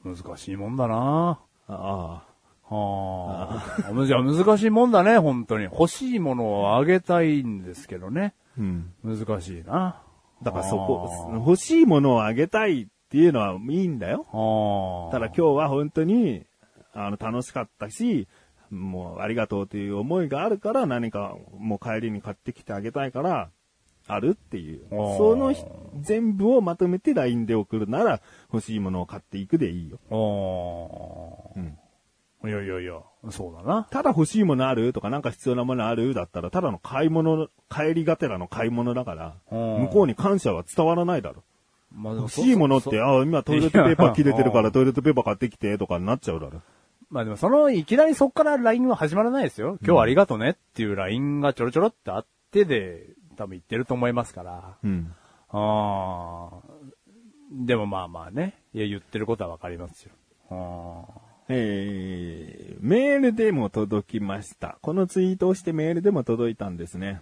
[0.03, 1.39] 難しいもんだな。
[1.67, 2.23] あ
[2.69, 3.91] はあ。
[3.91, 5.65] むじゃ難しいもんだね、本当に。
[5.65, 8.33] 欲しいものをあげたいんですけどね。
[8.57, 8.61] あ。
[8.61, 8.93] うん。
[9.03, 10.03] 難しいな。
[10.43, 14.25] だからそこ欲しいものをあげたいっていうのはいいんだよ。
[14.31, 15.11] ああ。
[15.11, 16.45] ただ今日は本当に、
[16.93, 18.27] あの、楽しかったし、
[18.69, 23.49] もうありがとうという思いがあるから何かもう帰りに買ってきてあげたいから、
[24.07, 24.81] あるっていう。
[24.89, 25.63] そのひ
[25.99, 29.99] 全部をまとめて LINE で送るなら欲しいものを買っていくでいいよ。
[30.09, 31.59] ああ。
[31.59, 31.77] うん。
[32.43, 32.95] いやいやいや、
[33.29, 33.87] そうだな。
[33.91, 41.43] ただ欲しいものあるとかなんか必要なものあるだったらただの買い物、帰りがてらの買い物だから、うん向こうに感謝は伝わらないだろ。
[41.93, 46.61] まあで欲しいものって、そあ今トイレットペーパー切れてるからトイレットペーパー買ってきてとかになっちゃうだろ。
[47.11, 49.77] まあでもその、いきなりそっから LINE は始まらないですよ。
[49.81, 53.05] 今日はありがとねっていう LINE がちょろちょろってあってで、
[53.35, 54.77] 多分言ってると思いますから。
[54.81, 55.13] うん。
[55.49, 56.61] ああ。
[57.51, 58.55] でもまあまあね。
[58.73, 60.11] いや、言ってることはわかりますよ。
[60.49, 61.05] あ
[61.49, 64.77] えー、メールでも届きました。
[64.81, 67.21] このツイートをしてメールでも届いたんですね。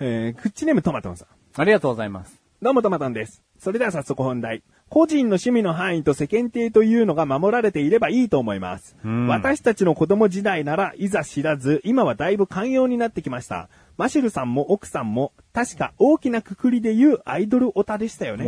[0.00, 1.28] えー、クッチネームトマトンさん。
[1.28, 2.42] あありがとうございます。
[2.60, 3.44] どうもトマトンです。
[3.60, 4.64] それでは早速本題。
[4.94, 8.94] 個人の趣味の範囲と世間体というのが守られていればいいと思います。
[9.04, 13.68] うん私たちの子供時代ならいざ知らず、今はだいぶ寛容になってきました。
[13.96, 18.46] マシュルさんも奥さんも、確か大きなくくりで言うアイドルオタでしたよね。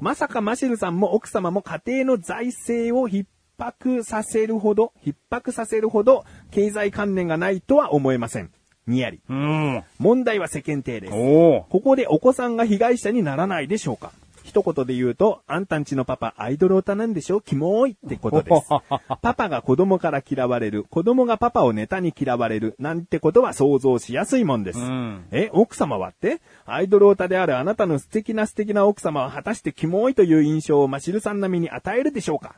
[0.00, 3.26] まさかマシルさんも奥様も家庭の財政を逼
[3.58, 8.52] 迫させるほど、逼迫させるほど、経済関連がないとは思えません。
[8.86, 9.20] にやり。
[9.28, 9.82] うん。
[9.98, 11.12] 問題は世間体です。
[11.12, 14.12] ここでお子さんが被害者にならないでしょうか
[14.44, 17.40] 一言で言うと、あんたんちのパパアイドルオタなんでしょ？
[17.40, 18.68] キモーいってことです。
[19.22, 24.78] パパが子供から嫌われる、子供がパパをネタに嫌われる、なんてことは想像しやすいもんです。
[24.78, 25.24] うん。
[25.30, 26.42] え、奥様はって？
[26.66, 32.56] アイドルオタであるあなたの素敵な素敵な奥様は果たしてキモいという印象をマシルさん並みに与えるでしょうか？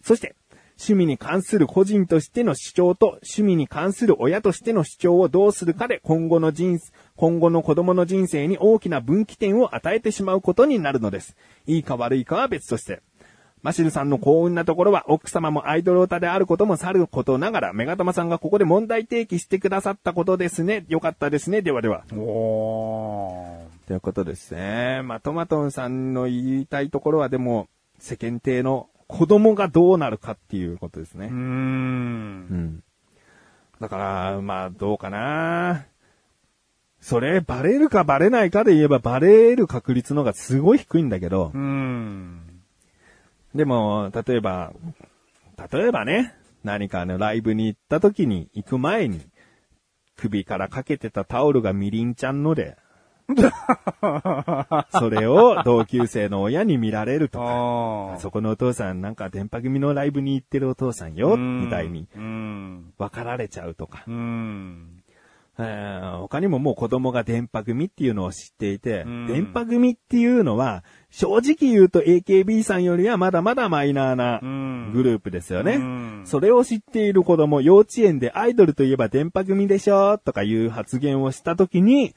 [0.00, 0.34] そして、
[0.80, 11.36] 趣味に関する個人としての主張と趣味に関する親としての主張をどうするかで今後の人生、今後の子供の人生に大きな分岐点を与えてしまうことになるのです。
[11.66, 13.02] いいか悪いかは別として。
[13.60, 20.84] マシルさんの幸運なところは奥様もアイドルオタであることもさることながら、メガタマさんがここで問題提起してくださったことですね。
[20.88, 21.60] よかったですね。
[21.60, 22.04] ではでは。
[22.16, 23.88] おー。
[23.88, 25.02] ということですね。
[25.02, 27.66] まあ、トマトンさんの言いたいところはでも、
[27.98, 31.32] 世間体の子供がどうなるかっていうことですねうー。
[31.32, 31.36] ん。
[31.36, 32.82] うん。
[33.80, 35.84] だから、まあ、どうかな。
[37.00, 42.40] それ、バレるかバレないかで言えば、バレる確率の方がすごい低いんだけどう、ん。
[43.54, 44.72] でも、例えば、
[45.72, 46.34] 例えばね、
[46.64, 49.20] 何かのライブに行った時に、行く前に、
[50.16, 52.76] 首からかけてたタオルがみりんちゃんので、
[54.98, 58.18] それを同級生の親に見られるとか。
[58.20, 62.92] そこのお父さんなんか電波組のライブに行ってるお父さんよ、みたいにうん。
[62.96, 64.97] 分かられちゃうとか、うん。
[65.58, 69.26] えー他にももう子供が電波組っていうのを知っていて、うん。
[69.26, 74.92] 電波組っていうのは、正直言うと AKB さんよりはまだまだマイナーなうん。
[74.92, 75.74] グループですよね。
[75.74, 76.22] うん。
[76.26, 82.14] それを知っている子供、幼稚園でアイドルといえば電波組でしょとかいう発言をしたときに、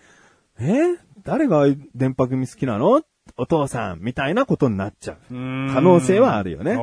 [0.60, 0.98] え？
[1.24, 1.66] 誰が
[1.96, 3.02] 電波組好きなの？
[3.42, 5.18] お父さんみたいなことになっちゃう。
[5.70, 6.76] 可可能性はあるよね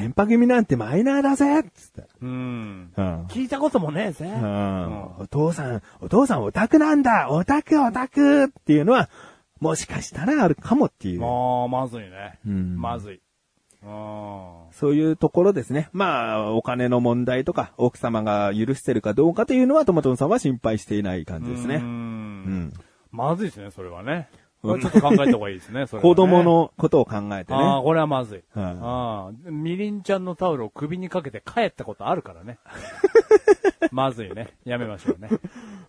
[0.00, 2.04] 電波組なんてマイナーだぜつって。
[2.22, 2.92] うん。
[2.96, 4.26] うん聞いたこともねえぜ。
[4.26, 9.10] うんお父さん、お父さんオタクなんだオタクオタクっていうのは、
[9.58, 11.20] もしかしたらあるかもっていう。
[11.20, 11.26] ま
[11.64, 12.38] あ、まずいね。
[12.46, 13.20] うんまずい。
[13.82, 13.90] うん。
[14.70, 15.88] そういうところですね。
[15.92, 21.66] まあ、お金の問題とか、奥様が許してるかどうかというのは、トマトンさんは心配していない感じですう。
[21.66, 21.76] ね。
[21.76, 21.84] うん
[22.66, 22.72] ん。
[23.10, 24.28] まずいですね、それはね。
[24.62, 26.42] これちょっと考えた方がいいですね、それはね子供。
[26.44, 27.82] のことを考えてああ、ね。
[27.82, 28.58] これはまずい。
[28.58, 32.58] はいああ、みりんちゃんのタオルを首にかけて帰ったことあるからね。
[33.90, 34.48] まずいね。
[34.64, 35.28] やめましょうね。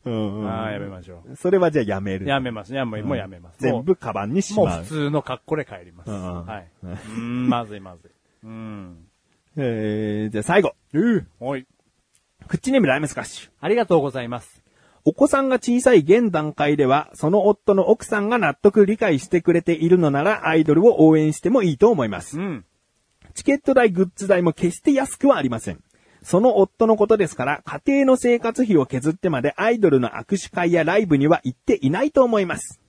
[0.06, 2.20] うんうんああ、やめましょそれはじゃあやめう。
[2.20, 2.26] る。
[2.26, 2.74] やめます。
[2.74, 3.60] やもうもうやめます。
[3.62, 4.84] 全部カバンにしもうもうまう。
[4.84, 6.12] 普通の格好で帰ります。
[6.12, 6.68] うんはい。
[6.84, 8.12] うん、まずいまずい。
[8.44, 8.98] うん。
[9.56, 10.74] えー、じゃあ最後。
[10.94, 11.66] えー、はい。
[12.48, 13.50] クッチネームライムスカッシュ。
[13.62, 14.63] ありがとうございます。
[15.06, 22.42] お子さんが小さい現段階では、その夫の奥さんが納得理解してくれているのなら、アイドルを応援してもいいと思いますう。
[22.42, 22.66] ん。
[23.34, 25.84] チケット代、グッズ代も決して安くはありません。
[26.22, 32.80] その夫のことですから、家庭の生活費を削ってまでアイドルの握手会やライブには行っていないと思います。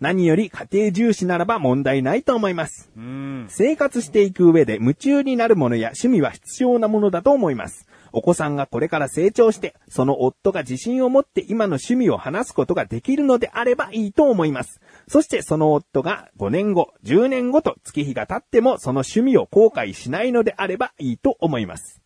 [0.00, 2.90] 何より家庭重視ならば問題ないと思います。
[2.96, 3.46] うん。
[3.50, 7.86] 生活していく上で夢中になるものや趣味は必要なものだと思います。
[8.12, 14.80] お子さんがこれから成長して、その夫が自信を持って今の趣味を話すことができるのであればいいと思います。
[15.08, 22.00] そしてその夫が5年後、10年後と月日が経ってもその趣味を後悔しないのであればいいと思います。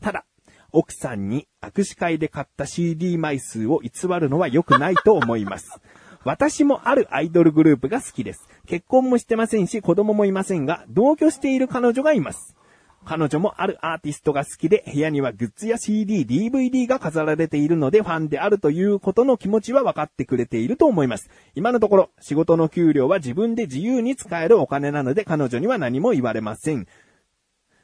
[0.00, 0.24] ただ、
[0.72, 5.80] 奥さんに握手会で買った CD 枚数を偽るのは良くないと思います。
[6.26, 8.48] 私もあるアイドルグループが好きです。
[8.66, 12.55] 結婚もしてませんし、子供もいませんが、同居している彼女がいます。
[13.06, 21.30] 彼女もあるアーティストが好きで、部屋にはグッズや CD、DVD が飾られているので、ファンであるということの気持ちは分かってくれていると思います。
[21.54, 26.86] 今のところ、仕事の給料は自分で自由に使えるお金なので、彼女には何も言われません。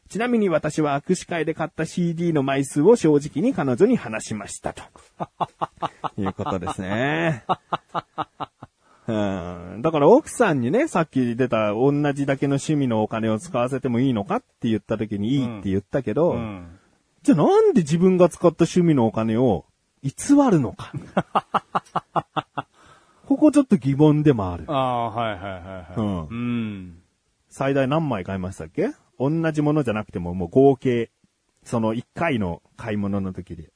[0.09, 4.83] ちなみに私は握手会で買った CD の枚数を正直に彼女に話しましたと。
[6.21, 7.45] いうことですね。
[9.13, 9.83] うん。
[9.83, 16.79] だから奥さんにね、さっき出た同じだけの趣味のお金を使わせてもいいのかって言った時にいいって言ったけど、うん。
[17.23, 19.65] じゃあなんで自分が使った趣味のお金を
[20.03, 20.13] 偽
[20.51, 20.93] るのか？
[23.27, 24.73] ここちょっと疑問でもあるあ。
[24.73, 25.95] あ、はいはいはいはい。
[25.97, 26.99] うんうん。
[27.49, 28.91] 最大何枚買いましたっけ？
[29.19, 31.11] 同じものじゃなくてももう合計、
[31.65, 33.71] その1回の買い物の時で。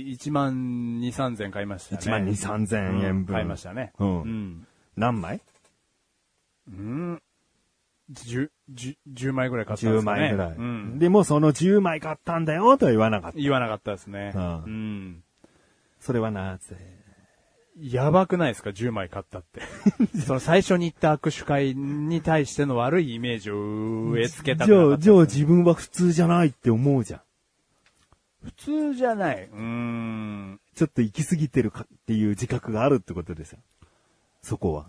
[0.00, 2.00] 1万2、3千買いましたね。
[2.02, 3.34] 1万2、3000円分。
[3.34, 3.92] 買いましたね。
[3.98, 4.66] うんうん。
[4.96, 5.40] 何枚？
[6.68, 7.22] うん。
[8.12, 10.20] 10、10 10枚ぐらい買ったんで ?10 すかね。
[10.20, 10.52] 枚ぐらい。
[10.52, 10.98] うん。
[10.98, 13.38] でもその10枚買ったんだよとは言わなかった。
[13.38, 14.32] 言わなかったですね。
[14.34, 15.24] うんうん。
[16.00, 16.76] それはなぜ？
[17.76, 19.62] やばくないですか ?10 枚買ったって。
[20.24, 27.20] その最初に行った握手会に対しての悪いイメージを植え付けたくじゃあ、じゃあ自分は普通じゃないって思うじゃん。
[28.56, 29.44] 普通じゃない。
[29.44, 30.60] うーん。
[30.74, 33.58] ちょっと行き過ぎてるかっていう自覚があるってことですよ。
[34.42, 34.86] そこは。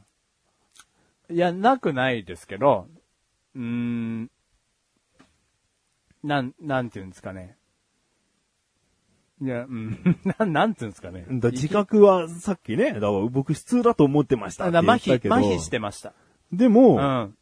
[1.29, 2.87] いや、なくないですけど、
[3.55, 4.31] うーん。
[6.23, 7.57] なん、なんていうんですかね。
[9.41, 9.97] いや、うん。
[10.39, 11.25] なん、なんていうんですかね。
[11.29, 15.15] だ自覚はさっきね、だから僕普通だと思ってましただ麻痺。
[15.31, 16.13] 麻痺してました。
[16.53, 17.37] うでも、ん。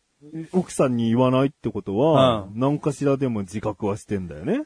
[0.54, 4.64] 奥さんに言わないってことは、う何かしらでも自覚はしてんだよね。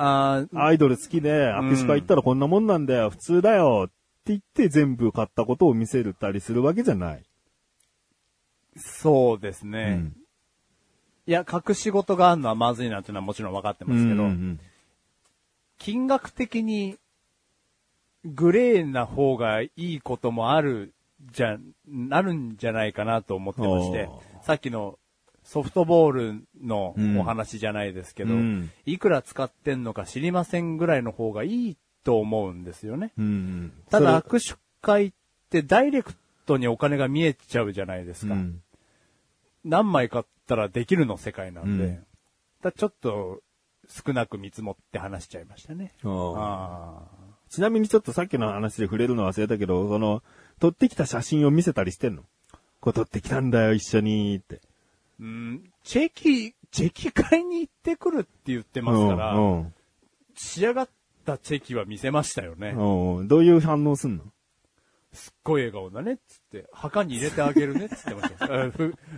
[0.00, 3.94] あーアイドル好きで、握手会行ったらこんなもんなんだよ、普通だよって
[4.26, 7.22] 言って全部買ったことを見せるたりするわけじゃない。
[8.76, 10.12] そうですね。
[11.26, 14.60] いや、隠し事があるのはまずいなっていうのはもちろん分かってますけど、うんうん
[15.80, 16.96] 金額的に
[18.24, 20.92] グレーな方がいいこともある
[21.32, 21.56] じゃ、
[21.86, 24.98] なるんじゃないかなと思ってましてお、さっきの
[25.48, 27.18] ソフトボールのうん。
[27.18, 28.70] お話じゃないですけど、うん。
[28.84, 33.12] いくら使ってんのか知りませんぐらいの方がいいと思うんですよね。
[33.16, 33.72] うんうん。
[33.88, 35.12] ただ握手会っ
[35.48, 36.12] てダイレク
[36.44, 38.34] トにお金が見えちゃうじゃないですか。
[38.34, 38.60] うん。
[39.64, 42.06] 何枚買ったらできるの世界なんで、うん。
[42.62, 43.40] だちょっと
[43.88, 45.94] 少なく見積もって話しちゃいましたね。
[47.48, 50.22] ちなみにちょっとさっきの話で触れるの忘れたけど、その、
[50.60, 52.24] 撮ってきた写真を見せたりしてんの？
[52.80, 54.60] こう撮ってきたんだよ、一緒にって。
[55.20, 59.74] ーうん、チェキ、チェキ会に行ってくるって言ってますから、うんうん
[60.40, 60.88] 仕上がっ
[61.24, 62.68] たチェキは見せましたよね。
[62.76, 64.22] うんどういう反応すんの？
[65.12, 68.72] すっごい笑顔だねっつって、墓に入れてあげるねっつってました よ。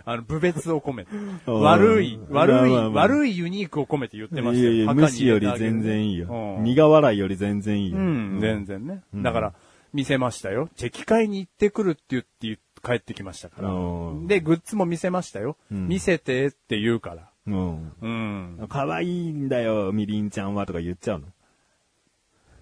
[0.05, 1.15] あの、部別を込めて。
[1.15, 4.73] うん悪い、悪い、悪いユニークを込めて言ってましたよ。
[4.73, 6.55] いやいや、無視より全然いいよ。
[6.57, 7.97] うん苦笑いより全然いいよ。
[7.97, 9.03] うん、全然ね。
[9.13, 9.53] うんだから、
[9.93, 10.69] 見せましたよ。
[10.75, 14.27] チェキ会に行ってくるって言って言って帰ってきましたからうん。
[14.27, 15.57] で、グッズも見せましたよ。
[15.71, 17.29] うん見せてって言うから。
[17.47, 17.91] うん。
[18.01, 18.67] うん。
[18.69, 21.25] 可愛いんだよ、みりんちゃんはとか言っちゃうの。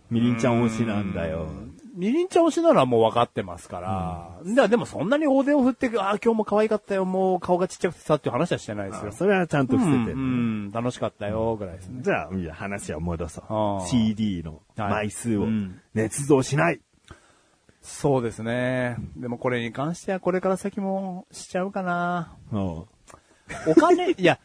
[0.10, 1.48] みりんちゃん推しなんだよ。
[1.96, 4.40] みりんちゃん推しならもう分かってますから。
[4.44, 9.12] ででもそんなに大手を振って、ああ、今日も可愛かったよ、もう顔がちっちゃくてさっていう話はしてないですよ。
[9.12, 10.24] それはちゃんと伏せてる、うん、う
[10.70, 12.02] ん楽しかったよ、ぐらいですね。
[12.02, 13.86] じゃあ、話を戻そあう。
[13.86, 15.48] ー CD の枚数を
[15.94, 16.80] 捏造しない。
[17.82, 18.98] そうですね。
[19.16, 22.34] でもこれに関してはこれから先もしちゃうかな。
[22.52, 22.88] お
[23.68, 24.40] お金、 いや、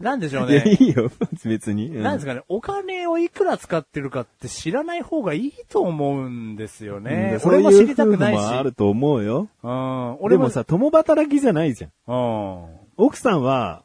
[0.00, 0.76] なんでしょうういや、いね。
[0.80, 1.10] いよ、
[1.44, 1.88] 別に。
[1.88, 7.38] うんなんですかね、お金をいくら使ってるかって知らない方がいいと思うんですようんね。
[7.40, 8.38] そういう俺も知りたくないし。
[8.38, 9.48] 夫婦もあると思うよ。
[9.62, 10.12] うん。
[10.20, 11.90] 俺もでも、さ、共働きじゃないじゃん。
[12.06, 12.66] うん。
[12.96, 13.84] 奥さんは、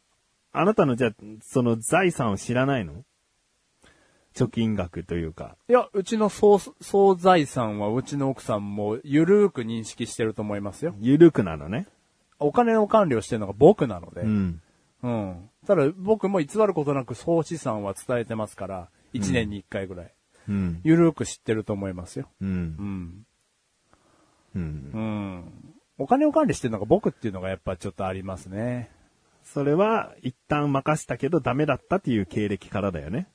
[0.51, 1.11] あなたのじゃあ、
[1.41, 2.93] その財産を知らないの？
[4.35, 5.55] 貯金額というか。
[5.69, 10.93] いや、うちの総、総財産はうちの奥さんもゆるーく認識してると思いますよ。
[10.99, 11.87] ゆるくなのね。
[12.37, 14.21] お金の管理をしてるのが僕なので。
[14.21, 14.61] うん。
[15.03, 15.49] うん。
[15.65, 20.13] ただ僕も偽ることなく総資産は伝えてますから、1年に1回ぐらい。
[20.49, 20.81] うん。
[20.83, 22.27] ゆるーく知ってると思いますよ。
[22.41, 22.45] う。
[22.45, 23.25] うんん。
[24.55, 24.91] うん。
[24.93, 25.73] うん。
[25.97, 28.91] お金を管理してるのが僕っていうのがやっぱちょっとありますね。
[29.43, 33.29] それは、一旦任したけどダメだったっていう経歴からだよね。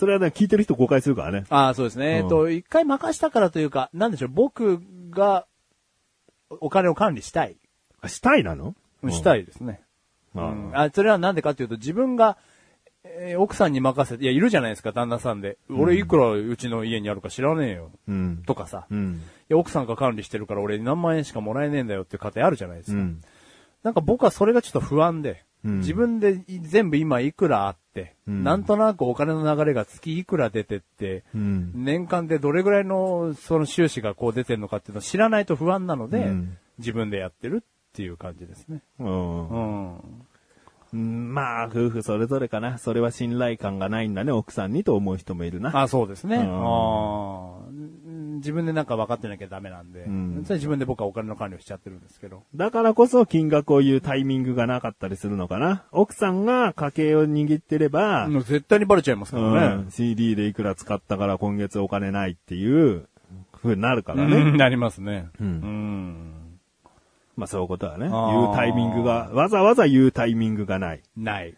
[0.00, 1.44] それはね、聞いてる人誤解するからね。
[1.50, 2.06] ああ、そうですね。
[2.06, 5.46] うんえっと、一回任したからというか、なんでしょう、僕が
[6.48, 7.58] お金を管理したい。
[8.00, 8.74] あしたいなの？
[9.10, 9.42] したい。
[9.42, 9.82] いですね。
[10.34, 12.38] ううんん、あそれはなんでかっていうと、自分が、
[13.04, 15.58] えー奥さんに任せて、いや、いるじゃないですか、旦那さんで。
[15.70, 17.90] 俺いくらうちの家にあるか知らねえよ。
[18.08, 18.42] うん。
[18.46, 18.86] とかさ。
[18.90, 19.22] いうん。
[19.48, 22.96] や、奥さんが管理してるから俺何万円しかもらえねえんだよっていう家庭あるじゃないですか。
[22.96, 23.20] うん。
[23.82, 25.78] なんか僕はそれがちょっと不安で、うん。
[25.78, 28.44] 自分でい全部今いくらあって、うん。
[28.44, 31.72] なんとなくお金の流れが月いくら出てって、うん。
[31.74, 36.58] 年間でどれぐらいのその収支がこう出てるのかっていうのを知らないと不安なので、うん。
[36.78, 38.82] 自分でやってるっていう感じですね。
[38.98, 39.98] うん
[40.96, 42.78] まあ、夫婦それぞれかな。
[42.78, 45.70] それは信頼感がないんだね、奥さんにと思う人もいるな。
[45.82, 46.36] あ、そうですね。
[46.36, 47.90] うん
[48.40, 52.42] 自分でなんか分かってなきゃダメなんで、んそれ自分で僕はお金の管理をしちゃってるんですけど。
[52.54, 55.84] だからこそ金額を言うタイミングがなかったりするのかな。
[55.92, 59.90] 奥さんが家計を握ってれば、もう絶対にバレちゃいますからねうん。
[59.90, 63.08] CD でいくら使ったから今月お金ないっていう
[63.62, 64.36] 風になるからね。
[64.36, 65.28] うんなりますね。
[65.40, 66.39] うんうん
[67.36, 68.08] まあそういうことはね。
[68.08, 71.02] 言うタイミングが、わざわざ言うタイミングがない。
[71.16, 71.54] ない。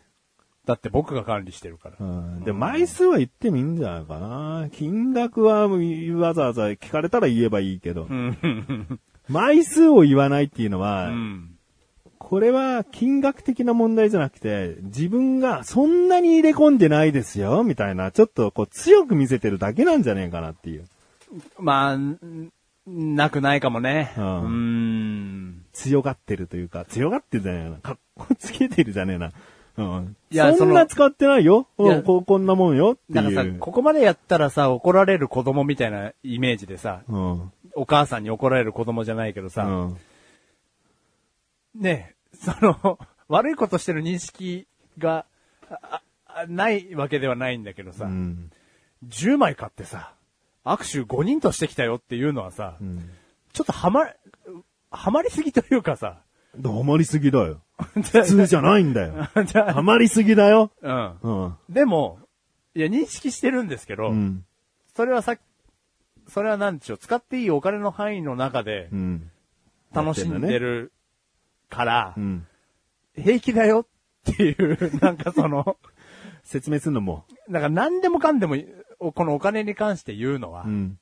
[0.64, 1.96] だって僕が管理してるから。
[1.98, 4.68] うん、で、枚数は言ってもいいんじゃないかな。
[4.70, 9.00] 金額はわざわざ聞かれたら言えばいいけど、うん。
[9.28, 11.48] 枚数を言わないっていうのは、うん。
[12.18, 20.84] これは金額的な問題じゃなくて、自分がそんなに入れ込んでないですよ、みたいな、ちょっとこう強く見せてるだけなんじゃねえかなっていう。
[21.58, 22.20] まあ、ん
[22.86, 24.12] なくないかもね。
[24.16, 24.91] うんうん。
[25.72, 27.76] 強がってるというか、強がってるじゃねえな。
[27.78, 29.32] かっこつけてるじゃねえな。
[29.76, 30.16] うん。
[30.30, 31.66] いやそんな使ってないよ。
[31.78, 37.52] うん、こうこんなもんよってなんかさここまでやったらさ、怒られる子供みたいなイメージでさ、うん。
[37.74, 39.98] お母さんに怒られる子供じゃないけどさ、うん。
[41.74, 44.66] ねえ、その、 悪いことしてる認識
[44.98, 45.24] が、
[45.70, 48.50] ああないわけではないんだけどさ、うん。
[49.06, 50.14] 10枚買ってさ、
[50.64, 53.10] 握手5人としてきたよっていうのはさ、うん。
[53.52, 54.06] ちょっとはま、
[54.92, 56.22] はまりすぎというかさ、
[56.62, 57.62] ハマりすぎだよ。
[57.76, 59.14] 普通じゃないんだよ。
[59.72, 60.70] ハマりすぎだよ。
[60.82, 61.44] あうん。
[61.44, 61.56] うん。
[61.70, 62.18] でも、
[62.74, 64.44] いや、認識してるんですけど、うん。
[64.94, 65.36] それはさ、
[66.28, 69.30] それは何でしょう、使っていいお金の範囲の中でうん。
[69.94, 70.92] 楽しんでる
[71.70, 72.46] から、うん。
[73.14, 73.86] 平気だよ
[74.30, 75.78] っていう、 なんかその、
[76.44, 77.24] 説明するのも。
[77.48, 78.56] なんか何でもかんでも、
[78.98, 80.98] おこのお金に関して言うのは、うん。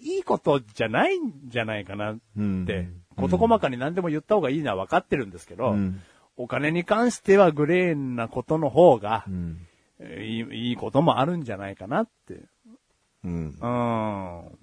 [0.00, 2.66] いいことじゃないんじゃないかなって、うん
[3.16, 6.00] 事細かに何でも言った方がいいのは分かってるんですけど、うん。
[6.36, 9.26] お金に関してはグレーなことの方が
[10.00, 12.40] いいいいこともあるんじゃないかなって、
[13.24, 13.58] うん。
[13.60, 14.58] うん、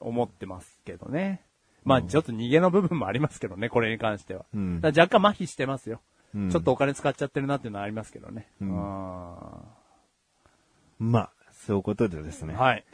[0.00, 1.40] 思ってますけどね。
[1.82, 4.44] まあちょっと逃げの部分もありますけどね、これに関しては。
[4.82, 6.00] 若干麻痺してますよ、
[6.34, 8.48] うんちょっとお金使っちゃってるなっていうのはありますけどね。
[8.60, 8.72] うんう
[11.04, 12.54] んまあ、そういうことでですね。
[12.54, 12.84] はい。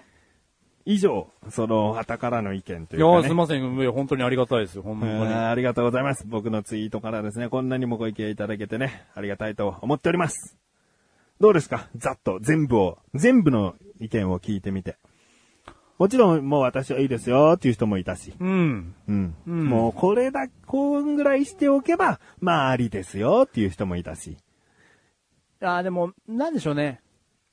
[0.92, 3.28] 以上、その、旗からの意見というかね。
[3.28, 3.78] すいません。
[3.78, 5.12] いや本当にありがたいですよ、本当に。
[5.12, 6.26] えーありがとうございます。
[6.26, 10.56] 僕のツイートからですね、こんなにもご意見いただけてね、ありがたいと思っております。
[11.40, 11.88] どうですか？
[11.96, 14.96] ざっと全部を、全部の意見を聞いてみて。
[15.98, 18.34] もちろん、もう私はいいですよっていう人もいたし。
[18.40, 18.94] うん。
[19.06, 19.34] うん。
[19.46, 24.36] うんもうこれだ、こんぐらいしておけば、まあありですよっていう人もいたし。
[25.60, 27.00] あーでも、なんでしょうね。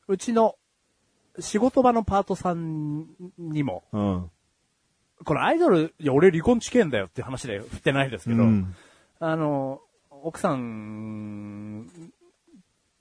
[0.07, 0.55] うちの
[1.39, 3.05] 仕事場のパートさん
[3.37, 4.31] にも、うん。
[5.25, 8.75] これアイドル、いや、俺離婚知見だよって話で振ってないですけど、うん
[9.19, 11.89] あの、奥さん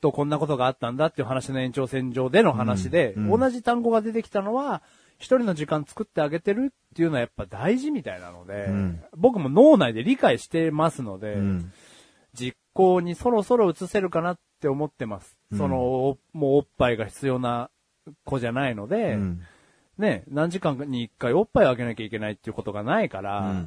[0.00, 4.82] とこんなことがあったんだっていう話の延長線上での話で、うんうん同じ単語が出てきたのは、
[5.18, 11.72] 一人の時間作ってあげてるっていうのはやっぱ大事みたいなので、うん僕も脳内で理解してますので、うん。
[12.34, 15.36] 実行にそろそろ移せるかなって思ってます。
[15.50, 17.70] うんその、おもうおっぱいが必要な
[18.24, 19.40] 子じゃないので、うん
[19.98, 23.64] ね、何時間に一回おっぱいをあげなきゃいけないっていうことがないから、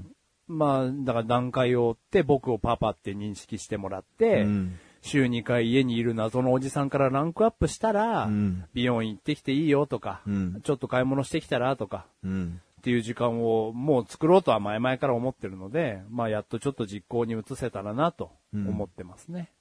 [0.48, 12.61] まあ、だから段階を追って僕をパパって認識してもらって、うん週2回家にいる謎のおじさんからランクアップしたら、うん美容院行ってきていいよとか、うんちょっと買い物してきたらとか、うん。
[12.80, 19.52] っていう時間をもう作ろうとは前々から思ってるので、まあやっとちょっと実行に移せたらなと思ってますね。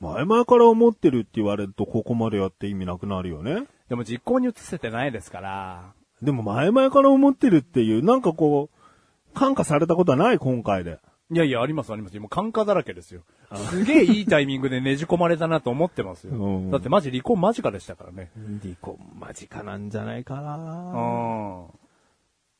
[0.00, 3.66] 前々から思ってるって言われるとここまでやって意味なくなるよね。
[3.88, 5.92] でも実行に移せてないですから、
[6.22, 10.98] でも前々から思ってるっていう、なんかこう、感化されたことはない今回で。
[11.30, 12.18] いやいや、ありますあります。
[12.20, 13.22] もう感化だらけですよ。
[13.70, 16.70] すげえいいタイミングでねじ込まれたなと思ってますよ うん。
[16.70, 18.30] だってマジ離婚間近でしたからね。
[18.62, 20.52] 離婚間近なんじゃないかうな。
[20.52, 21.66] ん。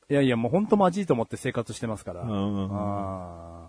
[0.09, 2.23] いやいや、もうほんとマジいと思って生活してますから。
[2.23, 3.67] うんあ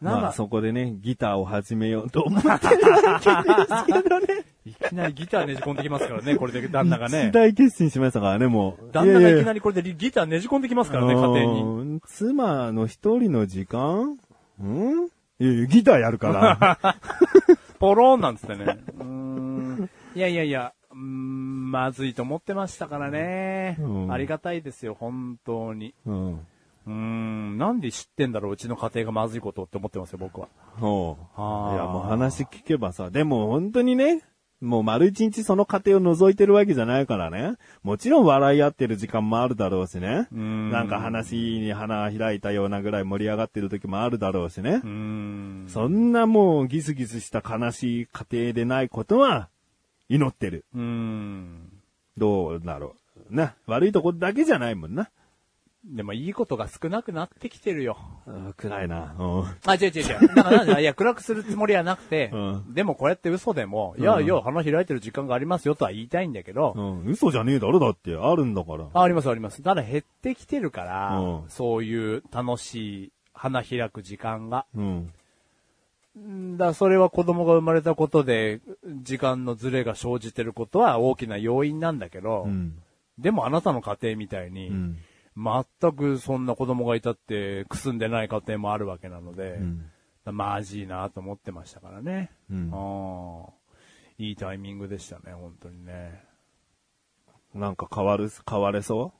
[0.00, 2.68] まあそこでね、ギターを始めようと思ってるわけで
[3.96, 4.53] すけどね。
[4.66, 7.32] いきなりギターねじ込んできますからね、これで旦那がね一。
[7.32, 8.90] 大決心しましたからね、もう。
[8.92, 11.84] 旦那がいきなりりこれでギターねじ込んできますからね、家庭に。
[11.94, 12.00] に。
[12.06, 14.18] 妻の一人の時間？
[14.62, 15.08] ん？
[15.38, 16.96] いやいや、ギターやるから。
[17.78, 18.78] ポローンなんつってね。
[20.14, 23.76] いやいやいや、うーんまずいと思ってましたからね。
[23.80, 25.94] うんありがたいですよ、本当に。
[26.06, 26.32] うん。
[26.34, 30.48] うーん、なんで知ってんだろう、うちの家庭がまずいことって思ってますよ、僕は。
[30.78, 31.40] ほう。
[31.74, 34.22] いや、もう話聞けばさ、でも本当にね、
[34.64, 37.56] もう丸一日その家庭を覗いてるわけじゃないからね。
[37.82, 40.26] もちろん笑い合ってる時間もあるだろうしね。
[40.34, 44.76] んなんか話に花開いたようなぐらい盛り上がってる時もあるだろうしね。
[44.78, 45.66] ん。
[45.68, 49.48] そんなもうギスギスした悲しい家庭でないことは
[50.08, 50.64] 祈ってる。
[50.74, 50.78] う。
[52.16, 52.96] どうだろ
[53.30, 53.34] う。
[53.34, 55.10] な、悪いとこだけじゃないもんな。
[55.86, 57.98] でもいいことが少なくなってきてるよ。
[58.26, 59.14] あ暗いな。
[59.18, 59.44] うん。
[59.66, 60.34] あ、違う違う違う。
[60.34, 67.04] だからなんだいや、暗くするつもりはなくて、うんでもこうやって嘘でも、いやうんいや、花開いてる時間がありますよとは言いたいんだけど、うん。
[67.06, 68.14] 嘘じゃねえだろだって。
[68.14, 68.86] あるんだから。
[68.94, 69.62] あありますあります。
[69.62, 74.64] ただ減ってきてるから、うんそういう楽しい花開く時間が。
[74.74, 75.10] うん。
[76.18, 78.60] んだそれは子供が生まれたことで、
[79.02, 82.78] 時間のズレが生じてることは大きな要因なんだけど、うん。
[83.18, 84.98] でもあなたの家庭みたいに、うん。
[85.36, 89.90] 全くそんな子供がいたってくすんでない家庭もあるわけなので、うん。
[90.32, 92.30] マジいなと思ってましたからね。
[92.50, 92.70] うん
[94.16, 96.22] いいタイミングでしたね、本当にね。
[97.52, 99.12] なんか変わる、変われそ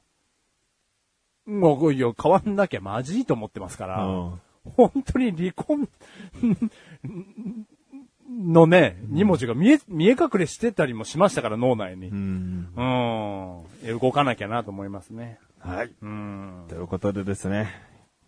[1.47, 4.41] もう、いや、変わんなきゃマジいいと思ってますかうら、うん。
[4.77, 5.89] 本当に離婚
[8.35, 12.09] のね、2文字が見え、見え隠れしてたりもしましたから、脳内に。
[12.09, 12.69] ううん。
[12.74, 13.98] ん。
[14.01, 15.39] 動かなきゃなと思いますね。
[15.61, 15.90] はい。
[16.02, 16.65] うん。
[16.69, 17.70] ということでですね、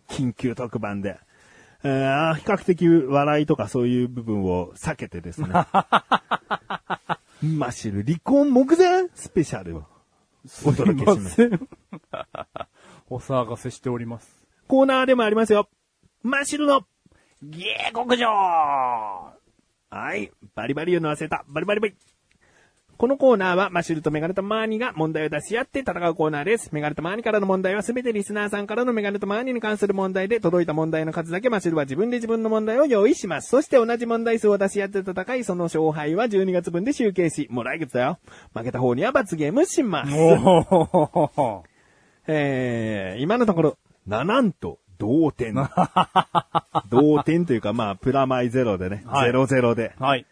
[0.09, 1.19] 緊急特番で、
[1.83, 5.67] えー比較的笑いとかそういう部分を避けてですね、マ
[7.67, 9.83] ッシュル離婚目前スペシャルを
[10.65, 11.49] お届けします。
[13.09, 14.43] お騒がせしております。
[14.67, 15.69] コーナーでもありますよ。
[16.23, 16.81] マッシュルの
[17.43, 19.36] 下克上
[19.89, 20.31] はい。
[20.55, 21.45] バリバリ言うの忘れた。
[21.47, 21.95] バリバリバリ。
[22.97, 26.69] このコーナーは、マッシュルとメガネとマーニが問題を出し合って戦うコーナーです。
[26.73, 33.49] メガネとマーニからの問題はすべてリスナーさんからのメガネとマーニに関する問題で、届いた問題の数だけマッシュルは自分で自分の問題を用意します。
[33.49, 38.17] そして同じ問題数を出し合って戦い、その勝敗は12月分で集計し、もう来月だよ。
[38.55, 40.11] 負けた方には罰ゲームします。
[40.11, 41.61] おー
[42.25, 43.77] えー、今のところ、
[44.07, 45.55] ななんと、同点。
[46.89, 50.25] 同点というか、まあ、プラマイゼロでね、はいゼロゼロで、はい。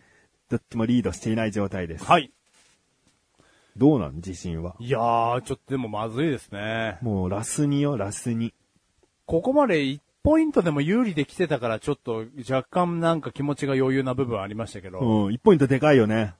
[0.49, 2.05] どっちもリードしていない状態です。
[2.05, 2.31] はい。
[3.77, 4.15] どうなん？
[4.15, 4.75] 自信は。
[4.79, 6.97] いやー、ちょっとでもまずいですね。
[7.01, 8.53] もう、ラスによ、ラスに。
[9.25, 16.33] ここまで1ポイントでも有利で来てたから、ちょっと若干なんか気持ちが余裕な部分ありましたけど、うん、1ポイントでかいよね。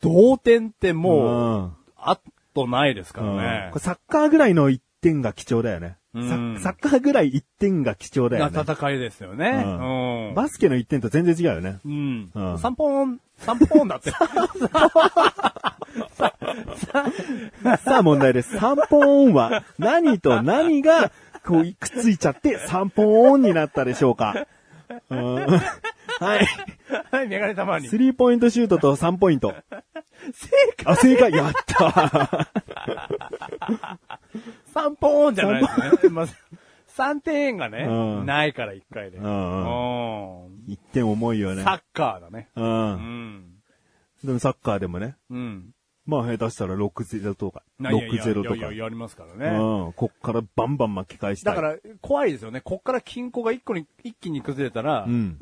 [0.00, 1.72] 同点ってもう、うん
[2.02, 2.18] あ
[2.54, 3.84] とないですかうんらねこれ。
[3.84, 5.96] サッカーぐらいの1点が貴重だよね。
[6.12, 8.56] うんササッカーぐらい1点が貴重だよね。
[8.56, 9.62] な戦いですよね。
[9.64, 10.34] うんうん。
[10.34, 11.78] バスケの1点と全然違うよね。
[11.84, 12.30] うん。
[12.34, 14.10] うん3本、3本だって。
[17.84, 18.56] さあ問題です。
[18.56, 21.12] 3本音は何と何が
[21.44, 24.46] こうくっついちゃって3本音になったでしょうか。
[25.10, 25.46] うん
[26.20, 26.46] はい。
[27.10, 27.88] はい、メガネたまに。
[27.88, 29.54] スリーポイントシュートと3ポイント。
[30.32, 32.48] 正解あ、正解やった
[34.74, 35.68] 3本 じゃないで
[35.98, 36.10] すね。
[36.10, 36.26] まあ、
[36.96, 39.16] 3点がね、うんないから1回で。
[39.16, 41.62] うんうんうん1点重いよね。
[41.62, 42.48] サッカーだね。
[42.54, 42.60] う。
[42.60, 43.44] うんん。
[44.22, 45.16] でもサッカーでもね。
[45.30, 45.70] うん。
[46.06, 47.62] まあ下手したら6-0とか。
[47.78, 48.56] いやいやいや6-0とか。
[48.56, 49.50] いやいや、やりますからうね。
[49.88, 49.92] ん。
[49.92, 51.54] こっからバンバン巻き返したい。
[51.54, 52.60] だから、怖いですよね。
[52.60, 55.38] こっから均衡が一個に、一気に崩れたら、うん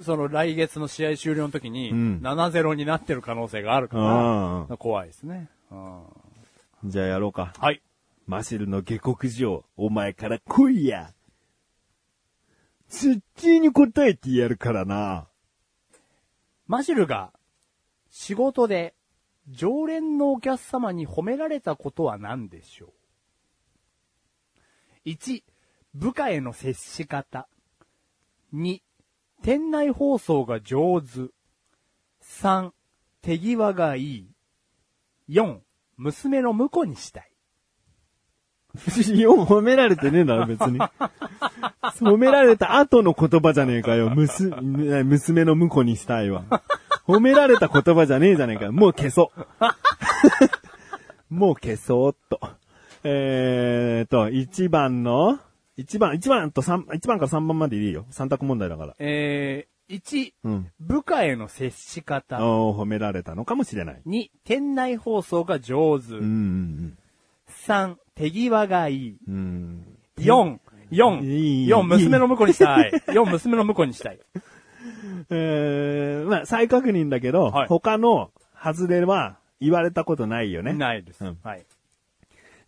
[0.00, 5.50] その来月の試合終了の時に、うん7-0になってる可能性があるかうんら、怖いですね。
[5.70, 6.02] うん
[6.84, 7.52] じゃあやろうか。
[7.58, 7.82] はい。
[8.26, 11.12] マシルの下克上、お前から来いや。
[12.88, 15.26] 絶対に答えてやるからな。
[16.66, 17.32] マシルが
[18.10, 18.94] 仕事で
[19.48, 22.92] 常連のお客様に褒められたことは何でしょ
[25.06, 25.42] う ?1、
[25.94, 27.48] 部下への接し方。
[28.54, 28.80] 2、
[29.42, 31.30] 店内放送が上手。
[32.22, 32.72] 3、
[33.22, 34.30] 手際がいい。
[35.28, 35.58] 4、
[35.96, 37.30] 娘の婿にしたい。
[38.76, 40.78] 4褒められてねえだろ、別に。
[42.00, 44.10] 褒められた後の言葉じゃねえかよ。
[44.10, 46.44] むす、 娘の婿にしたいわ。
[47.06, 48.72] 褒められた言葉じゃねえじゃねえかよ。
[48.72, 49.64] もう消そう。
[51.34, 52.40] もう消そうっと。
[53.04, 55.38] えーと、1番の、
[55.78, 58.06] 1番、1番と3、1番から3番までいいよ。
[58.10, 58.94] 3択問題だから。
[58.98, 60.72] えー、1、うん。
[60.80, 62.44] 部下への接し方。
[62.44, 64.02] おー褒められたのかもしれない。
[64.06, 66.14] 2、店内放送が上手。
[66.14, 66.98] うんうん
[67.66, 69.16] 3、手際がいい。
[69.28, 69.34] うん。
[69.34, 70.24] うん。
[70.24, 70.58] 4、
[70.90, 72.90] 4、いい4、娘の婿にしたい。
[72.90, 74.18] 4、娘の婿にしたい。
[75.30, 80.72] えー、まあ、再確認だけど、はい他の外れは言われたことないよね。
[80.72, 81.24] ないです。
[81.24, 81.64] うんはい。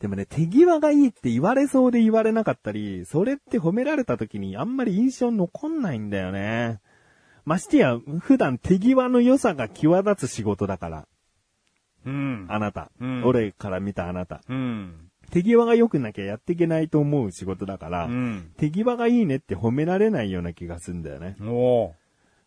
[0.00, 6.80] でもね、手際がいいって言われそうで言われなかったり、それって褒められた時にあんまり印象残んないんだよね。
[7.44, 11.08] ましてや、普段手際の良さが際立つ仕事だから、
[12.06, 12.46] うん。
[12.48, 12.90] あなた。
[13.00, 14.40] うん俺から見たあなた。
[14.48, 15.10] うん。
[15.30, 18.52] 手際が良くなきゃやっていけないと思う仕事だから、うん。
[18.56, 21.36] 手際がいいねって褒められないような気がするんだよね。
[21.42, 21.92] おー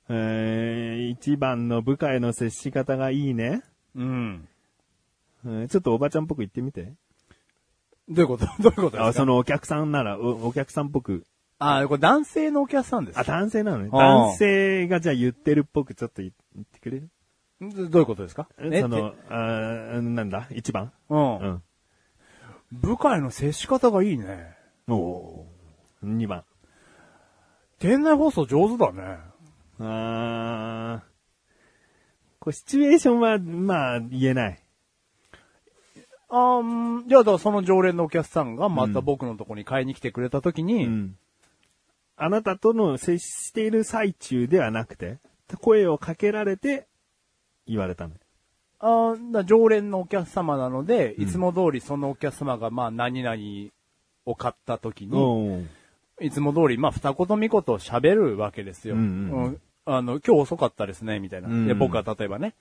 [0.09, 3.63] えー、一番の部下への接し方がいいね。
[3.95, 4.47] うん。
[5.45, 6.93] うんちょっとおばちゃんっぽく言ってみて。
[8.09, 8.45] どういうこと？
[8.61, 9.07] どういうことですか？
[9.07, 11.23] あ、そのお客さんなら、おお客さんっぽく。
[11.59, 13.89] あ、これ男性のお客さんですあ、か男性なのね。
[13.91, 17.09] 男性がじゃあ言ってるっぽくちょっと言言ってくれる？
[17.61, 18.49] どどういうことですか？
[18.57, 20.47] その、あーなんだ？
[20.51, 20.91] 一番？
[21.09, 21.15] う。
[21.15, 21.63] うんん。
[22.71, 24.55] 部下への接し方がいいね。
[24.87, 25.45] おー
[26.03, 26.43] 二番。
[27.79, 29.17] 店内放送上手だね。
[29.83, 31.11] あー
[32.39, 34.59] こうシチュエーションは、まあ、言えない。
[36.29, 41.15] あんじゃあ、だからその常連のお客さんがまた僕のとこに買いに来てくれた時に、うん。
[42.17, 45.17] あなたとの接している最中ではなくて、
[45.59, 46.87] 声をかけられて、
[47.67, 48.15] 言われたの。
[48.79, 53.37] あーだ常連のお客様なので、いつも通りそのお客様がまあ何々
[54.25, 55.65] を買った時に、おー
[56.21, 58.95] いつも通りまあ二言三言喋るわけですよ。
[58.95, 59.61] うんうんうん
[59.97, 61.49] あの、今日遅かったですね、みたいな。
[61.49, 62.55] うんで、僕が例えばね、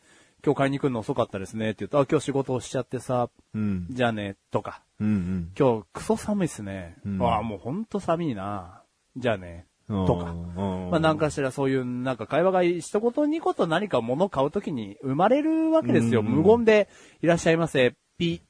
[0.45, 3.87] 今日買いに来るの遅かったですね、って言うと、あ、今日仕事をしちゃってさ、うん。
[3.91, 4.83] じゃあね、とか。
[5.01, 6.97] うん今日クソ寒いっすね。
[7.05, 8.83] うんああ、もうほんと寒いな。
[9.17, 9.67] じゃあね。
[9.89, 10.07] うん。
[10.07, 16.21] とかうんまあ何かしらそういうなんか会話が一言二言何か物を買うときに生まれるわけですよ。
[16.21, 16.89] うん無言で
[17.23, 17.95] いらっしゃいませ。
[18.19, 18.43] ピ。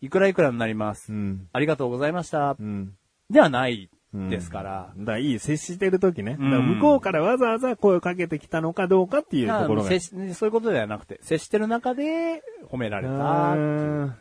[0.00, 1.12] いくらいくらになります。
[1.12, 1.48] うん。
[1.52, 2.56] ありがとうございました。
[2.58, 2.94] うん。
[3.30, 4.92] ではないうんですから。
[4.96, 6.36] だからいい、接してる時ね。
[6.38, 9.88] 向こうからわざわざ声をかけてきたのかどうかっていうところが。
[9.88, 13.52] 接しそういうことではなくて、接してる中で褒められた。
[13.52, 14.14] うん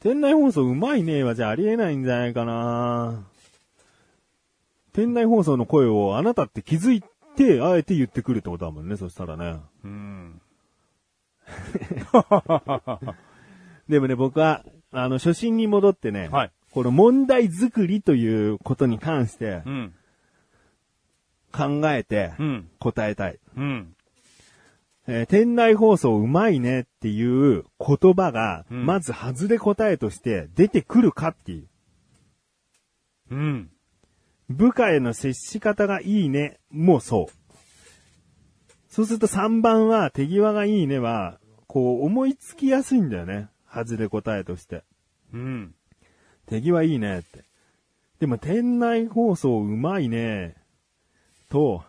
[0.00, 3.24] 店内放送うまいねはじゃあありえないんじゃないかな
[4.92, 7.02] 店内放送の声をあなたって気づい
[7.36, 9.56] て、あえて言ってくるってことだもんね、そしたらね。
[9.82, 10.40] うん。
[13.88, 14.62] でもね、僕は、
[14.92, 19.94] あの、初心に戻ってね、はいこの問題作りということに関してうん。
[21.52, 22.68] 考えてうん。
[22.80, 23.38] 答えたい。
[23.56, 23.94] うん。
[25.06, 31.68] えー店内放送うまいねっていう言葉が、うんまず外れ答えとして出てくるかっていう。
[33.30, 33.70] うん。
[34.48, 37.54] 部下への接し方がいいねもそう。
[38.88, 41.38] そうすると3番は手際がいいねは、
[41.68, 43.48] こう思いつきやすいんだよね。
[43.72, 44.82] 外れ答えとして。
[45.32, 45.74] うん。
[46.46, 47.44] 手際いいねって。
[48.20, 50.54] でも店内放送うまいね
[51.48, 51.82] と、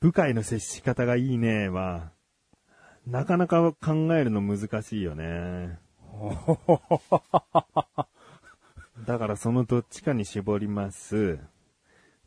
[0.00, 2.10] 部下への接し方がいいねは、
[3.06, 5.78] なかなか考えるの難しいよね。
[9.06, 11.38] だからそのどっちかに絞ります。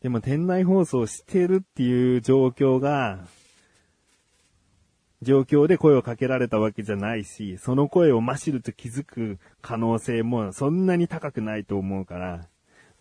[0.01, 3.19] でも店内放送してるっていう状況が、
[5.21, 12.47] 状況で声をかけられたわけじゃないし、その声をマシルと気づく可能性もそんなに高くないと思うから、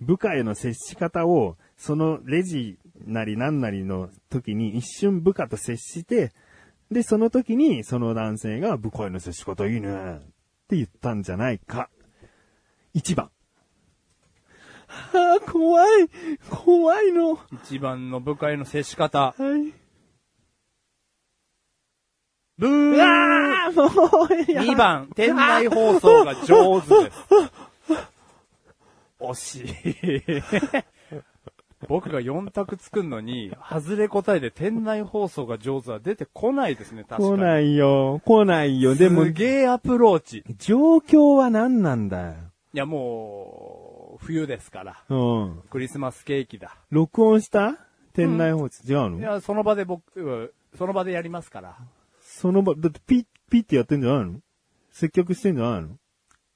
[0.00, 6.32] 部下への接し方を、そのレジなり何なりの時に一瞬部下と接して、
[6.90, 10.20] で、その時にその男性が部下への接し方いいねっ
[10.68, 11.88] て言ったんじゃないか。
[12.92, 13.30] 一番。
[14.88, 16.08] ああ、怖い。
[16.50, 17.34] 怖いの。
[17.34, 19.34] は一番の部下への接し方。
[19.38, 19.83] い。
[22.58, 27.18] ブーうわーもう、いや2番、店内放送が上手です。
[29.20, 30.42] 惜しい。
[31.88, 37.36] 僕が4択作るのに、外れ答えで店内放送が上手は出てこないですね、確かに。
[37.36, 38.20] 来ないよ。
[38.24, 38.94] 来ないよ。
[38.94, 40.38] でもす、げえアプローチ。
[40.38, 42.34] い状況は何なんだよ。
[42.72, 44.96] や、もう、冬ですから。
[45.08, 45.62] うん。
[45.70, 46.76] クリスマスケーキだ。
[46.90, 47.76] 録音した？
[48.14, 49.18] 店内放送、違うの？
[49.18, 51.76] いや、その場で僕、その場でやりますから。
[52.36, 54.40] その場、だってピッ、ピッってやってんじゃないの？
[54.90, 55.88] 接客してんじゃないの？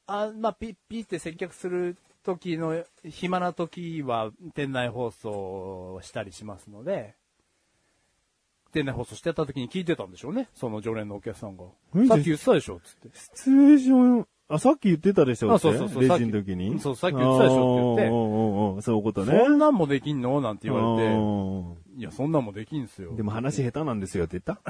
[0.07, 7.15] あ、まあ、ピッピッって接客する時の、暇な時は店内放送をしたりしますので、
[8.73, 10.49] 店内放送してた時に聞いてたんでしょうね。
[10.55, 11.65] その常連のお客さんが。
[11.95, 13.17] うんさっき言ってたでしょつって。
[13.17, 16.79] シチュエーション、あ、さっき言ってたでしょあそうそうそうレジの時に？
[16.81, 19.39] そうさっき言ってたでしょって言ってあーおーおーおーそういうことね。
[19.39, 20.41] そんなんもできんの？
[20.41, 23.15] なんて言われて、うんいや、そんなんもできんすよ。
[23.17, 24.61] でも話下手なんですよって言った？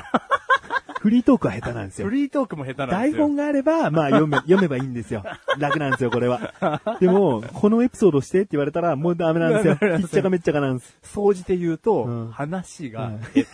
[1.09, 2.15] フリートークは下手なんですよフ。
[2.15, 3.27] リートークも下手なん台ですよ。
[3.27, 5.23] 本があれば、まあ読め、 読めばいいんですよ。
[5.59, 6.53] 楽なんですよ、これは。
[7.01, 9.77] でも、このエピソードしてって言われたら、もうダメなんですよ。
[9.99, 10.99] ひっちゃかめっちゃかなんです。
[11.03, 13.47] 総じて言うと、うん話が下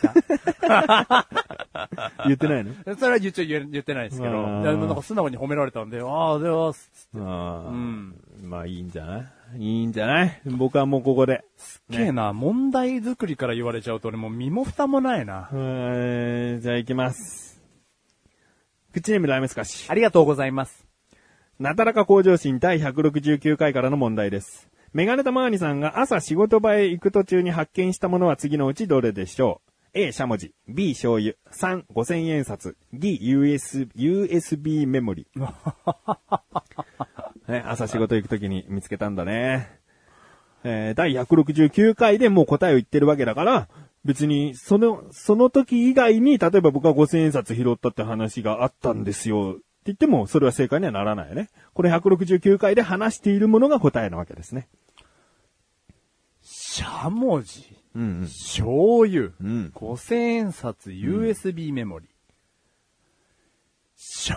[2.26, 2.72] 言ってないの？
[2.84, 2.94] 手。
[2.94, 6.72] それは言っちゃ言ってないですけど、なんか素直に褒められたんで、ああ、では、あ
[7.16, 8.14] あ、うん。
[8.42, 9.24] まあいいんじゃない？
[9.56, 10.40] いいんじゃない？
[10.46, 11.44] 僕はもうここで。
[11.90, 15.48] けえな、問題作りから言われちゃうと俺もう身も蓋もないな。
[15.52, 17.62] えーじゃあ行きます。
[18.92, 19.90] 口ネームライムスカシ。
[19.90, 20.86] ありがとうございます。
[21.58, 24.68] なだらか向上心第169回からの問題です。
[24.92, 29.60] メガネタマーニさんが朝仕事場へ行く途中に発見したものは次のうちどれでしょ
[29.94, 30.52] う ?A、しゃもじ。
[30.68, 31.34] B、醤油。
[31.52, 32.76] 3、5000円札。
[32.92, 35.26] D、US、USB メモリ。
[37.48, 39.78] ね、朝仕事行くときに見つけたんだね。
[40.64, 43.68] えー第169回でもう答えを言ってるわけだから、
[44.04, 49.52] 別に、その、その時以外に、例えば僕は5000円札拾ったって話があったんですよ。
[49.52, 51.48] って言っても、それは正解にはならないよね。
[51.72, 54.68] これ169回で話しているものが答えなわけですね。
[56.42, 62.08] しゃもじ、うん醤油、うん五千円札、USB メモリ。
[63.96, 64.36] しょ、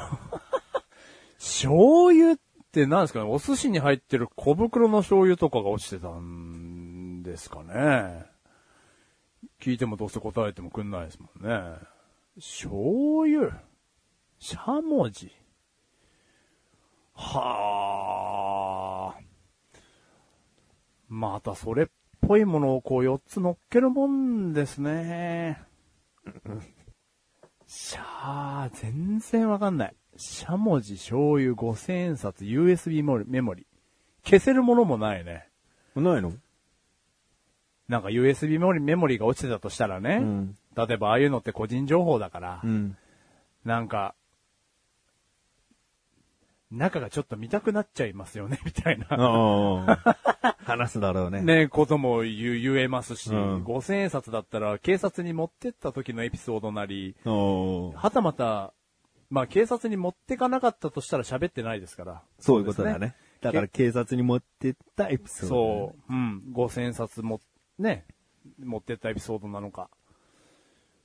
[1.39, 2.39] 醤油っ
[2.77, 8.25] て何ですかねお寿司に入ってる小袋の醤油とかが落ちてたんですかね
[9.59, 11.57] 聞いてもどうせ答えてもくんないですもんね。
[12.35, 13.59] 醤油？
[14.39, 15.31] しゃもじ？
[17.13, 19.21] はあ。
[21.09, 21.87] またそれっ
[22.21, 25.63] ぽいものをこう4つ乗っけるもんですね。
[27.65, 29.95] しゃあ、全然わかんない。
[30.17, 33.65] しゃもじ、醤油、五千円札、USB メモリメモリ。
[34.23, 35.47] 消せるものもないね。
[35.95, 36.33] ないの？
[37.87, 40.17] なんか USB メモリメモリが落ちてたとしたらね。
[40.21, 42.95] うん例えばああいうのって個人情報だから、うん。
[43.65, 44.13] なんか、
[46.69, 49.99] 中がちょっと見たくなっちゃいますよね、 みたいな。
[50.65, 51.41] 話すだろうね。
[51.41, 58.73] ね、ことも言言えますし、うん五千円札だったら警察に持ってった時のエピソードなり、はたまた、
[59.29, 62.23] まあ警察に持ってかなかったとしたら喋ってないですから。
[62.39, 63.15] そういうことだですね。
[63.41, 67.39] だから警察に持ってったエピソード、そう、うん、五千円札も、
[67.77, 68.05] ね、
[68.59, 69.89] 持ってったエピソードなのか。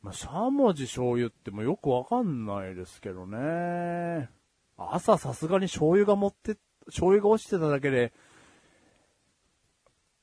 [0.03, 4.29] まあ、しゃもじ醤油ってもうよくわかんないですけどね。
[4.77, 8.13] 朝さすがに醤油が持って、醤油が落ちてただけで、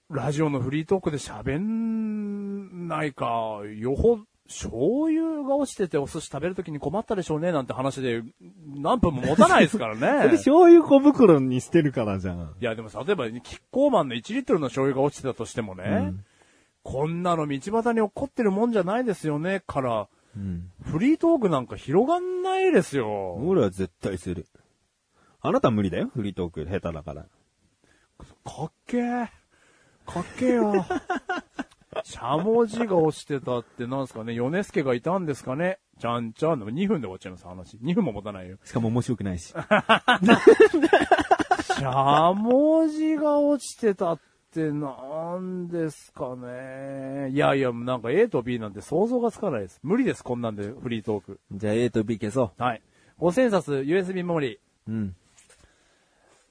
[0.10, 4.20] ラジオのフリートークで喋んないか、よほ、
[4.50, 8.24] 醤油が落ちててお寿司食べるときに困ったでしょうねなんて話で
[8.66, 10.30] 何分も持たないですから それね。
[10.32, 12.56] 醤油小袋にしてるからじゃん。
[12.60, 16.26] いやでも例えば、キッコーマンの1リットルの醤油が落ちてたとしてもね、うん
[16.82, 20.72] こんなの道端に落っこってるもんじゃないですよね、から、うん。
[20.82, 23.36] フリートークなんか広がんないですよ。
[23.36, 24.48] 俺は絶対する。
[25.42, 27.24] あなたは無理だよ、フリートーク下手だから。
[27.24, 29.28] かっけー。
[30.06, 30.86] かっけーよ。
[32.04, 35.80] しゃもじが落ちてたってなんですかね、米助がいたんですかね？
[36.00, 36.60] ちゃんちゃん。
[36.60, 37.78] でも2分で終わっちゃいます、話。
[37.78, 38.58] 2分も持たないよ。
[38.64, 39.54] しかも面白くないし。
[39.54, 44.20] しゃもじが落ちてたっ
[44.54, 47.30] てなんですかね？
[47.32, 49.80] いやいや、なんか A と B なんて想像がつかないです。
[49.84, 51.40] 無理です、こんなんでフリートーク。
[51.52, 52.82] じゃあ A と B 消そはい。
[53.20, 54.92] 5000冊 USB メモリー。
[54.92, 54.92] う。
[54.92, 55.16] うん。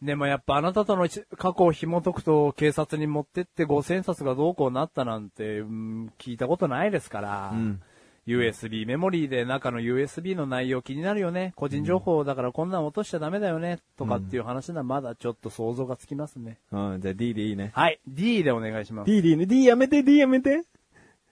[0.02, 7.80] でもやっぱあなたとの一過去を紐解くと警察に持ってって5000冊がどうこうなったなんて、うん聞いたことないですから、うん
[8.28, 11.54] USB メモリーで中の USB の内容気になるよね。
[11.56, 13.78] 個人情報だからこんなん落としちゃダメだよね。
[13.96, 16.58] とかっていう話ならまだちょっと想像がつきますね。
[16.70, 17.70] うん、じゃあ D でいいね。
[17.74, 17.98] はい。
[18.06, 19.10] D でお願いします。
[19.10, 19.46] D でいいね。
[19.46, 20.62] D やめて、D やめて。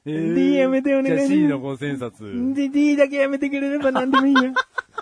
[0.06, 2.54] えー D やめてお願いしますじゃあ C の5000冊。
[2.54, 4.54] D、D だけやめてくれれば何でもいいよ。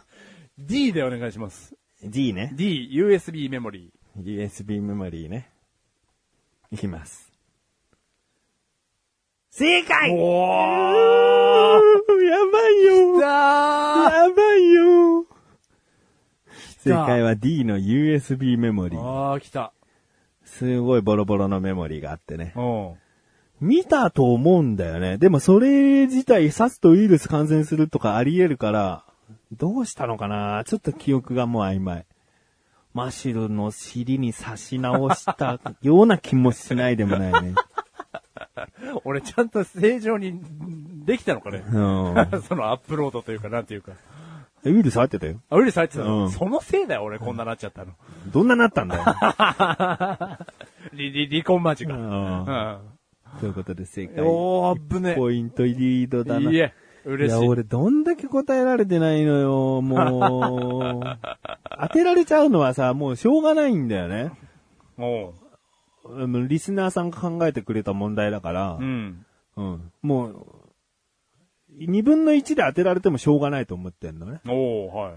[0.59, 1.77] D でお願いします。
[2.05, 2.53] D ね。
[2.55, 5.51] D、USB メモリ USB メモリーね。
[6.71, 7.33] いきます。
[9.51, 10.15] 正解ー。
[10.15, 11.81] お
[12.21, 15.27] やばいよだやばいよ
[16.81, 19.01] 正解は D の USB メモリー。
[19.01, 19.73] あー、来た。
[20.45, 22.53] すごいボロボロのメモリーがあってね。
[22.57, 22.95] うん。
[23.61, 25.17] 見たと思うんだよね。
[25.17, 29.05] でもそれ自体刺すとウイルス感染するとかあり得るから、
[29.55, 30.63] どうしたのかな？
[30.67, 32.07] ちょっと記憶がもう曖昧。
[32.93, 37.55] マシュルの尻に刺し直したような気もしないでもないね。
[39.05, 40.41] 俺ちゃんと正常に
[41.05, 41.65] できたのかね？
[41.67, 41.75] うん。
[42.47, 43.93] そのアップロードというか、なんていうか。
[44.63, 45.41] ウイルス入ってたよ。
[45.51, 47.93] あ、ウイルス入ってたの、うんそのせいだよ、俺こんななっちゃったの。
[48.33, 49.03] どんななったんだよ？
[49.05, 50.47] 離、
[50.95, 51.93] 離、離婚間近。
[51.93, 52.79] ううんん。
[53.41, 54.23] ということで正解。
[54.25, 56.51] おー、ぶねポイントリードだな。
[56.51, 56.73] いえ、
[57.05, 57.49] 嬉しい。
[57.49, 61.01] 俺どんだけ答えられてないのよ、もう。
[61.81, 64.33] 当てられちゃうのはさ、もうしょうがないんだよね。
[64.99, 65.35] おう
[66.07, 69.27] うんリスナーさんが考えてくれた問題だから、うん。
[69.57, 70.47] うんもう、
[71.77, 74.41] 二分の一で当てられてもしょうがないと思ってんのね。
[74.47, 75.13] おうはい。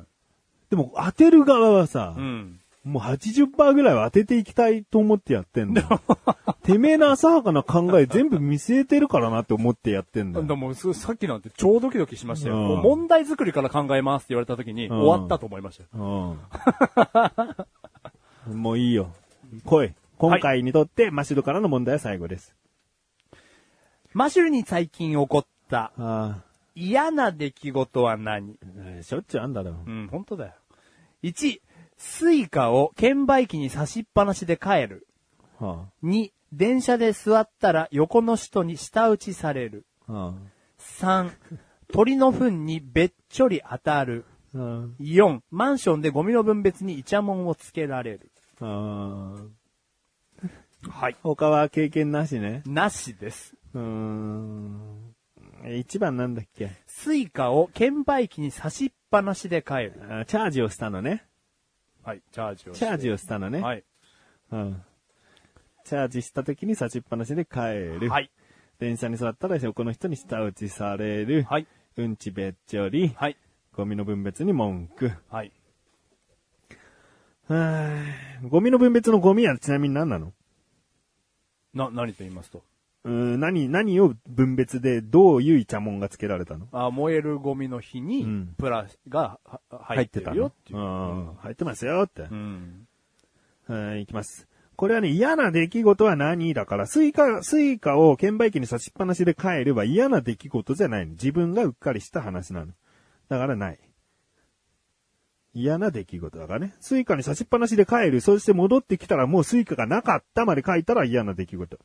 [0.70, 2.60] でも当てる側はさ、うん。
[2.88, 6.02] もう80%ぐらいは当てていきたいと思ってやってんだよ。
[6.64, 10.46] てめえの浅はかな考え全部見据えてるからなって思ってやってんだよ。
[10.46, 12.56] でも、すさっきなんて超ドキドキしましたよ。
[12.56, 16.38] うんもう問題作りから考えますって言われた時に、ん終わったと思いましたよ。
[18.48, 18.62] うん。
[18.62, 19.14] もういいよ。
[19.66, 19.94] 来い。
[20.18, 22.56] 今回にとって、マシュルからの問題は最後です。
[24.14, 26.42] マシュルに最近起こったあ
[26.74, 28.58] 嫌な出来事は何？
[29.00, 29.76] あ、しょっちゅうあんだろ。
[29.86, 30.54] うん、本当だよ。
[31.24, 31.60] 1、
[31.98, 35.08] Suica を券売機に差しっぱなしで帰る。
[35.60, 39.86] は2、電車で座ったら横の人に舌打ちされる。
[40.08, 40.34] あ、は
[40.80, 41.32] 3、
[41.92, 44.26] 鳥の糞にべっちょり当たる。
[44.56, 48.32] あ、うん4、マンションでゴミの分別にイチャモンをつけられる。
[48.62, 51.16] ああはい。
[51.24, 52.62] 他は経験なしね。
[52.66, 53.56] なしです。
[53.74, 55.14] うーん。
[55.64, 56.72] え一番なんだっけ？
[56.86, 59.94] Suica を券売機に差しっぱなしで帰る。
[60.22, 61.26] あチャージをしたのね。
[62.08, 62.74] はい、チャージを。
[62.74, 63.60] チャージをしたのね。
[63.60, 63.84] はい。
[64.54, 64.82] うん。
[65.84, 67.60] チャージした時に差しっぱなしで帰
[68.00, 68.10] る。
[68.10, 68.32] はい。
[68.80, 71.44] 電車に座ったら横の人に舌打ちされる。
[71.44, 71.68] はい。
[71.98, 73.10] うんちべっちょり。
[73.10, 73.36] はい。
[73.74, 75.12] ゴミの分別に文句。
[75.30, 75.52] はい。
[77.50, 80.32] はぁゴミの分別のゴミはちなみに何なの？
[81.74, 82.64] な、何と言いますと？
[83.08, 86.68] うーん何、何を分別でどういうイチャモンがつけられたの？
[86.74, 90.80] あ燃えるゴミの日にうん、プラがは入ってるよっていう。
[90.80, 92.24] うん入ってますよって。
[92.24, 92.88] うん。
[93.68, 94.48] はい、いきます。
[94.76, 101.14] これはね、嫌な出来事は何だから、 Suica、Suica を券売機に差しっぱなしで帰れば嫌な出来事じゃないの。
[101.14, 102.74] 自分がうっかりした話なの。
[103.30, 103.80] だからない。
[105.54, 106.76] 嫌な出来事だからね。
[106.80, 108.22] Suica に差しっぱなしで帰る。
[108.22, 111.80] そして戻ってきたらもう Suica がなかったまで書いたら嫌な出来事。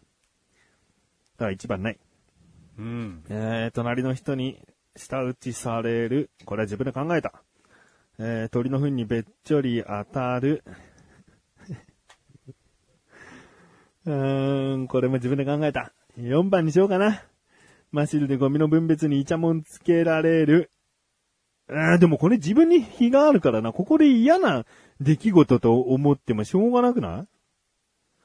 [1.43, 1.99] だから一番ない。
[2.79, 3.25] うん。
[3.29, 4.61] えー、隣の人に
[4.95, 6.31] 舌打ちされる。
[6.45, 7.43] これは自分で考えた。
[8.19, 10.63] えー、鳥の糞にべっちょり当たる。
[14.05, 15.93] うーん、これも自分で考えた。
[16.17, 17.25] 4番にしようかな。
[17.91, 20.71] マシルでゴミの分別にイチャモンつけられる。
[21.69, 23.73] あーでもこれ自分に非があるからな。
[23.73, 24.65] ここで嫌な
[25.01, 27.32] 出来事と思ってもしょうがなくない？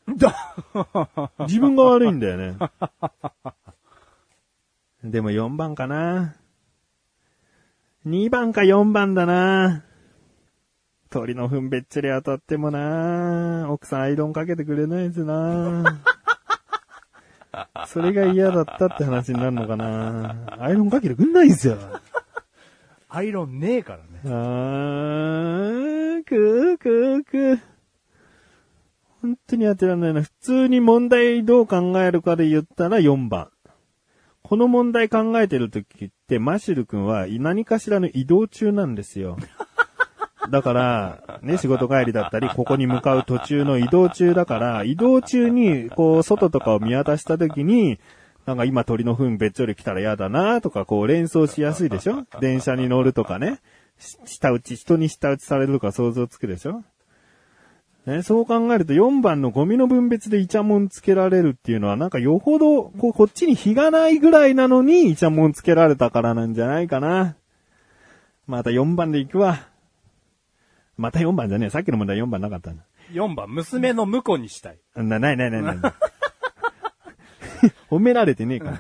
[1.47, 2.57] 自分が悪いんだよね。
[5.03, 6.35] でも4番かな。
[8.05, 9.84] 2番か4番だな。
[11.09, 13.67] 鳥の糞べっちり当たってもな。
[13.69, 15.99] 奥さんアイロンかけてくれないですな。
[17.88, 20.35] それが嫌だったって話になるのかな。
[20.59, 21.77] アイロンかけてくんないんすよ。
[23.09, 24.03] アイロンねえからね。
[24.25, 27.77] あー、くーくーくー。
[29.28, 30.22] 本当に当てられないな。
[30.22, 33.49] 普通に問題どう考えるかで言ったら4番。
[34.41, 39.38] この問題考えてる時って、マシル君は何かしらの移動中なんですよ。
[40.49, 47.99] だから、ね、仕事帰りだったり、ここに向かう途中の移動中だから、移動中に、こう、外とかを見渡した時に、
[48.45, 52.24] なんか今鳥の糞べっちょり来たら嫌だなとか、こう連想しやすいでしょ？
[52.40, 53.60] 電車に乗るとかね。
[53.98, 56.82] 下打ち、人に下打ちされるとか想像つくでしょ？
[58.07, 67.35] ね、そう考えると4番のゴミの分別でイチャモンつけられるっていうのはなんかよほど、こう、こっちに火がないぐらいなのにイチャモンつけられたからなんじゃないかな。
[68.47, 69.67] また4番で行くわ。
[70.95, 71.69] また4番じゃねえ。
[71.69, 72.85] さっきの問題4番なかったな。
[73.11, 74.79] 4番、娘の婿にしたい。
[74.95, 75.77] な、ないないないない。
[77.91, 78.79] 褒められてねえから。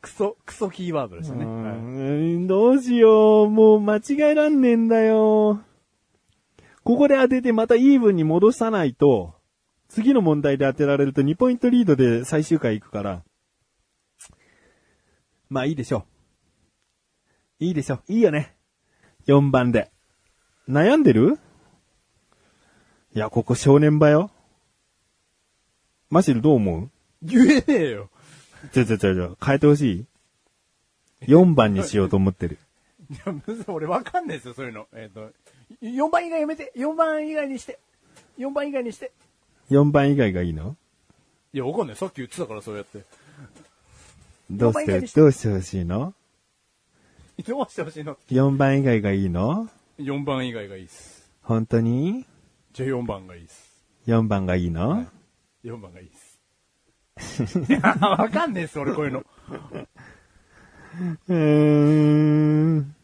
[0.00, 1.44] クソ、クソキーワードでしたね。
[2.46, 3.50] どうしよう。
[3.50, 5.60] もう間違えらんねえんだよ。
[6.84, 9.34] ここで当ててまたイーブンに戻さないと、
[9.88, 13.22] 次の問題で当てられると2ポイントリードで最終回行くから。
[15.48, 16.04] まあいいでしょ
[17.60, 17.64] う。
[17.64, 18.02] いいでしょう。
[18.08, 18.54] いいよね。
[19.26, 19.90] 4番で。
[20.68, 21.38] 悩んでる？
[23.14, 24.30] いや、ここ正念場よ。
[26.10, 26.90] マシルどう思う？
[27.22, 28.10] 言えねえよ。
[28.72, 30.06] ちょちょちょちょ、変えてほし
[31.22, 32.58] い ?4 番にしようと思ってる。
[33.10, 34.86] いや、むず俺わかんないですよ、そういうの。
[34.94, 35.30] えっ、と、
[35.82, 37.78] 4番以外やめて !4 番以外にして
[38.38, 39.12] !4 番以外にして
[39.70, 40.76] 4番以外がいいの？
[41.52, 41.96] いや、わかんない。
[41.96, 43.04] さっき言ってたから、そうやって。
[44.50, 46.12] どうしして、どうしてほしいの？
[47.46, 49.68] どうしてほしいの ?4 番以外がいいの
[49.98, 51.30] ?4 番以外がいいっす。
[51.42, 52.24] 本当に？
[52.72, 53.72] じゃあ4番がいいっす。
[54.06, 55.08] ?4 番がいいの、はい
[55.64, 56.10] 4番がいいっ
[57.18, 57.58] す。
[57.58, 59.24] いや、わかんねえっす、俺こういうの。
[61.28, 62.94] うーん。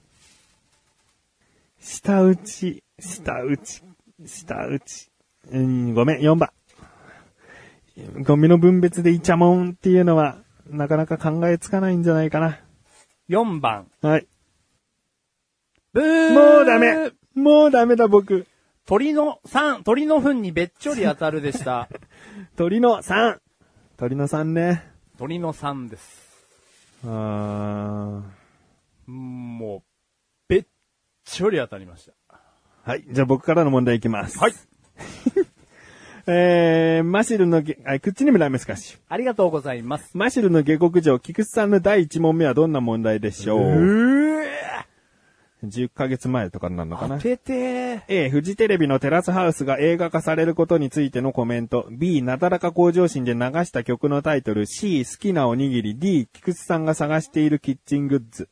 [1.80, 3.82] 下打ち、下打ち、
[4.26, 5.10] 下打ち。
[5.50, 6.50] うん、ごめん、4番。
[8.22, 10.38] ゴミの分別でイチャモンっていうのは、
[10.68, 12.60] なかなか考えつかないんじゃないかな。
[13.28, 13.90] 4番。
[14.02, 14.28] はい。
[15.92, 18.46] ブーもうダメもうダメだ僕。
[18.86, 21.88] 鳥の3、鳥の糞にべっちょり当たるでした。
[22.56, 23.38] 鳥の3。
[23.96, 24.84] 鳥の3ね。
[25.18, 26.46] 鳥の3です。
[27.04, 32.12] あーもう、ょり当たりました。
[32.82, 33.04] はい。
[33.08, 34.38] じゃあ僕からの問題いきます。
[34.38, 34.52] はい。
[36.26, 38.98] えー、マシルのげ、あ、口にもラメスカッシュ。
[39.08, 40.16] ありがとうございます。
[40.16, 44.20] マシルの下克上、菊池さんの第1問目はどんな問題でしょう、う
[45.64, 47.16] 10ヶ月前とかになるのかな？
[47.16, 48.02] 当ててー。
[48.08, 51.86] A、フジテレビのテラスハウスが映画化されることについてのコメント。
[51.90, 54.66] B、なだらか向上心で流した曲のタイトル。
[54.66, 55.98] C、好きなおにぎり。
[55.98, 58.48] D、菊池さんが探しているキッチングッズ。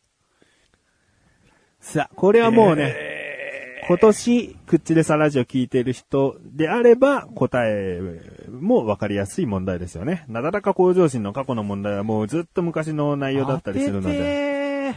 [1.81, 2.95] さあ、これはもうね、
[3.89, 8.01] 今年、クッチレサラジオ聞いている人であれば、答え
[8.51, 10.25] もわかりやすい問題ですよね。
[10.29, 14.95] なだらか向上心の過去の問題はもうずっと昔の内容だったりするので。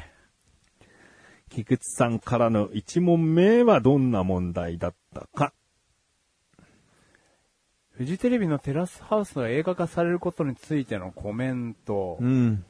[1.52, 5.54] 菊池さんからの1問目はどんな問題だったか。
[7.92, 12.18] フジテレビのテラスハウスが映画化されることについてのコメント。
[12.20, 12.66] うん。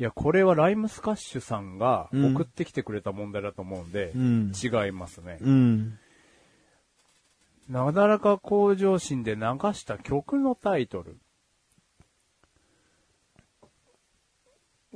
[0.00, 5.36] いや、これはライムスカッシュさんがうん送ってきてくれた問題だと思うんで、うん違いますね。
[5.42, 5.98] うん。
[7.68, 9.42] なだらか向上心で流
[9.74, 11.18] した曲のタイトル。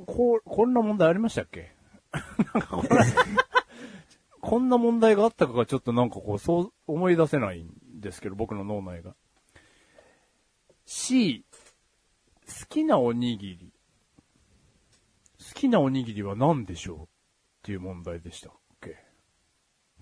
[0.07, 1.75] こう、こんな問題ありましたっけ？
[2.55, 2.89] なんかこれ、
[4.41, 9.15] こんな問題があったかがちょっとなんかこう、そう思い出せないんですけど、僕の脳内が。
[10.87, 11.45] C、
[12.47, 13.74] 好きなおにぎり。
[15.55, 17.05] 好きなおにぎりは何でしょうっ
[17.63, 18.51] ていう問題でしたっ
[18.81, 18.97] け？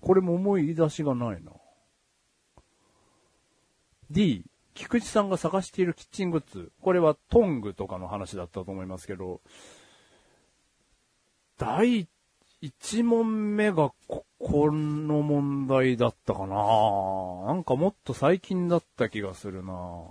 [0.00, 1.52] これも思い出しがないな。
[4.10, 4.44] D、
[4.74, 6.72] 菊池さんが探しているキッチングッズ。
[6.82, 9.40] これはトングとかの話だったと思いますけど、
[11.56, 12.08] 第
[12.60, 16.56] 1問目がこ、この問題だったかな
[17.46, 20.02] なんかもっと最近だった気がするな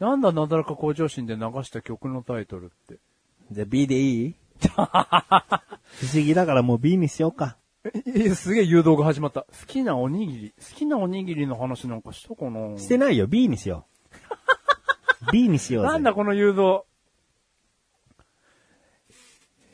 [0.00, 2.98] なんだなだらか向上心で流した曲のタイトルって。
[3.52, 4.34] じゃあ B でいい？
[4.62, 7.56] 不思議だからもう B にしようか。
[7.84, 9.42] え、えすげえ誘導が始まった。
[9.42, 10.54] 好きなおにぎり。
[10.58, 12.78] 好きなおにぎりの話なんかしたかな？
[12.78, 13.86] してないよ、B にしよ
[15.28, 15.32] う。
[15.32, 15.88] B にしようぜ。
[15.90, 16.82] なんだこの誘導。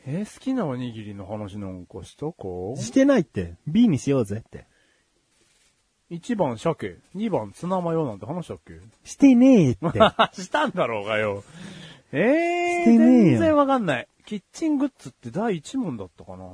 [0.07, 2.33] え好きなおにぎりの話なんかしたか？
[2.81, 3.55] してないって。
[3.67, 4.65] B にしようぜって。
[6.09, 8.79] ?1 番鮭、2番ツナマヨなんて話したっけ？
[9.03, 9.99] してねえって。
[10.41, 11.43] したんだろうがよ。
[12.11, 12.21] えー、
[12.81, 14.07] してねえよ全然わかんない。
[14.25, 16.45] キッチングッズって第1問だったかな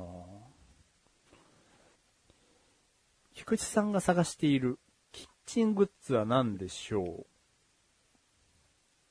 [3.34, 4.78] 菊池さんが探している
[5.12, 7.26] キッチングッズは何でしょう？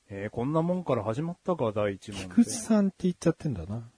[0.08, 2.22] えー、こんなもんから始まったか、第1問。
[2.28, 3.88] 菊池さんって言っちゃってんだな。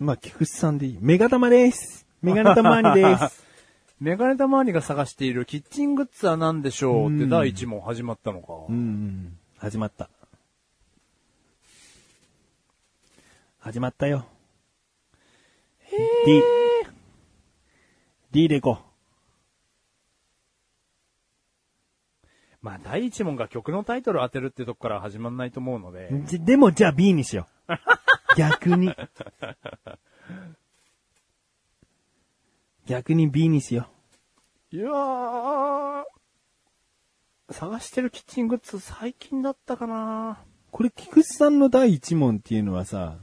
[0.00, 0.98] まあ、菊池さんでいい。
[1.00, 2.06] メガ玉です。
[2.22, 3.46] メガネ玉にです。
[4.00, 8.52] メガネタマーニが探しているキッチングッズは何でしょうってうん第1問始まったのか。
[8.68, 9.38] うんうん。
[9.56, 10.08] 始まった。
[13.58, 14.24] 始まったよ。
[15.90, 16.42] D。
[18.30, 18.78] D でいこ
[22.60, 26.08] まあ第1問が曲のタイトルを当てるってとこから始まんないと思うので。
[26.40, 27.74] でも、じゃあ B にしよう。
[28.36, 28.94] 逆に。
[32.86, 33.88] 逆に B にしよ
[34.70, 36.04] いやー。
[37.50, 43.18] 探してるキッチングッズ最近だったかなこれ、菊池さんの第一問っていうのはさ、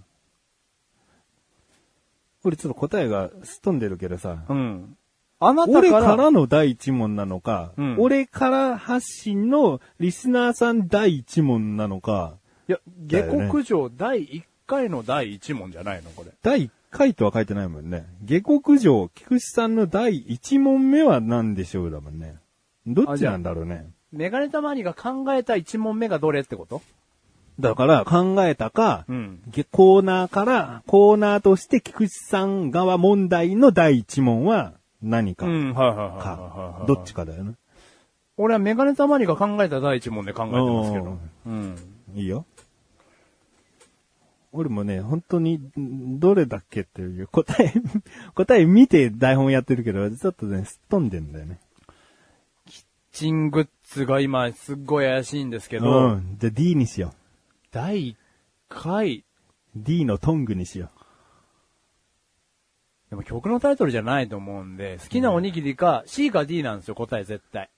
[2.46, 4.98] 俺ちょっと答えがすっ飛んでるけどさ、うん。
[5.40, 12.38] あなたから、俺からの第一問なのか、うん俺から発信のリスナーさん第一問なのか、
[12.70, 16.32] いや、下克上第1回の第1問じゃないのこれ。
[16.42, 18.06] 第1回とは書いてないもんね。
[18.24, 22.38] 下克上、菊池さんの第一問目は何でしょうだもんね。
[22.88, 23.90] どっちなんだろうね。
[24.12, 26.82] メガネたまにが考えた1問目がどれってこと？
[27.60, 29.42] だから考えたか、うん。
[29.48, 36.88] げコーナーから、コーナーとして菊池さん側問題の第一問は何か、うん、はいはいはい。
[36.88, 37.54] どっちかだよね。
[38.38, 41.18] 俺はメガネたまにが考えた第1問で考えてますけど。
[41.46, 41.76] うん。
[42.16, 42.46] いいよ。
[44.52, 47.74] 俺もね、本当に、んどれだっけっていう答え、
[48.36, 51.60] 答え見て台本やってるけど、ちょっとね、すっ飛んでんだよね。
[52.66, 56.38] キッチングッズが今すっごい怪しいんですけうど、ん。
[56.40, 57.14] じゃあ D にしよ
[57.76, 58.16] 第1
[58.70, 59.24] 回、う。
[59.76, 60.92] D のトングにしよ
[63.10, 67.70] でも曲のタイトルじゃないと思うんで、好きなおにぎりか、C か D なんですよ、答え絶対。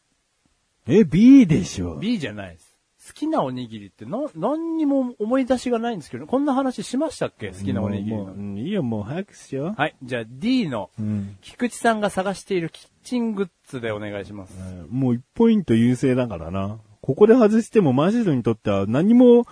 [0.88, 0.94] う。
[0.94, 1.96] え、B でしょ。
[1.96, 2.76] B じゃないです。
[3.08, 7.48] 好きなおにぎりってな、何にも思い出しがないんですけど、こんな話しましたっけ？
[7.50, 8.36] 好きなおにぎりのもう。
[8.36, 9.82] うんいいよ、もう早くしよう。
[9.82, 9.96] はい。
[10.04, 11.38] じゃあ D の、うん。
[11.42, 14.54] 菊池さんが探しているキッチングッズでお願いします。
[14.92, 16.78] もう1ポイント優勢だからな。
[17.02, 19.48] ここで外してもマジルにとっては何も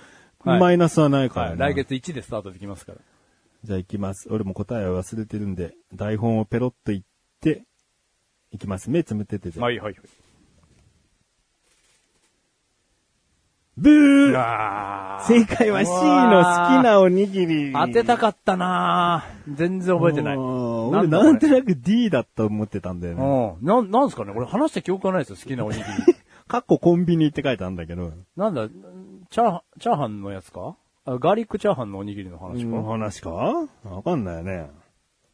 [0.46, 1.58] はいマイナスはないからはい。
[1.58, 2.98] な、来月1でスタートできますから。
[3.64, 4.28] じゃあ行きます。
[4.30, 7.02] 俺も答えは忘れてるんで、台本をペロッと言っ
[7.42, 7.64] て、
[8.52, 8.90] 行きます。
[8.90, 9.60] 目つむっててて。
[9.60, 10.04] はいはいはい。
[13.78, 17.74] ブー正解は C の好きなおにぎり。
[17.74, 20.36] 当てたかったなぁ全然覚えてない。
[20.38, 23.58] うん俺なんとなく D だと思ってたんだよね。
[23.60, 23.68] うん。
[23.68, 26.16] なん、なんすかね俺話した記憶がないですよ、好きなおにぎり。
[26.48, 28.14] かっこコンビニって書いてあるんだけど。
[28.38, 28.70] なんだ、
[29.36, 30.78] チャーハン、チャーハンのやつか？
[31.04, 33.32] あガーリックチャーハンのおにぎりの話か、うん話か？
[33.32, 33.68] わ
[34.02, 34.72] かんないよね。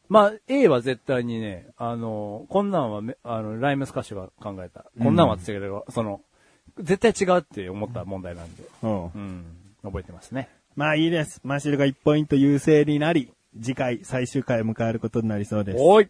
[0.08, 4.86] まあ、A は絶対にね、あの、こんなんはめ、あの、ライムスカッシュが考えた。
[5.00, 6.20] こんなんはって言ったけど、その、
[6.80, 8.64] 絶対違うって思った問題なんで。
[8.82, 9.04] うん。
[9.04, 9.44] うん。
[9.84, 10.48] 覚えてますね。
[10.74, 11.40] まあいいです。
[11.44, 15.78] マシルが1ポイント優勢になり、次回最終回を迎えることになりそうです。
[15.80, 16.08] おーい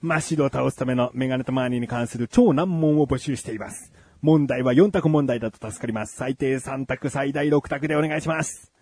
[0.00, 3.92] マシルを倒すためのメガネとマーニーに関する超難問を募集しています。
[4.22, 6.14] 問題は4択問題だと助かります。
[6.16, 8.72] 最低3択、最大6択でお願いします。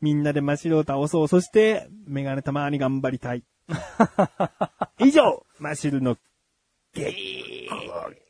[0.00, 1.28] みんなでマシルを倒そう。
[1.28, 3.44] そして、メガネとマーニー頑張りたい。
[4.98, 6.16] 以上、マシルの
[6.94, 7.12] ゲ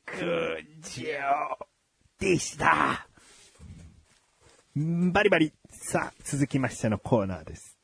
[0.04, 1.16] クジョ
[2.18, 3.06] でした。
[4.76, 5.52] んバリバリ。
[5.70, 7.78] さあ、続きましてのコーナーです。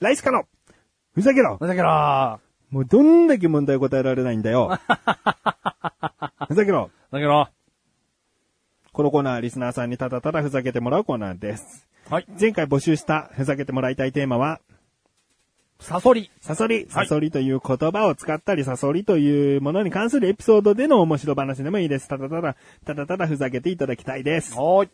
[0.00, 0.44] ライスカの
[1.14, 1.84] ふざけろだけど、
[2.70, 4.78] もうどんだけ問題答えられないんだよ。
[6.48, 6.90] ふざけろ。
[7.12, 7.48] だけど、
[8.96, 11.86] このコーナーはリスナーさんにただただふざけてもらうコーナーです。
[12.08, 12.26] はい。
[12.40, 14.58] 前回募集したふざけてもらいたいテーマは、
[15.78, 16.30] サソリ。
[16.40, 16.76] サソリ。
[16.76, 22.08] はいサソリという言葉を使ったり、サソリというものに関するエピソードでの面白話でもいいです。
[22.08, 22.56] ただただ、
[22.86, 24.54] ただただふざけていただきたいです。
[24.56, 24.90] おーい。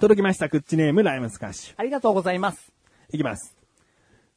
[0.00, 1.74] 届きました、クッチネーム、ライムスカッシュ。
[1.76, 2.72] ありがとうございます。
[3.12, 3.54] いきます。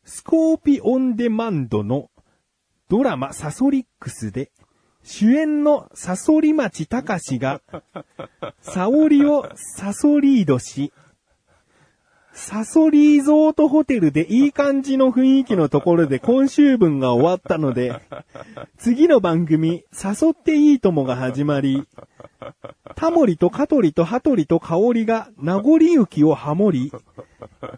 [0.03, 2.09] スコーピオンデマンドの
[2.89, 4.51] ドラマサソリックスで
[5.09, 7.61] 主演のサソリマチタカシが
[8.59, 10.91] サオリをサソリードし
[12.34, 18.01] サソリーゾートホテルでいい感じの雰囲気のところで今週分が終わったので
[18.77, 21.88] 次の番組誘っていいともが始まり
[22.95, 26.91] タモリとカトリとハトリとカオリが名残雪をハモり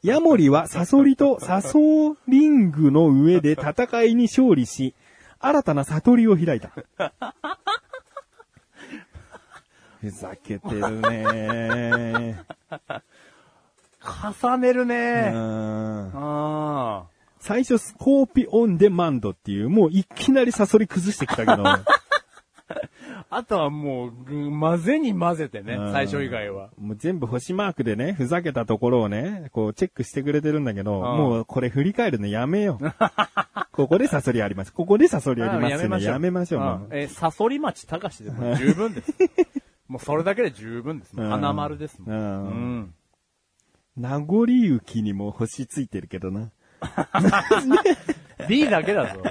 [0.02, 4.96] ヤモリはサソリとサソーリングの上で戦いに勝利し、
[5.40, 6.70] 新たな悟りを開いた。
[10.02, 12.40] ふざけてるね
[14.02, 15.30] 重ねるうね。
[15.32, 17.06] んあ
[17.40, 21.64] 最初スコーピオンデマンドっていう、もういきなりサソリ崩してきたけど、
[23.30, 23.38] あ。
[23.38, 26.70] あとはもう、ぐ混ぜに混ぜてねう、ん最初以外は。
[26.78, 32.86] もう全部星マークでね、ふざけたところをね、こうチェックしてくれてるんだけど、んもうこれ振り返るのやめよう。
[33.72, 34.74] ここでサソリあります。
[34.74, 36.04] ここでサソリありますよね。
[36.04, 36.62] やめましょう。
[36.62, 39.14] もうえー、サソリ町高しでもう十分です。
[39.88, 41.16] もうそれだけで十分です。
[41.16, 42.16] 花丸ですもん。
[42.16, 42.94] ううんん。
[43.96, 46.52] 名残雪にも星ついてるけどな。
[48.48, 49.22] B だけだぞ。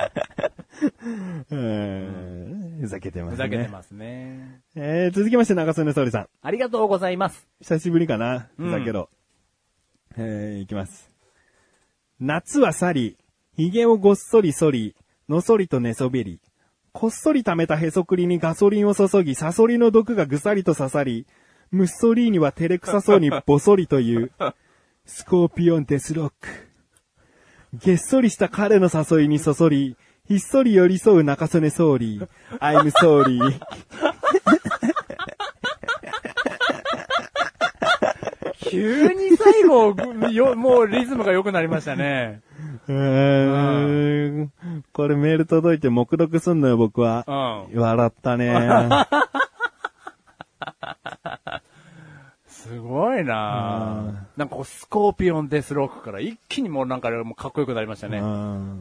[1.51, 3.37] うんふざけてますね。
[3.37, 4.61] ふざけてますね。
[4.77, 6.29] えー、続きまして中曽根総理さん。
[6.43, 7.49] ありがとうございます。
[7.61, 8.49] 久しぶりかな？
[8.59, 9.11] うんふざけろ。
[10.17, 11.11] えー、いきます。
[12.21, 13.17] 夏は去り、
[13.57, 14.97] 髭をごっそり剃り、
[15.29, 16.41] のそりと寝そべり、
[16.93, 21.27] こっそり溜めたへそくりにガソリンを注ぎ、サソリの毒がぐさりと刺さり、
[21.71, 24.33] ムッソリーニは照れくさそうにボソリという、
[25.05, 26.49] スコーピオンデスロック。
[27.75, 29.97] げっそりした彼の誘いにそそり、
[30.29, 32.21] ひっそり寄り添う中曽根総理。
[32.61, 33.39] I'm sorry.
[38.71, 39.95] 急に最後、
[40.31, 42.43] よ、もうリズムが良くなりましたね。
[42.87, 44.53] うーん
[44.93, 47.25] これメール届いて目読すんのよ、僕は。
[47.73, 47.81] うん。
[47.81, 48.55] 笑ったね。
[52.47, 58.19] すごいなぁなんかこう、スコーピオンデスロックから一気にもうなんかもうかっこよくなりましたね。
[58.19, 58.81] ううん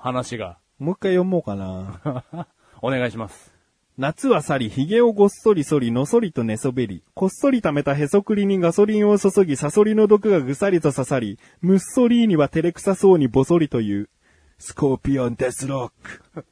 [0.00, 0.58] 話が。
[0.78, 2.46] もう一回読もうかな。
[2.82, 3.52] お願いします。
[3.96, 14.10] 夏は去り、髭をごっそり剃り、のそりと寝そべり、こっそり溜めたへそくりにガソリンを注ぎ、サソリの毒がぐさりと刺さり、ムッソリーニは照れくさそうにボソリという、
[14.58, 16.44] スコーピオンデスロック。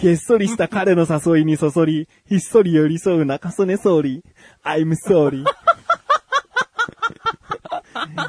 [0.00, 4.22] げっそりした彼の誘いにそそり、ひっそり寄り添う中曽根総理。
[4.64, 5.44] I'm sorry.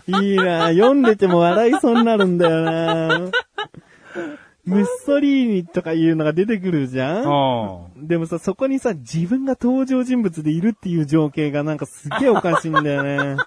[0.08, 3.32] いいな読んでても笑いそうになるんだよな
[4.66, 7.88] ムッソリーニとかいうのが出てくるじゃん？
[7.96, 8.08] うん。
[8.08, 13.38] でもさ、そこにさ、自分が登場人物でいるっていう情景がなんかすげえおかしいんだよね。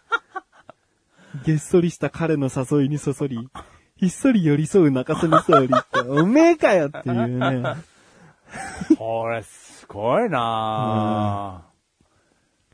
[1.46, 3.48] げっそりした彼の誘いにそそり、
[3.96, 7.62] ひっそり寄り添う中曽根総理って、おめえかよっていうね。
[8.98, 11.62] これ、すごいな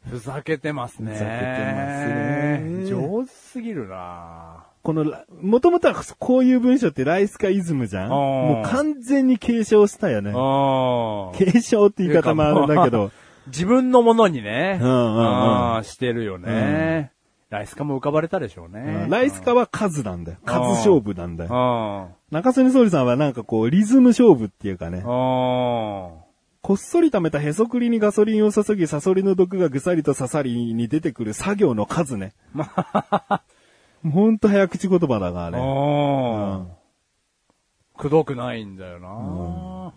[0.07, 1.13] ぁふざけてますね。
[1.13, 1.37] ふざけて
[1.75, 8.09] ますね上手すぎるなこのラ、もともとはこういう文章ってライスカイズムじゃん？
[8.09, 10.33] んもう完全に継承したよね。
[11.37, 13.11] 継承って言い方もあるんだけど、
[13.49, 14.79] 自分のものにね。
[14.81, 17.13] うんうんうんうんしてるよね。
[17.51, 19.07] ライスカも浮かばれたでしょうね。
[19.09, 20.39] ライスカは数なんだよ。
[20.45, 22.11] 数勝負なんだよ。
[22.31, 22.35] うん。
[22.35, 24.99] 中曽根総理さんはなんかこう、リズム勝負っていうかね。
[24.99, 25.05] うん。
[26.63, 32.35] こっそり溜めたへそくりにガソリンを注ぎ、サソリの毒がぐさりと刺さりに出てくる作業の数ね。
[34.09, 35.59] ほんと早口言葉だからね。
[35.59, 36.69] うん。
[37.99, 39.93] くどくないんだよな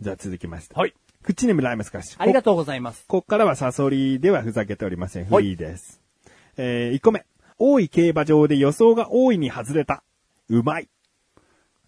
[0.00, 0.74] じゃあ続きまして。
[0.74, 0.94] はい。
[1.22, 2.22] 口ネームライムスカッシュ。
[2.22, 3.04] ありがとうございます。
[3.06, 5.26] ここっからはサソリではふざけておりません。
[5.26, 6.00] フはいリーです。
[6.56, 7.26] えー、1個目。
[7.58, 10.02] 大井競馬場で予想が大いに外れた。
[10.48, 10.88] うまい。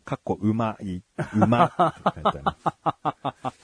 [0.05, 0.97] かっこうまい。
[0.97, 1.03] う
[1.47, 1.67] ま
[2.11, 3.55] って書いてある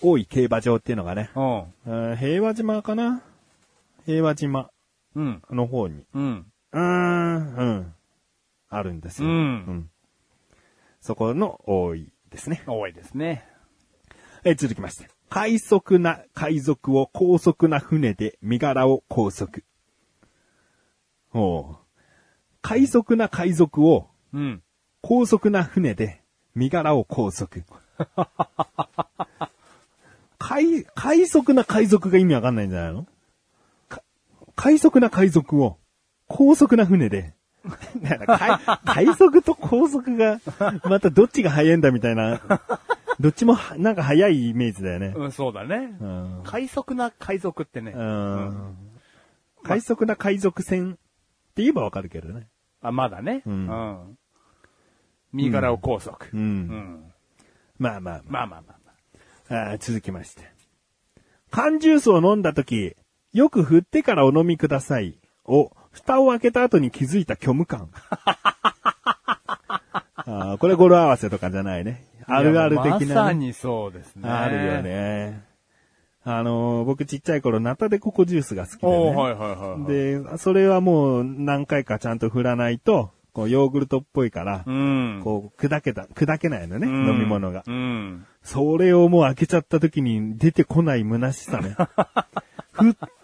[0.00, 1.42] 大井競馬場っていうのがね、うん。
[1.42, 3.22] えー平和島かな
[4.06, 4.70] 平和島
[5.16, 5.42] うん。
[5.50, 6.46] の方に、うん。
[6.72, 7.94] うーん、うん、
[8.68, 9.00] あるん。
[9.00, 9.28] ですよ。
[9.28, 9.90] うん。
[11.00, 12.62] そこの多いですね。
[12.66, 13.48] 多いですね。
[14.44, 15.08] えー続きまして。
[15.28, 19.62] 快速な海賊を高速な船で身柄を拘束。
[21.32, 21.76] おう
[22.60, 24.62] 快速な海賊をうん。
[25.00, 26.22] 高速な船で
[26.54, 27.62] 身柄を拘束。
[30.38, 32.56] 快、快速な海賊が意味わかん。
[32.56, 32.70] ないん。
[32.70, 33.15] じゃないのか
[34.56, 35.78] 快速な海賊を
[36.26, 37.34] 高速な船で、
[38.26, 40.40] 快 快速と高速が、
[40.84, 42.40] またどっちが速いんだみたいな、
[43.20, 45.14] どっちもはなんか速いイメージだよね。
[45.16, 45.96] うん、そうだね。
[46.00, 47.92] うん快速な海賊ってね。
[47.94, 48.76] うん
[49.62, 50.94] 快速な海賊船っ
[51.54, 52.48] て言えばわかるけどね。
[52.80, 53.42] あ、まだね。
[53.46, 54.18] ううんん。
[55.32, 56.18] 身柄を拘束。
[56.32, 57.12] うんうん。
[57.78, 58.78] まあまあままあまあまあ
[59.50, 59.70] まあ。
[59.72, 60.42] あー続きまして。
[61.50, 62.96] 缶ジュースを飲んだとき、
[63.36, 65.18] よく振ってからお飲みください。
[65.44, 67.90] を、蓋を開けた後に気づいた虚無感。
[70.16, 72.06] あーこれ語呂合わせとかじゃないね。
[72.26, 72.36] あ。
[72.38, 73.06] あるある的な、ね。
[73.14, 74.26] まさにそうですね。
[74.26, 74.80] あるよ。
[74.80, 75.44] ね。
[76.24, 79.14] あのー僕ちっちゃい頃、ナタデココジュースが好きでね。
[79.14, 79.84] はいはいはいはい。、
[80.32, 85.20] で、それはもう何回かちゃんと振らないと、こうヨーグルトっぽいから、うん。
[85.22, 87.64] こう砕けた、砕けないのね、うん飲み物が。
[87.66, 88.24] うん。
[88.42, 91.76] それをもう開けちゃった時に出てこない虚しさね。
[92.72, 93.15] ふ、振って、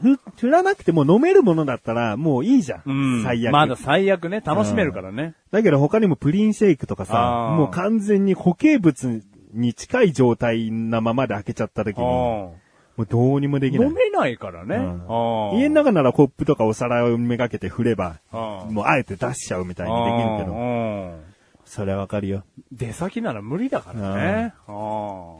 [0.00, 2.82] ふ、振らなくても飲めるものだったらもういいじゃん。
[2.86, 3.22] うん。
[3.24, 3.52] 最悪。
[3.52, 5.34] まだ最悪ね、楽しめるからね。
[5.50, 9.22] だけど他にもプリンシェイクとかさあ、ーもう完全に固形物
[9.52, 12.56] に近い状態なままで開けちゃった時に、も
[12.98, 13.94] あうどうにもであきない飲。
[13.94, 14.76] めないからね。
[14.76, 21.28] うんああ家の中ならコップとかお皿をめがけて振れば、ああもうあえて出しちゃうみたいにできるけど、ど。
[21.64, 22.44] それはわかるよ。
[22.72, 24.54] 出先なら無理だからね。
[24.66, 25.36] あ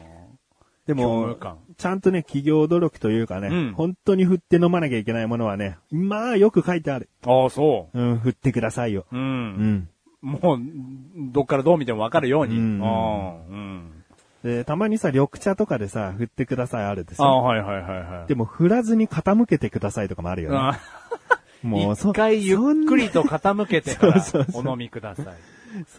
[0.88, 1.36] で虚も
[1.76, 7.10] ちゃんとね、企業努力というかね、うん本当に振って飲まなきゃいけないものはね、まあよく書いてある。
[7.26, 7.30] あ。
[7.30, 9.04] ああ、そうん、振ってくださいよ。
[9.12, 9.16] う。
[9.16, 9.18] う。
[9.18, 9.26] うん
[9.74, 9.88] ん。
[10.22, 10.58] もう、
[11.32, 12.56] どっからどう見てもわかるように。
[12.56, 14.04] うんああうん。
[14.42, 17.24] で、たまにさ、緑茶とかでさ、振ってくださいあるでしあ。
[17.24, 18.28] はいはいはいはい。
[18.28, 20.56] でも振らずに傾けてくださいとかもあるよね。
[20.56, 20.80] あ
[21.62, 25.24] もうそ一回ゆっくりと傾けてから そうそうそうお飲みください。
[25.26, 25.30] そ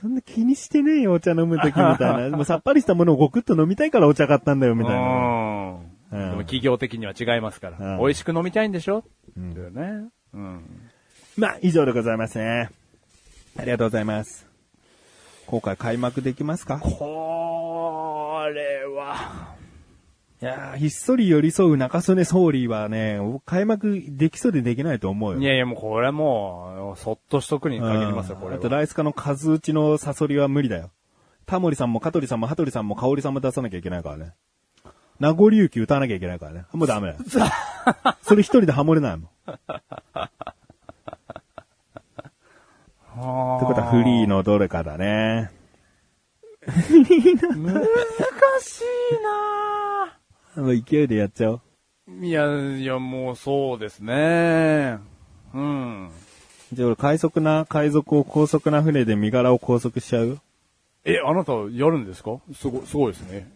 [0.08, 2.30] んな気にしてねえよ、お茶飲むときみたいな。
[2.30, 5.00] で もさっぱりしたものをごくっと飲みたいからお茶買ったんだよ、みたいな。
[5.02, 5.80] うん。
[5.80, 5.80] うん
[6.12, 7.78] でも企業的には違いますから。
[7.78, 9.04] うん美味しく飲みたいんでしょ？
[9.40, 10.10] んだよね。
[10.34, 10.62] うん。
[11.38, 12.70] まあ、以上でございますね。
[13.58, 14.48] ありがとうございます。
[15.46, 16.80] 今回開幕できますか？
[16.80, 19.56] これは、
[20.42, 25.40] いやーひっそり寄り添う中曽根総理はね、開幕できそうでできないと思うよ。
[25.40, 28.78] いやいやもうこれはもう、そっとしとくに限りますよ、これあと、は。
[28.78, 30.92] ライスカの数打ちのサソリは無理だよ。
[31.46, 34.34] タモリさんも香取さんも羽鳥さんも香織さんも出さなきゃいけないからね。
[35.20, 36.66] 名残雪歌わなきゃいけないからね。
[36.72, 37.20] もうダメだよ。
[38.24, 39.26] それ一人でハモれないもん。
[39.26, 39.30] っ
[43.60, 45.52] てことはフリーのどれかだね。
[46.70, 46.78] 難
[48.62, 50.19] しいな
[50.56, 51.62] もう勢いでやっちゃおう。
[52.10, 54.98] ぁいや、いやもうそうですね。
[55.54, 56.10] うん。
[56.74, 60.28] じゃあ俺快速な海賊を高速な船で身柄を拘束しちゃう？
[60.28, 60.38] よ。
[61.06, 62.40] え、あなたやるんですか？
[62.54, 63.50] すご、すごいですね。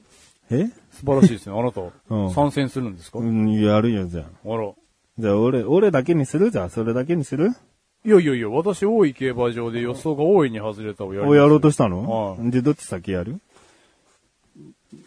[0.50, 0.68] え？
[0.92, 1.56] 素晴らしいですね。
[1.60, 4.54] あなた、うん参戦するんですか、うん、やるよ、じゃあ。
[4.54, 4.72] あら。
[5.20, 6.52] じゃあ俺、俺だけにする？
[6.52, 7.50] じゃあ、それだけにする？
[8.06, 12.36] いやいやいや、私、大井競馬場で予想が大いに外れたをやりますお、やろうとしたの？
[12.38, 13.40] はいで、どっち先やる？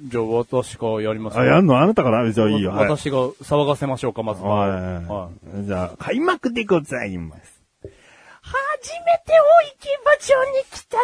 [0.03, 1.79] じゃあ、私がやりますあ、やんの？
[1.81, 2.31] あなたから？
[2.33, 2.71] じゃあいいよ。
[2.73, 2.89] はい。
[2.89, 4.55] 私が騒がせましょうか、まずは。
[4.67, 4.67] は
[5.01, 5.31] いは
[5.65, 7.63] じゃあ、開幕でございます。
[7.83, 11.03] 初めて大池場町に来たぞ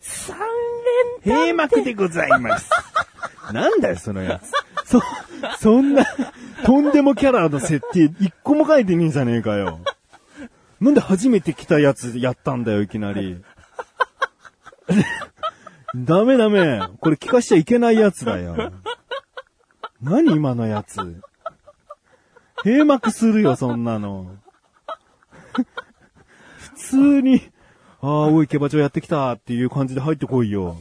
[0.00, 0.38] 三
[1.26, 2.70] 連閉幕でございます。
[3.52, 4.40] なんだよ、そのや
[4.84, 4.90] つ。
[4.90, 5.00] そ、
[5.58, 6.04] そんな、
[6.64, 9.80] とんでもキャラの設定、一個も書いてねえじゃねえかよ。
[10.80, 13.42] なんで初めて来たやつやったんだよ、いきなり。
[15.94, 16.80] ダメダメ。
[17.00, 18.72] これ聞かしちゃいけないやつだよ。
[20.02, 20.98] 何今のやつ？
[22.64, 24.36] 閉幕するよ、そんなの。
[25.52, 25.64] 普
[26.74, 27.42] 通に、
[28.00, 30.76] ああ、大池場町やってきたっていう感じで入ってこいよ。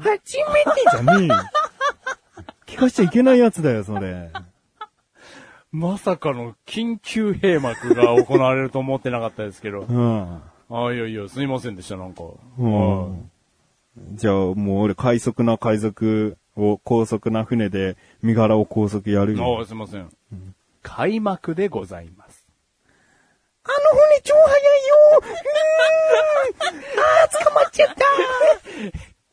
[0.00, 0.28] 初めて
[0.90, 1.34] じゃねえよ。
[2.66, 4.30] 聞かしちゃいけないやつだよ、それ。
[5.72, 9.80] まさかの緊急閉幕が行われると思ってなかったですけど。
[9.80, 10.40] うん。
[10.70, 12.22] あいやいや、すいませんでした、なんか。
[12.58, 13.30] うん。
[13.96, 19.60] じゃあ、もう俺、快速な海賊を高速な船で身柄を拘束やるあよ。
[19.60, 20.08] あ、すいません。
[20.82, 22.44] 開幕でございます。
[23.64, 25.26] あの船超速いようー
[26.98, 28.04] んあー捕まっちゃった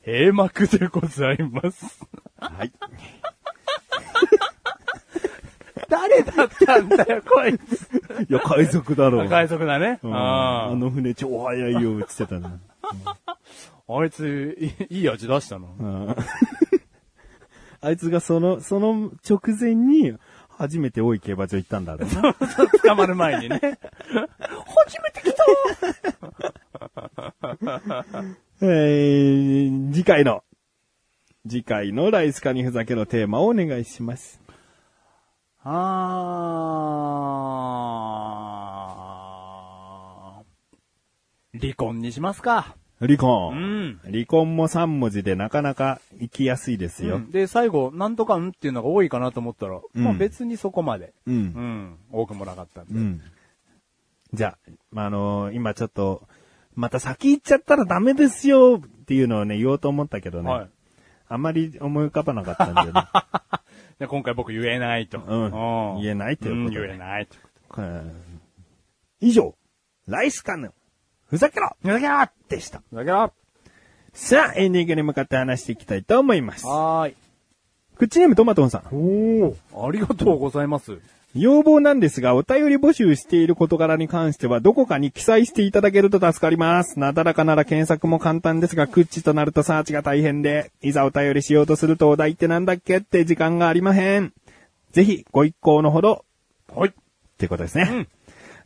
[0.12, 2.04] 閉幕でございます。
[2.40, 2.72] はい。
[5.88, 7.84] 誰だったんだよ、こいつ。
[8.28, 9.30] いや、海賊だろう。
[9.30, 10.00] 海賊だね。
[10.02, 12.60] うんああの船超速いよ、つってたな。
[13.26, 13.38] あ。
[13.88, 14.58] あいつ、
[14.90, 15.68] いいい味出したな。
[15.68, 16.16] うん
[17.86, 20.14] あいつがその、その直前に、
[20.48, 22.34] 初めて大井競馬場行ったんだろうな。
[22.34, 23.60] 捕まる前にね。
[23.60, 25.44] 初めて来た
[28.66, 30.44] えー、次回の、
[31.46, 34.40] 次回のライスカにふざけのテーマをお願いします。
[35.66, 42.78] あー離婚にしますか。
[43.08, 43.54] 離婚。
[43.54, 47.22] うん離婚も3文字でなかなか行きやすいですよ。
[47.30, 51.32] で、最後、なんとかんっていうのが多いかなと思ったら、うんまあ別にそこまで、う。
[51.32, 52.94] うんん、多くもなかったんで。
[52.94, 53.22] うん。
[54.34, 56.28] じゃあ、まあ、あのー今ちょっと、
[56.76, 60.50] また先行っちゃったらダメですよっていうのをね、言おうと思ったけどね。
[60.50, 60.70] はい。
[61.30, 63.02] あんまり思い浮かばなかったんだよね。
[64.00, 65.20] で今回僕言えないと。
[65.20, 67.38] うん言えないということでん言えないと。
[69.20, 69.56] 以上、
[70.08, 70.74] ライスカヌ、
[71.34, 72.84] ふざけろだけろでした。
[72.94, 73.34] だけろ
[74.14, 76.68] さあ、エンディングに向かって話していきたいと思います。
[76.68, 77.16] はーい。
[77.98, 78.96] 口ネームトマトンさん。
[78.96, 81.00] おおありがとうございます。
[81.34, 87.00] 要望なんですが、お便り募集している事柄に関しては、どこかに記載していただけると助かります。
[87.00, 94.34] なだらかなら検索も簡単ですが、クッチとなるとサーチが大変で、いざお便りしようとするとお題ってなんだっけって時間がありまへん。
[94.92, 96.26] ぜひ、ご一行のほど、
[96.76, 96.90] はい。
[96.90, 96.94] っ
[97.40, 97.90] てことですね。
[97.92, 98.08] うん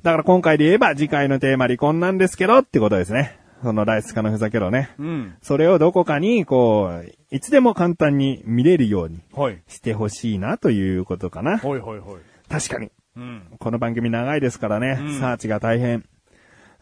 [0.03, 3.39] だから今回で言えば、次回のテーマ離婚なんですけど、ってことですね。
[3.63, 4.91] そのライスカのふざけろね。
[4.99, 5.35] うん。
[5.41, 9.61] それをどこかに、こう、いつでも簡単に見れるようにはい。
[9.67, 11.57] してほしいなということかな。
[11.57, 12.49] はいはいはい。
[12.49, 12.91] 確かに。
[13.15, 13.47] うん。
[13.57, 16.05] この番組長いですからね、うんサーチが大変。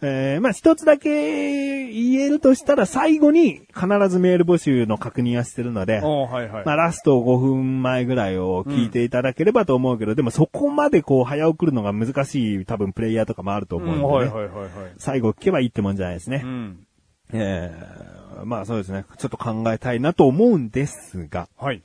[0.02, 6.66] えー、まあ一つだけ言えるとしたら最後に必ずメール募集の確認はしてるので、はいはい。
[6.66, 14.70] まあラスト5分前ぐらいを聞いていただければと思うけど、でもそこまでこう早送るのが難しい多分プレイヤーとかもあると思うんで、ねうん、はいはい。
[14.98, 16.42] 最後聞けばいいってもんじゃないですね。
[16.44, 16.88] うん。
[17.34, 19.06] えー、まあそうですね。
[19.18, 21.82] ちょっと考えたいなと思うんですが、はい。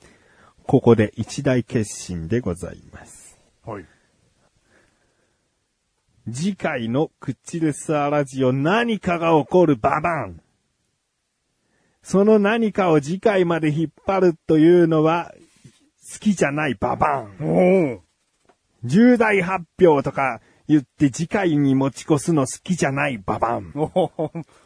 [0.66, 3.38] ここで一大決心でございます。
[3.64, 3.84] はい。
[6.28, 10.40] 次回のクッチレスアラジオ何かが起こるババン。
[12.02, 15.32] その何かを次回まで引っ張るというのは
[16.12, 18.00] 好きじゃないババン。
[18.84, 23.72] 重大発表とか言って次回に持ち越すの好きじゃないババン。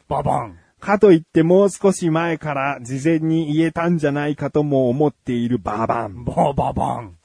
[0.09, 0.59] ババン。
[0.81, 6.25] かといってもう少し前から事前に言えたんじゃないかとも思っているババン。
[6.25, 7.17] バババン。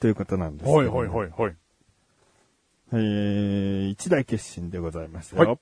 [0.00, 1.56] ということなんです、はいはいはいはい。
[2.92, 5.42] えー、一大決心でございますよ。
[5.42, 5.58] はい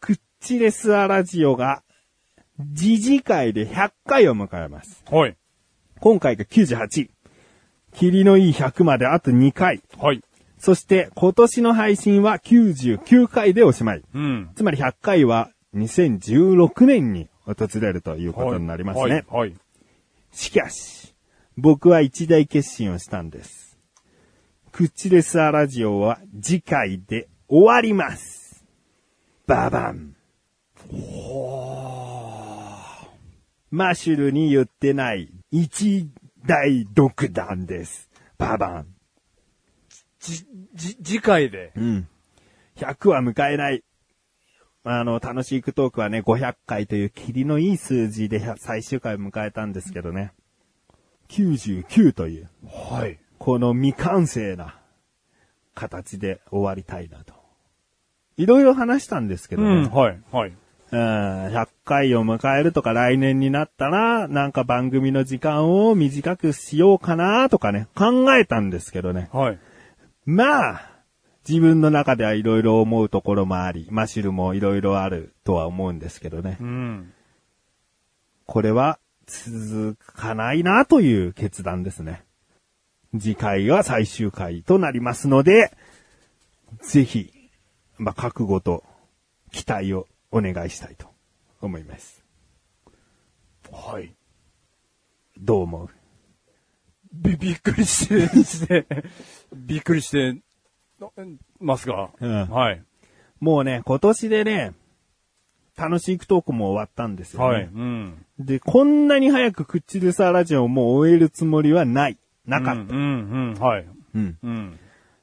[0.00, 1.82] クッチレスアラジオが、
[2.74, 5.02] 次次回で100回を迎えます。
[5.10, 5.36] はい。
[6.00, 7.10] 今回が98。
[7.92, 9.82] 霧のいい100まであと2回。
[9.98, 10.22] はい。
[10.58, 14.02] そして今年の配信は99回でおしまい。
[14.14, 14.50] うん。
[14.54, 19.24] つまり100回は2016年に訪れるということになりますね。
[19.28, 19.48] はい。
[19.50, 19.54] はい。
[20.32, 21.14] しかし、
[21.56, 23.65] 僕は一大決心をしたんです。
[24.76, 28.62] クッチレスアラジオは次回で終わります。
[29.46, 30.14] ババン。
[33.70, 36.10] マシュルに言ってない一
[36.44, 38.10] 大独断です。
[38.36, 38.86] ババン。
[40.20, 41.72] じ、じ、次回で。
[41.74, 42.08] うん。
[42.76, 43.82] 100は迎えない。
[44.84, 50.32] あの、楽しいクトークはね、500回という霧のいい数字で最終回を迎えたんですけどね。
[51.30, 52.50] 99という、
[52.90, 53.18] はい。
[53.38, 54.78] この未完成な
[55.74, 57.34] 形で終わりたいなと。
[58.36, 59.68] いろいろ話したんですけどね。
[59.68, 59.90] うん。
[59.90, 60.20] はい。
[60.30, 60.52] はい。
[60.92, 60.98] うん、
[61.48, 69.28] 100回を迎えるとか来年になったら、なんか番組の時間を短くしようかなとかね、考えたんですけどね。
[69.32, 69.58] はい。
[70.24, 70.90] まあ、
[71.48, 76.64] 自分の中ではいろいろ思うところもあり、マシュルもいろいろあるとは思うんですけどねう。
[76.64, 77.12] ん。
[78.46, 82.25] これは続かないなという決断ですね。
[83.20, 85.72] 次回が最終回となりますので、
[86.82, 87.32] ぜひ、
[87.98, 88.84] まあ、覚悟と
[89.52, 91.06] 期待をお願いしたいと
[91.60, 92.24] 思います。
[93.72, 94.14] はい。
[95.38, 95.88] どう思う？
[97.12, 98.86] び、 びっくりして、して、
[99.54, 100.36] びっくりして、
[101.60, 102.10] ますが。
[102.20, 102.82] うんはい。
[103.40, 104.72] もうね、今年でね、
[105.76, 107.46] 楽しいトークも終わったんですよね。
[107.46, 107.64] はい。
[107.64, 108.26] うん。
[108.38, 112.18] で、こんなに早くクッチレサーラジオをもう終えるつもりはない。
[112.46, 112.80] なかった。
[112.80, 113.86] うん、うん、うんはい。
[114.14, 114.38] うん。
[114.42, 114.78] うん。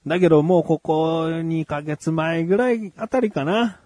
[0.06, 3.80] だけどもうここ2ヶ月前ぐらいあたりかな。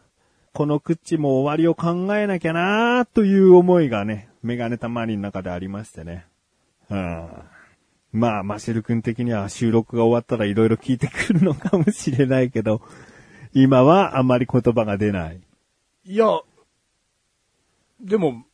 [0.54, 6.26] このクッチも終わりを考えなきゃなという思いがね、メガネたまりの中でありましてね。
[6.90, 7.28] うん。
[8.12, 12.82] まあ、マシェル君的には収録が終わったら色々聞いてくるのかもしれないけど、
[13.54, 15.42] 今はあんまり言葉が出ない。
[16.06, 16.26] いや、
[18.00, 18.46] でも、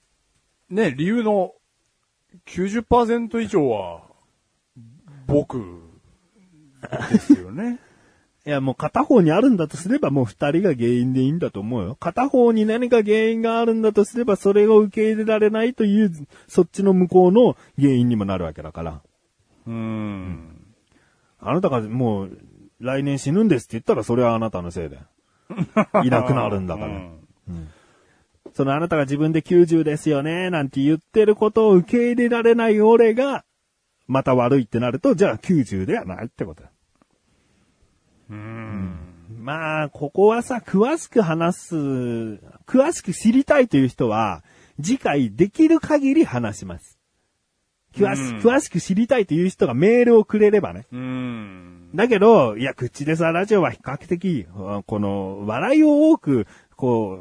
[0.69, 1.53] ね、理由の
[2.47, 4.01] 90%以上は、
[5.27, 5.81] 僕、
[7.11, 7.79] ですよね。
[8.45, 11.95] いや、もう片方にあるんだとすればもう二人が原因でいいんだと思うよ。
[11.95, 16.11] 片方に何か原因があるんだとすればそれを受け入れられないという、
[16.47, 19.01] そっちの向こうの原因にもなるわけだから。
[19.65, 20.59] うん。
[21.39, 22.37] あなたがもう
[22.79, 24.99] 来年死ぬんですって言ったらそれはあなたのせいで。
[26.03, 26.87] いなくなるんだから。
[26.87, 27.23] うん
[28.53, 33.43] そのあなたが自分で90ですよね、なんて言ってることを受け入れられない俺が、
[34.07, 36.71] また悪いってなると、じゃあ90ではないってことだ。
[38.29, 38.97] うん。
[39.39, 41.75] まあ、ここはさ、詳しく話す、
[42.65, 44.43] 詳しく知りたいという人は、
[44.81, 46.99] 次回できる限り話します。
[47.93, 50.87] 詳しうん詳しく知りたいという人がメールをくれればね。
[50.91, 51.89] うん。
[51.93, 57.19] だけど、いや、口でさ、ラジオは比較的、あこの、笑いを多く、こ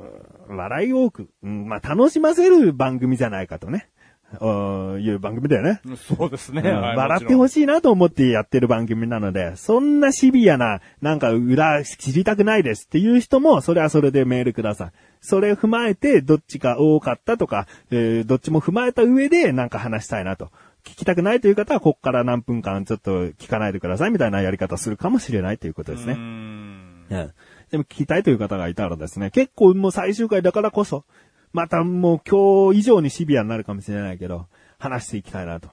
[0.49, 3.92] う、笑いを多く、うんまあ、楽しませる番組じゃないかとね、あ
[4.41, 5.81] いう番組だよね。
[5.97, 6.63] そうですね。
[6.63, 14.93] うんはい笑ってほししいなと思ってやってる番組なので、そんなシビアな、なんか裏知りたくないですっていう人も、それはそれでメールください。
[15.21, 20.51] それを踏まえて、どっちが多かったとか、えーどっちも踏まえた上で、なんか話したいなと。
[20.85, 26.15] 聞きたくないという方は、ここから何分間ちょっと聞かないでくださいみたいなやり方をするかもしれないということですね。
[26.15, 27.07] うん。
[27.11, 27.33] うん。
[27.71, 31.05] でも聞きたいという方がいたらですね、結構もう最終回だからこそ、
[31.53, 34.47] またもう今日以上にシビアになるかもしれないけど、
[34.79, 35.69] 話していきたいなと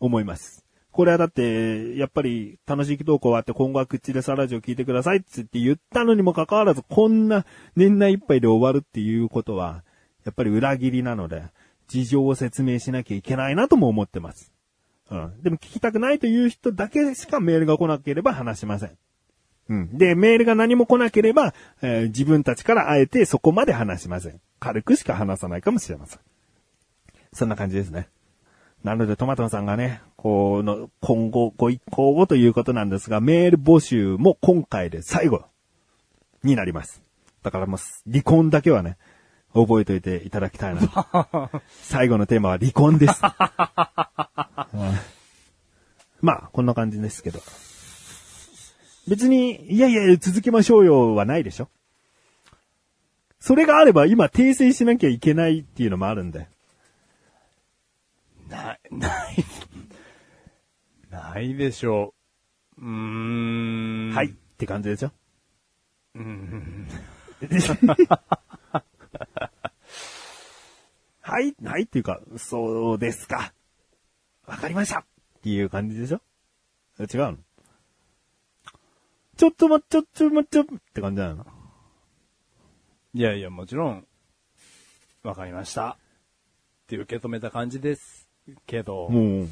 [0.00, 0.64] 思います。
[0.90, 7.44] これはだって、やっぱり楽しいトーク終わって今後は口でサラジオ聞いてくださいって言ったのにもかかわらず、こんな
[7.76, 9.84] 年内いっぱいで終わるっていうことは、
[10.24, 11.44] やっぱり裏切りなので、
[11.86, 14.52] 事情を説明しなきゃいけないなとも思ってます。
[15.10, 15.42] うん。
[15.42, 18.98] でも聞きたくないという人だけしかメールが来なければ話しません。
[19.68, 19.98] うん。
[19.98, 24.40] で、メールが何も来なければ、えー自分たちからあえてそこまで話しません。
[24.60, 26.20] 軽くしか話さないかもしれません。
[27.32, 28.08] そんな感じですね。
[28.84, 35.44] なので、トマトンさんがね、この、今後ご一行後ということなんですが、メール募集も今回で最後
[36.44, 37.02] になります。
[37.42, 38.96] だからもう、離婚だけはね、
[39.52, 40.80] 覚えておいていただきたいな。
[41.82, 43.20] 最後のテーマは離婚です。
[43.20, 43.30] う ん
[46.20, 47.40] まあ、こんな感じですけど。
[49.08, 51.68] 別に、いやいや、続けましょうよはないでしょ
[53.40, 56.48] それがあれば今訂正しなきゃいけないっていうのもあるんで。
[58.48, 59.44] ない、ない、
[61.10, 62.14] ないでしょ
[62.76, 62.82] う。
[62.82, 64.14] うーん。
[64.14, 64.28] はい。
[64.28, 65.12] って感じでしょ
[66.14, 66.88] うん。
[71.22, 73.52] はい、はいっていうか、そうですか。
[74.46, 75.04] わかりましたっ
[75.42, 76.20] ていう感じでしょ
[76.98, 77.47] 違うの？
[79.38, 81.46] ちょっと待っちょ、ちょ、待っちょっって感じなの
[83.14, 84.04] いやいや、もちろん、
[85.22, 85.90] わかりました。
[85.90, 85.96] っ
[86.88, 88.28] て受け止めた感じです。
[88.66, 89.48] けど、もう、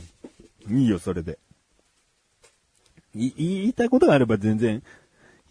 [0.74, 1.38] いいよ、それで。
[3.14, 4.82] い言いたいことがあれば全然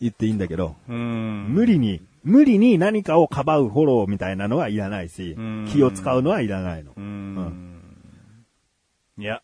[0.01, 1.45] 言っていいんだけど、うん。
[1.53, 5.37] 無理に、無理に何かをかばうフォローみたいなのはいらないし、
[5.71, 6.99] 気を使うのはいらないのう。
[6.99, 7.81] ん。
[9.17, 9.41] いや、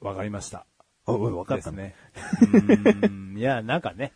[0.00, 0.66] わかりました。
[1.06, 1.70] おおい、わかった。
[1.72, 1.94] ね。
[2.42, 4.12] うーんいや、なんかね、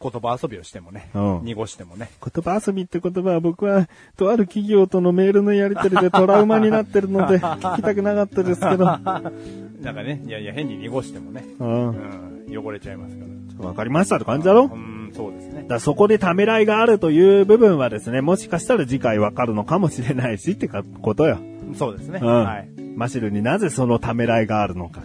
[0.00, 2.10] 言葉遊びをしてもね、うん濁してもね。
[2.20, 8.84] 言葉遊びって言葉は僕は、とある企業とのメールのやり取りでトラウマになってるので、 聞きたくなかったですけど。
[8.84, 13.24] なんかね、いやいや、変に濁してもね、うんうん、汚れちゃいますか
[13.62, 13.68] ら。
[13.68, 14.64] わかりましたって感じだろ？
[14.64, 21.38] うーん、そうですねだそこでためらいがあるという部分はですね、もしかしたら次回わかるのかもしれないしってかことよ。
[21.74, 22.18] そうですね。
[22.22, 22.44] うん。
[22.44, 22.68] はい。
[22.96, 25.02] マシルになぜそのためらいがあるのか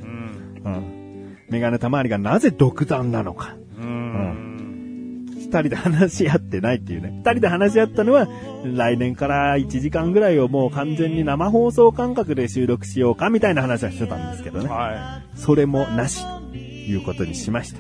[0.64, 0.70] う。
[0.70, 0.74] ん。
[0.74, 1.38] うん。
[1.50, 3.56] メガネたまわりがなぜ独断なのか。
[3.78, 4.50] うーん。
[5.50, 7.10] 二人で話し合ってないっていうね。
[7.26, 8.28] 二人で話し合ったのは、
[8.64, 14.70] 来年から1時間ぐらいをもう完全に生放送感覚で収録しようかみたいな話はしてたんですけどね。
[14.70, 17.80] はそれもなしということにしました。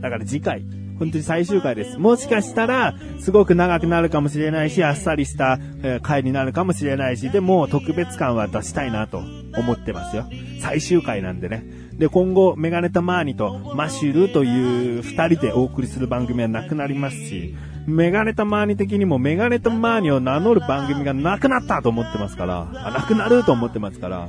[0.00, 0.62] だから次回、
[0.98, 1.98] 本当に最終回です。
[1.98, 9.18] もしかしたら、すごく長くなるかもしれないし、あっさりした、えー回になるかもしれないし、でも特別感は出したいなと
[9.56, 10.26] 思ってますよ。
[10.60, 11.64] 最終回なんでね。
[11.98, 17.54] で、今後、メガネタマーニとマシュルという二人でお送りする番組はなくなりますし、
[17.86, 24.28] メガネタマーニ的にもメガネタマーニを名乗る番組がなくなったと思ってますから、あなくなると思ってますから、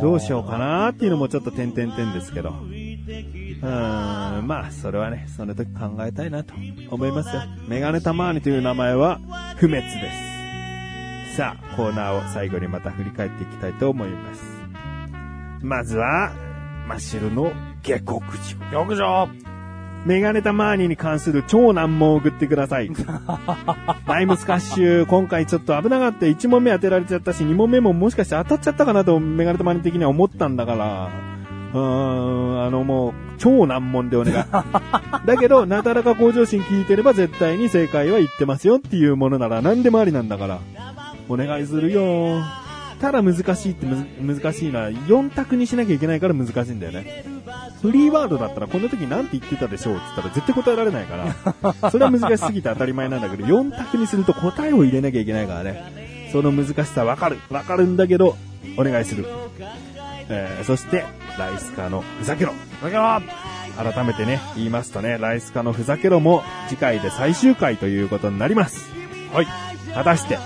[0.00, 2.50] どうしようかなっていうのもちょっと点々点ですけど。
[2.50, 6.54] うーん、まあ、それはね、その時考えたいなと
[6.90, 7.42] 思いますよ。
[7.66, 9.18] メガネたまーにという名前は
[9.56, 9.90] 不滅で
[11.32, 11.36] す。
[11.36, 14.57] さあ、コーナーを最後にまた振り返っていきたいと思います。
[15.60, 16.32] まずは、
[16.86, 18.70] マッシュルの下克上。
[18.70, 18.72] い。
[18.72, 19.28] よくじょ
[20.06, 22.90] メガネタマーニに関する超難問を送ってください。
[24.06, 26.26] タイムスカッシュ、今回ちょっと危なかった。
[26.26, 31.08] 1問目当てられちゃったし、2問目ももしかして当たっちゃったかなとメガネタマーニ的には思ったんだから。
[31.74, 34.44] うーん、あのもう、超難問でお願い。
[35.26, 40.60] だけど、なだらか向上心聞いてれば絶対に正解は言ってますよっていうものなら何でもありなんだから。
[41.28, 42.40] お願いするよ。
[43.00, 47.24] ただ難しいって難しいのは4択にしなきゃいけないから難しいんだよね。
[47.80, 51.34] フリーワードだったらこの時なんて言ってたでしょうって言ったら絶対答えられないか
[51.82, 51.90] ら。
[51.90, 56.28] それは難しすぎて当たり前なんだけど、4択にすると答えを入れなきゃいけないからね。
[56.32, 57.38] その難しさわかる。
[57.50, 58.36] わかるんだけど、
[58.76, 59.26] お願いする。
[60.30, 61.04] えー、そして、
[61.38, 62.52] ライスカのふざけろ。
[62.82, 63.02] だけど
[63.92, 68.90] 改めてね、言いますとね、ライスカのふざけろも次回で最終回ということになります。
[69.32, 69.46] はい。
[69.94, 70.38] 果たして、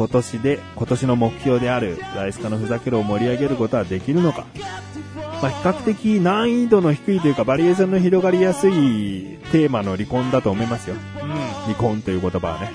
[0.00, 4.46] 今年で、今年の目標であるライスカのふざけろを盛り上げることはできるのか。
[5.42, 10.96] まあ、比較的難易度の低いというか、バリエーションの広がりやすいテーマの離婚だと思いますよ。
[11.66, 12.72] 離婚という言葉はね。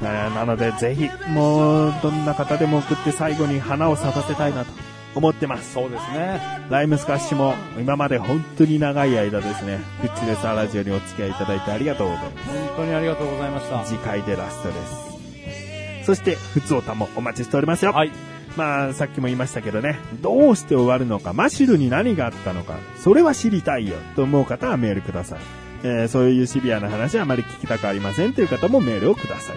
[0.00, 4.72] えーなので、ぜひ、もう、どんな方でも送って最後に花を咲かせたいなと
[5.14, 5.74] 思ってます。
[5.74, 6.40] そうですね。
[6.70, 12.48] ライムスカッシュも今まで本当に長い間ですね、フッチレサーラジオにお付き合いいただいてありがとうございます。
[12.48, 13.84] 本当にありがとうございました。
[13.84, 15.13] 次回でラストです。
[16.04, 17.92] そして、ふつおたもお待ちしておりますよ。
[17.92, 18.12] はい。
[18.56, 25.38] まあ、さっきも言いましたけどね、どうして終わるのか、マシュルに何があったのか、それは知りたいよと思う方はメールください。
[25.82, 29.56] えーそういうシビアな話はあまり聞きたくありませんという方もメールをください。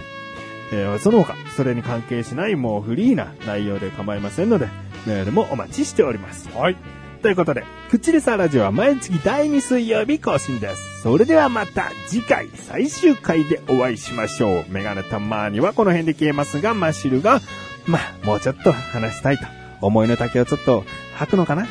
[0.72, 4.68] えーその他、それに関係しないもうフリーな内容で構いませんので、
[5.06, 6.48] メールもお待ちしております。
[6.54, 6.76] はい。
[7.22, 11.02] ということで、口レサーラジオは毎月第2水曜日更新です。
[11.02, 14.64] それではまた次回最終回でお会いしましょう。
[14.68, 17.40] メガネたまにはこの辺で消えますが、マシルが、
[17.86, 19.44] まあ、もうちょっと話したいと。
[19.80, 21.62] 思いの丈をちょっと吐くのかな？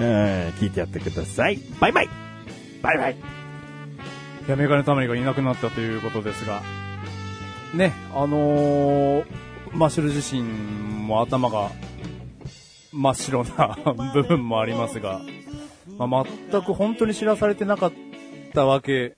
[0.00, 0.06] うん、
[0.60, 1.58] 聞いてやってください。
[1.80, 2.08] バイバイ
[2.82, 6.62] バイバイいや、メガネたまりがいなくなったということですが、
[7.74, 9.24] ね、あのー、
[9.72, 11.72] マッシュル自身も頭が
[12.92, 13.76] 真っ白な
[14.14, 15.20] 部分もありますが、
[15.98, 17.92] まあ、全く本当に知らされてなかっ
[18.54, 19.16] たわけ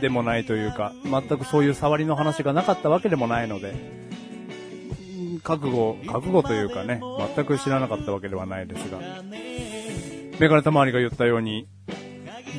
[0.00, 3.74] でもないというか、全くそういう触りの話がなかったわけでもないので、
[5.42, 7.00] 覚悟、覚悟というかね、
[7.36, 8.98] 全く知らなかったわけではないですが、
[10.38, 11.68] メガネたまわりが言ったように、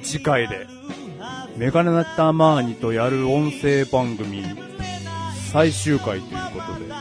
[0.03, 0.67] 次回で、
[1.58, 4.43] メガネたまわりとやる音声番組、
[5.51, 6.97] 最終回ということで、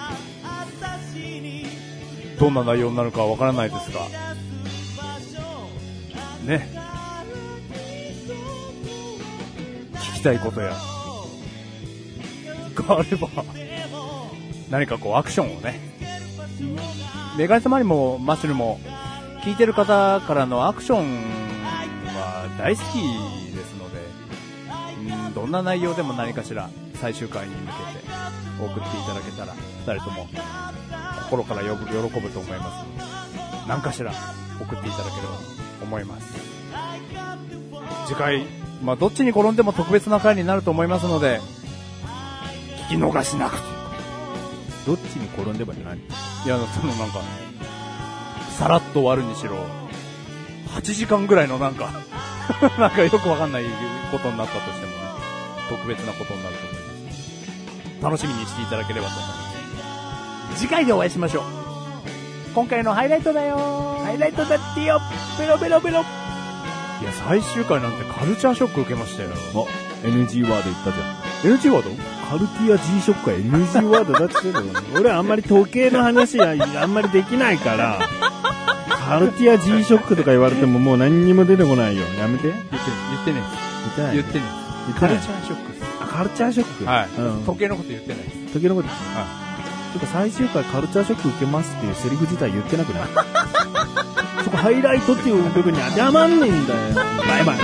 [2.38, 4.00] どんな内容になるかわからないですが、
[6.44, 6.68] ね。
[9.94, 10.74] 聞きたいことや、
[12.74, 13.28] があれば、
[14.70, 15.80] 何かこうアクションをね、
[17.38, 18.80] メガネたまりもマッシュルも、
[19.42, 21.22] 聞いてる方からのアクション
[22.16, 24.00] は大好きですので、
[25.26, 27.76] うんどんな内容でも何かしら最終回に向けて
[28.60, 30.26] 送っていただけたら、二人とも
[31.26, 34.12] 心から喜ぶと思います何かしら
[34.60, 36.34] 送っていただければと思います。
[38.06, 38.46] 次回、
[38.82, 41.40] まあどっちに転んでも特別な回になると思いますので、
[42.88, 43.76] 聞き逃しなくて。
[44.86, 46.00] どっちに転んでも何い
[46.46, 47.20] や、そのなんか、
[48.56, 49.56] さらっと終わるにしろ、
[50.68, 51.90] 8時間ぐらいのなんか、
[52.78, 53.64] なんかよくわかんない
[54.12, 54.98] ことになったとしてもね、
[55.68, 58.02] 特別なことになると思います。
[58.02, 59.45] 楽しみにしていただければと思います。
[60.56, 61.44] 次回でお会いしましょう。
[62.54, 63.56] 今回のハイライトだよ
[64.02, 64.98] ハイライトだってよ
[65.38, 69.28] ベロベロベロいや、最終回なんてカルチャーショック受けましたよ。
[69.32, 71.58] あ、NG ワード言ったじゃん。
[71.58, 71.90] NG ワード？
[72.26, 77.98] カルティア G ショックは NG ワードだって言って 俺あんまり時計の話はあんまりできないから、
[78.88, 82.04] カルティア G ショックとか言われてももう何にも出てこないよ。
[82.18, 82.48] やめて。
[82.48, 82.70] 言言って、
[83.10, 83.42] 言ってね
[83.92, 84.14] ってない。
[84.14, 84.44] 言ってね
[84.86, 85.84] 言ってないカルチャーショックです。
[86.00, 87.08] あカルチャーショックはい。
[87.18, 87.44] うん。
[87.44, 88.52] 時計のこと言ってないです。
[88.54, 88.88] 時計のこと。
[88.88, 89.45] は
[89.98, 93.08] てか最終回カルチャーショック受けますっていうセリフ自体言ってなくない？
[94.44, 96.80] そこハイライトっていう部分に当てはまんねえんだよ。
[97.26, 97.58] バイバイ。